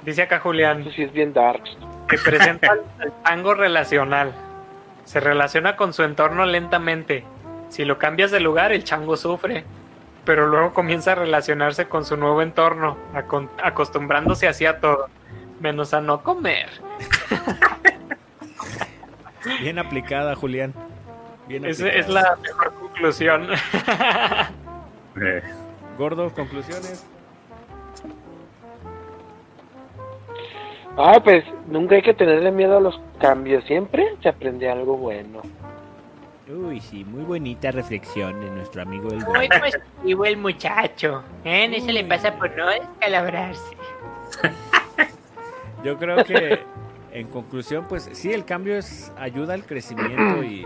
Dice 0.06 0.22
acá 0.22 0.40
Julián. 0.40 0.86
sí 0.96 1.04
es 1.04 1.12
bien 1.12 1.34
darks. 1.34 1.78
Que 2.08 2.18
presenta 2.18 2.72
el, 2.74 2.80
el 3.08 3.12
tango 3.24 3.54
relacional. 3.54 4.34
Se 5.04 5.20
relaciona 5.20 5.76
con 5.76 5.94
su 5.94 6.04
entorno 6.04 6.46
lentamente. 6.46 7.26
Si 7.70 7.86
lo 7.86 7.98
cambias 7.98 8.32
de 8.32 8.40
lugar, 8.40 8.72
el 8.72 8.84
chango 8.84 9.18
sufre. 9.18 9.64
Pero 10.26 10.48
luego 10.48 10.74
comienza 10.74 11.14
a 11.14 11.16
relacionarse 11.16 11.88
con 11.88 12.04
su 12.04 12.18
nuevo 12.18 12.42
entorno, 12.42 12.98
acon- 13.14 13.50
acostumbrándose 13.64 14.48
así 14.48 14.66
a 14.66 14.80
todo, 14.80 15.08
menos 15.62 15.94
a 15.94 16.02
no 16.02 16.22
comer. 16.22 16.70
Bien 19.62 19.80
aplicada, 19.80 20.36
Julián. 20.36 20.74
Bien 21.48 21.64
Es, 21.66 21.80
aplicada. 21.80 22.00
es 22.02 22.10
la 22.10 22.36
mejor 22.42 22.74
conclusión. 22.74 23.48
Eh, 25.22 25.42
Gordo, 25.98 26.30
conclusiones. 26.34 27.06
Ah, 30.98 31.20
pues 31.24 31.44
nunca 31.68 31.96
hay 31.96 32.02
que 32.02 32.14
tenerle 32.14 32.52
miedo 32.52 32.78
a 32.78 32.82
los 32.82 33.00
cambios. 33.20 33.64
Siempre 33.66 34.16
se 34.22 34.30
aprende 34.30 34.70
algo 34.70 34.98
bueno. 34.98 35.42
Uy, 36.50 36.80
sí, 36.80 37.04
muy 37.04 37.24
bonita 37.24 37.72
reflexión 37.72 38.40
de 38.40 38.50
nuestro 38.50 38.82
amigo 38.82 39.10
el 39.10 39.18
Muy 39.26 39.50
positivo 39.50 40.26
el 40.26 40.38
muchacho. 40.38 41.24
¿eh? 41.44 41.70
Eso 41.74 41.92
le 41.92 42.06
pasa 42.06 42.34
por 42.38 42.56
no 42.56 42.68
descalabrarse. 42.70 43.76
Yo 45.84 45.98
creo 45.98 46.24
que 46.24 46.64
en 47.12 47.28
conclusión, 47.28 47.86
pues 47.90 48.10
sí, 48.14 48.32
el 48.32 48.46
cambio 48.46 48.78
es 48.78 49.12
ayuda 49.18 49.56
al 49.56 49.66
crecimiento 49.66 50.44
y 50.44 50.66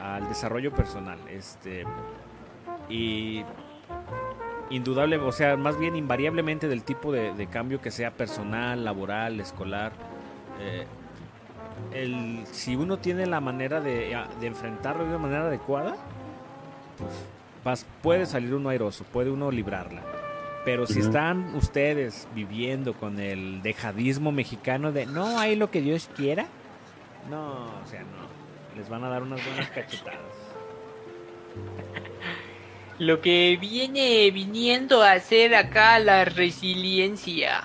al 0.00 0.28
desarrollo 0.28 0.72
personal. 0.72 1.18
Este 1.28 1.84
y 2.88 3.44
indudable, 4.70 5.18
o 5.18 5.32
sea, 5.32 5.56
más 5.56 5.78
bien 5.78 5.94
invariablemente 5.94 6.68
del 6.68 6.82
tipo 6.82 7.12
de, 7.12 7.32
de 7.34 7.46
cambio 7.46 7.80
que 7.80 7.90
sea 7.90 8.10
personal, 8.10 8.84
laboral, 8.84 9.38
escolar. 9.40 9.92
eh, 10.60 10.86
el, 11.92 12.44
si 12.50 12.76
uno 12.76 12.98
tiene 12.98 13.26
la 13.26 13.40
manera 13.40 13.80
de, 13.80 14.16
de 14.40 14.46
enfrentarlo 14.46 15.04
de 15.04 15.10
una 15.10 15.18
manera 15.18 15.46
adecuada, 15.46 15.96
pues 16.98 17.12
vas- 17.64 17.86
puede 18.02 18.26
salir 18.26 18.54
uno 18.54 18.68
airoso, 18.68 19.04
puede 19.04 19.30
uno 19.30 19.50
librarla. 19.50 20.02
Pero 20.64 20.86
si 20.86 21.00
están 21.00 21.54
ustedes 21.54 22.28
viviendo 22.34 22.92
con 22.92 23.18
el 23.20 23.62
dejadismo 23.62 24.32
mexicano 24.32 24.92
de 24.92 25.06
no 25.06 25.38
hay 25.38 25.56
lo 25.56 25.70
que 25.70 25.80
Dios 25.80 26.10
quiera, 26.14 26.46
no, 27.30 27.64
o 27.64 27.86
sea, 27.88 28.00
no. 28.00 28.28
Les 28.76 28.88
van 28.88 29.02
a 29.04 29.08
dar 29.08 29.22
unas 29.22 29.44
buenas 29.46 29.70
cachetadas. 29.70 30.18
Lo 32.98 33.20
que 33.20 33.56
viene 33.60 34.28
viniendo 34.32 35.02
a 35.02 35.12
hacer 35.12 35.54
acá 35.54 35.98
la 36.00 36.24
resiliencia. 36.24 37.62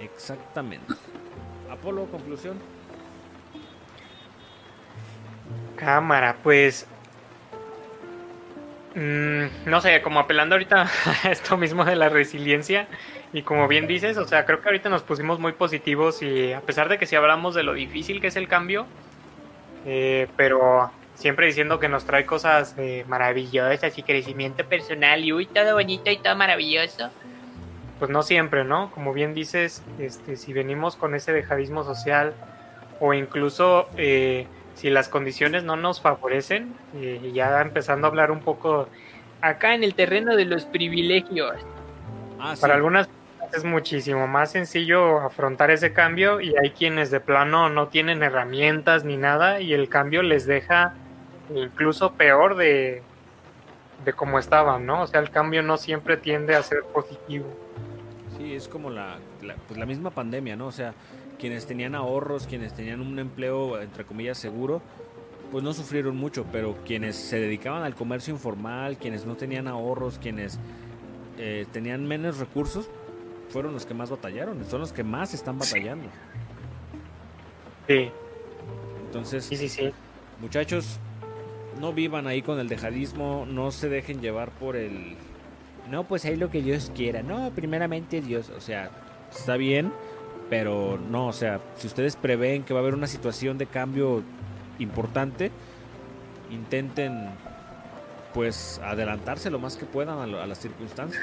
Exactamente. 0.00 0.92
Apolo, 1.70 2.06
conclusión. 2.06 2.56
Cámara, 5.76 6.36
pues. 6.42 6.86
mm, 8.94 9.44
no 9.66 9.80
sé, 9.80 10.02
como 10.02 10.20
apelando 10.20 10.54
ahorita 10.54 10.90
a 11.24 11.30
esto 11.30 11.56
mismo 11.56 11.84
de 11.84 11.96
la 11.96 12.08
resiliencia. 12.08 12.88
Y 13.32 13.42
como 13.42 13.68
bien 13.68 13.86
dices, 13.86 14.16
o 14.16 14.26
sea, 14.26 14.46
creo 14.46 14.62
que 14.62 14.68
ahorita 14.68 14.88
nos 14.88 15.02
pusimos 15.02 15.38
muy 15.38 15.52
positivos 15.52 16.22
y 16.22 16.52
a 16.52 16.60
pesar 16.60 16.88
de 16.88 16.98
que 16.98 17.06
si 17.06 17.16
hablamos 17.16 17.54
de 17.54 17.62
lo 17.62 17.74
difícil 17.74 18.20
que 18.20 18.28
es 18.28 18.36
el 18.36 18.48
cambio, 18.48 18.86
eh, 19.84 20.28
pero 20.36 20.90
siempre 21.14 21.46
diciendo 21.46 21.78
que 21.78 21.88
nos 21.88 22.04
trae 22.04 22.24
cosas 22.24 22.74
eh, 22.78 23.04
Maravillosas 23.08 23.96
y 23.98 24.02
crecimiento 24.02 24.64
personal 24.64 25.24
y 25.24 25.32
uy, 25.32 25.46
todo 25.46 25.74
bonito 25.74 26.10
y 26.10 26.18
todo 26.18 26.36
maravilloso. 26.36 27.10
pues 27.98 28.10
no 28.10 28.22
siempre, 28.22 28.64
¿no? 28.64 28.90
Como 28.92 29.12
bien 29.12 29.34
dices, 29.34 29.82
este, 29.98 30.36
si 30.36 30.52
venimos 30.52 30.96
con 30.96 31.14
ese 31.14 31.32
dejadismo 31.32 31.82
social 31.84 32.34
o 33.00 33.14
incluso 33.14 33.88
eh, 33.96 34.46
si 34.76 34.90
las 34.90 35.08
condiciones 35.08 35.64
no 35.64 35.74
nos 35.74 36.00
favorecen, 36.00 36.74
eh, 36.94 37.20
y 37.24 37.32
ya 37.32 37.60
empezando 37.60 38.06
a 38.06 38.10
hablar 38.10 38.30
un 38.30 38.40
poco 38.40 38.88
Acá 39.40 39.74
en 39.74 39.84
el 39.84 39.94
terreno 39.94 40.34
de 40.34 40.44
los 40.44 40.64
privilegios. 40.64 41.56
para 42.60 42.74
algunas 42.74 43.06
personas 43.06 43.54
es 43.54 43.64
muchísimo 43.64 44.26
más 44.26 44.50
sencillo 44.52 45.20
afrontar 45.20 45.70
ese 45.70 45.92
cambio 45.92 46.40
y 46.40 46.54
hay 46.56 46.70
quienes 46.70 47.10
de 47.10 47.20
plano 47.20 47.68
no 47.68 47.88
tienen 47.88 48.22
herramientas 48.22 49.04
ni 49.04 49.16
nada 49.16 49.60
y 49.60 49.72
el 49.72 49.88
cambio 49.88 50.22
les 50.22 50.46
deja 50.46 50.94
incluso 51.54 52.14
peor 52.14 52.56
de, 52.56 53.02
de 54.04 54.12
cómo 54.14 54.38
estaban, 54.38 54.84
¿no? 54.84 55.02
O 55.02 55.06
sea, 55.06 55.20
el 55.20 55.30
cambio 55.30 55.62
no 55.62 55.76
siempre 55.76 56.16
tiende 56.16 56.56
a 56.56 56.62
ser 56.62 56.82
positivo. 56.92 57.46
Sí, 58.36 58.54
es 58.54 58.68
como 58.68 58.90
la, 58.90 59.18
la, 59.42 59.54
pues 59.68 59.78
la 59.78 59.86
misma 59.86 60.10
pandemia, 60.10 60.56
¿no? 60.56 60.66
O 60.66 60.72
sea, 60.72 60.92
quienes 61.38 61.66
tenían 61.66 61.94
ahorros, 61.94 62.46
quienes 62.46 62.74
tenían 62.74 63.00
un 63.00 63.18
empleo, 63.18 63.80
entre 63.80 64.04
comillas, 64.04 64.38
seguro, 64.38 64.82
pues 65.52 65.62
no 65.62 65.72
sufrieron 65.72 66.16
mucho, 66.16 66.44
pero 66.50 66.76
quienes 66.84 67.16
se 67.16 67.38
dedicaban 67.38 67.82
al 67.82 67.94
comercio 67.94 68.32
informal, 68.34 68.98
quienes 68.98 69.26
no 69.26 69.36
tenían 69.36 69.68
ahorros, 69.68 70.18
quienes 70.18 70.58
eh, 71.38 71.66
tenían 71.72 72.06
menos 72.06 72.38
recursos, 72.38 72.88
fueron 73.50 73.72
los 73.72 73.86
que 73.86 73.94
más 73.94 74.10
batallaron, 74.10 74.64
son 74.64 74.80
los 74.80 74.92
que 74.92 75.04
más 75.04 75.34
están 75.34 75.58
batallando. 75.58 76.08
Sí. 77.86 78.10
Entonces, 79.06 79.44
Sí, 79.44 79.56
sí, 79.56 79.68
sí. 79.68 79.92
muchachos, 80.40 80.98
no 81.80 81.92
vivan 81.92 82.26
ahí 82.26 82.42
con 82.42 82.58
el 82.58 82.68
dejadismo, 82.68 83.46
no 83.48 83.70
se 83.70 83.88
dejen 83.88 84.20
llevar 84.20 84.50
por 84.50 84.76
el... 84.76 85.16
No, 85.90 86.02
pues 86.04 86.24
ahí 86.24 86.36
lo 86.36 86.50
que 86.50 86.62
Dios 86.62 86.90
quiera. 86.96 87.22
No, 87.22 87.50
primeramente 87.54 88.20
Dios. 88.20 88.50
O 88.50 88.60
sea, 88.60 88.90
está 89.30 89.56
bien, 89.56 89.92
pero 90.50 90.98
no, 91.10 91.28
o 91.28 91.32
sea, 91.32 91.60
si 91.76 91.86
ustedes 91.86 92.16
prevén 92.16 92.62
que 92.62 92.72
va 92.74 92.80
a 92.80 92.82
haber 92.82 92.94
una 92.94 93.06
situación 93.06 93.58
de 93.58 93.66
cambio 93.66 94.22
importante, 94.78 95.50
intenten 96.50 97.28
pues 98.34 98.80
adelantarse 98.84 99.50
lo 99.50 99.58
más 99.58 99.76
que 99.76 99.86
puedan 99.86 100.18
a, 100.18 100.26
lo- 100.26 100.40
a 100.42 100.46
las 100.46 100.58
circunstancias. 100.58 101.22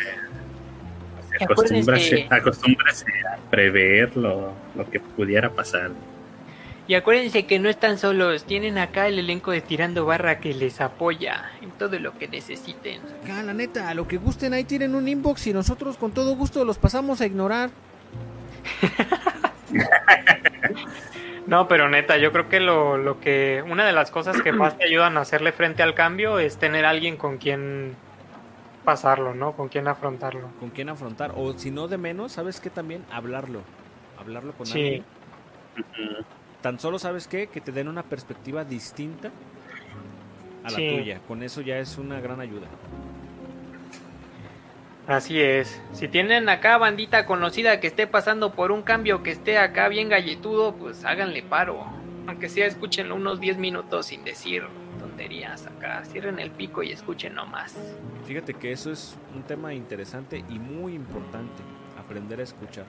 Acostúmbrase, 1.40 2.28
acostúmbrase 2.30 3.06
a 3.32 3.38
prever 3.50 4.16
lo, 4.16 4.52
lo 4.76 4.90
que 4.90 5.00
pudiera 5.00 5.50
pasar. 5.50 5.92
Y 6.88 6.96
acuérdense 6.96 7.46
que 7.46 7.60
no 7.60 7.70
están 7.70 7.98
solos, 7.98 8.44
tienen 8.44 8.78
acá 8.78 9.08
el 9.08 9.18
elenco 9.18 9.52
de 9.52 9.62
Tirando 9.62 10.06
Barra 10.06 10.40
que 10.40 10.54
les 10.54 10.82
apoya 10.82 11.46
en 11.62 11.72
todo 11.72 11.98
lo 11.98 12.18
que 12.18 12.28
necesiten. 12.28 13.00
Ah, 13.32 13.42
la 13.42 13.54
neta, 13.54 13.90
a 13.90 13.94
lo 13.94 14.08
que 14.08 14.18
gusten 14.18 14.54
ahí 14.54 14.66
tienen 14.66 14.94
un 14.94 15.08
inbox 15.08 15.48
y 15.48 15.54
nosotros 15.54 15.98
con 15.98 16.12
todo 16.12 16.36
gusto 16.36 16.66
los 16.66 16.78
pasamos 16.78 17.22
a 17.22 17.26
ignorar. 17.26 17.70
No, 21.46 21.68
pero 21.68 21.90
neta, 21.90 22.18
yo 22.18 22.32
creo 22.32 22.48
que 22.48 22.62
lo, 22.62 22.98
lo 22.98 23.20
que 23.20 23.64
una 23.68 23.86
de 23.86 23.92
las 23.92 24.12
cosas 24.12 24.42
que 24.42 24.54
más 24.54 24.78
te 24.78 24.86
ayudan 24.86 25.18
a 25.18 25.22
hacerle 25.22 25.52
frente 25.52 25.84
al 25.84 25.94
cambio 25.94 26.40
es 26.40 26.58
tener 26.58 26.86
alguien 26.86 27.18
con 27.18 27.38
quien 27.38 27.96
pasarlo, 28.86 29.36
¿no? 29.36 29.52
Con 29.52 29.68
quien 29.68 29.88
afrontarlo. 29.90 30.48
Con 30.60 30.70
quién 30.70 30.88
afrontar, 30.90 31.34
o 31.36 31.54
si 31.58 31.70
no 31.70 31.88
de 31.90 31.98
menos, 31.98 32.32
¿sabes 32.32 32.62
qué 32.62 32.70
también? 32.70 33.04
Hablarlo. 33.12 33.60
Hablarlo 34.20 34.54
con 34.54 34.66
Sí. 34.68 34.80
alguien. 34.80 35.04
Tan 36.62 36.80
solo, 36.80 36.98
¿sabes 36.98 37.28
qué? 37.28 37.48
Que 37.48 37.60
te 37.60 37.74
den 37.74 37.90
una 37.90 38.04
perspectiva 38.04 38.64
distinta 38.64 39.30
a 40.64 40.72
la 40.72 40.78
Sí. 40.78 40.88
tuya. 40.96 41.20
Con 41.28 41.44
eso 41.44 41.60
ya 41.60 41.78
es 41.78 41.98
una 41.98 42.22
gran 42.22 42.40
ayuda. 42.40 42.68
Así 45.08 45.42
es. 45.42 45.82
Si 45.92 46.08
tienen 46.08 46.48
acá 46.48 46.78
bandita 46.78 47.26
conocida 47.26 47.80
que 47.80 47.88
esté 47.88 48.08
pasando 48.08 48.54
por 48.54 48.72
un 48.72 48.84
cambio 48.84 49.22
que 49.22 49.32
esté 49.32 49.58
acá 49.58 49.90
bien 49.90 50.08
galletudo, 50.08 50.76
pues 50.76 51.04
háganle 51.04 51.44
paro. 51.44 51.86
Aunque 52.26 52.48
sea 52.48 52.68
escúchenlo 52.68 53.16
unos 53.16 53.42
10 53.42 53.58
minutos 53.58 54.06
sin 54.06 54.24
decir 54.24 54.64
tonterías 55.00 55.68
acá. 55.68 56.04
Cierren 56.06 56.40
el 56.40 56.52
pico 56.52 56.84
y 56.84 56.92
escuchen 56.94 57.36
nomás. 57.36 57.76
Fíjate 58.26 58.54
que 58.54 58.72
eso 58.72 58.92
es 58.92 59.18
un 59.36 59.44
tema 59.44 59.74
interesante 59.74 60.44
y 60.50 60.58
muy 60.58 60.94
importante. 60.94 61.62
Aprender 62.00 62.40
a 62.40 62.44
escuchar. 62.44 62.86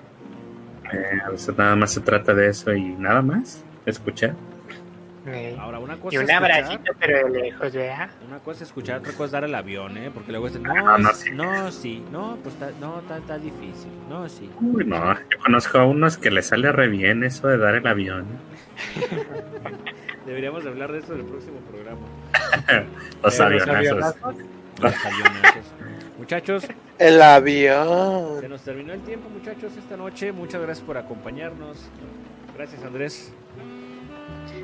Eh, 0.93 1.19
a 1.27 1.31
veces 1.31 1.57
nada 1.57 1.75
más 1.75 1.93
se 1.93 2.01
trata 2.01 2.33
de 2.33 2.49
eso 2.49 2.73
y 2.73 2.95
nada 2.95 3.23
más. 3.23 3.65
Escuchar. 3.87 4.37
Ahora, 5.59 5.79
una 5.79 5.97
cosa 5.97 6.15
Y 6.15 6.19
un 6.19 6.25
es 6.25 6.29
escuchar- 6.31 6.53
abracito, 6.53 6.93
pero 7.01 7.29
de 7.29 7.41
lejos, 7.41 7.73
¿verdad? 7.73 8.11
Una 8.29 8.39
cosa 8.41 8.57
es 8.63 8.69
escuchar, 8.69 8.99
otra 8.99 9.13
cosa 9.13 9.25
es 9.25 9.31
dar 9.33 9.45
el 9.45 9.55
avión, 9.55 9.97
¿eh? 9.97 10.11
Porque 10.13 10.33
luego 10.33 10.49
dicen, 10.49 10.63
no, 10.65 10.75
No, 10.75 10.99
no, 10.99 11.15
sí. 11.15 11.31
no, 11.33 11.73
sí, 11.73 12.05
no, 12.13 12.37
pues 12.43 12.55
está, 12.55 12.71
no, 12.81 12.99
está, 13.01 13.17
está 13.19 13.39
difícil, 13.39 13.91
no, 14.11 14.29
sí. 14.29 14.51
Uy, 14.61 14.85
no, 14.85 15.15
yo 15.15 15.39
conozco 15.43 15.79
a 15.79 15.87
unos 15.87 16.19
que 16.19 16.31
les 16.31 16.47
sale 16.47 16.71
re 16.73 16.89
bien 16.89 17.25
eso 17.25 17.49
de 17.49 17.57
dar 17.59 17.75
el 17.75 17.87
avión. 17.87 18.27
Deberíamos 20.27 20.65
hablar 20.67 20.93
de 20.93 20.99
eso 20.99 21.15
en 21.15 21.21
el 21.21 21.27
próximo 21.27 21.59
programa. 21.71 22.01
Los 23.23 23.39
Eh, 23.39 23.43
avionazos. 23.43 24.17
Los 24.81 25.07
avionazos. 25.07 25.65
Muchachos, 26.19 26.67
El 26.99 27.21
avión. 27.23 28.41
se 28.41 28.49
nos 28.49 28.63
terminó 28.63 28.93
el 28.93 29.01
tiempo, 29.01 29.29
muchachos, 29.29 29.73
esta 29.77 29.97
noche. 29.97 30.33
Muchas 30.33 30.63
gracias 30.63 30.85
por 30.87 30.97
acompañarnos. 30.97 31.79
Gracias, 32.57 32.83
Andrés. 32.85 33.33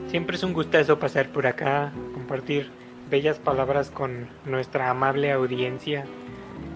Siempre 0.08 0.36
es 0.36 0.42
un 0.42 0.52
gustazo 0.52 0.98
pasar 0.98 1.28
por 1.28 1.46
acá, 1.46 1.92
compartir 2.14 2.70
bellas 3.10 3.38
palabras 3.38 3.90
con 3.90 4.28
nuestra 4.44 4.90
amable 4.90 5.32
audiencia 5.32 6.04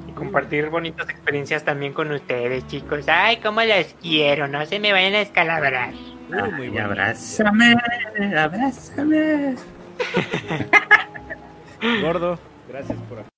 y 0.08 0.12
compartir 0.12 0.68
bonitas 0.68 1.08
experiencias 1.08 1.64
también 1.64 1.92
con 1.92 2.10
ustedes, 2.12 2.66
chicos. 2.66 3.06
Ay, 3.08 3.38
cómo 3.38 3.62
las 3.62 3.94
quiero, 4.02 4.48
no 4.48 4.64
se 4.66 4.80
me 4.80 4.92
vayan 4.92 5.14
a 5.14 5.20
escalabrar. 5.20 5.94
Ay, 6.32 6.78
abrázame, 6.78 7.74
abrázame. 8.36 9.56
Gordo, 12.02 12.38
gracias 12.68 12.98
por 13.08 13.33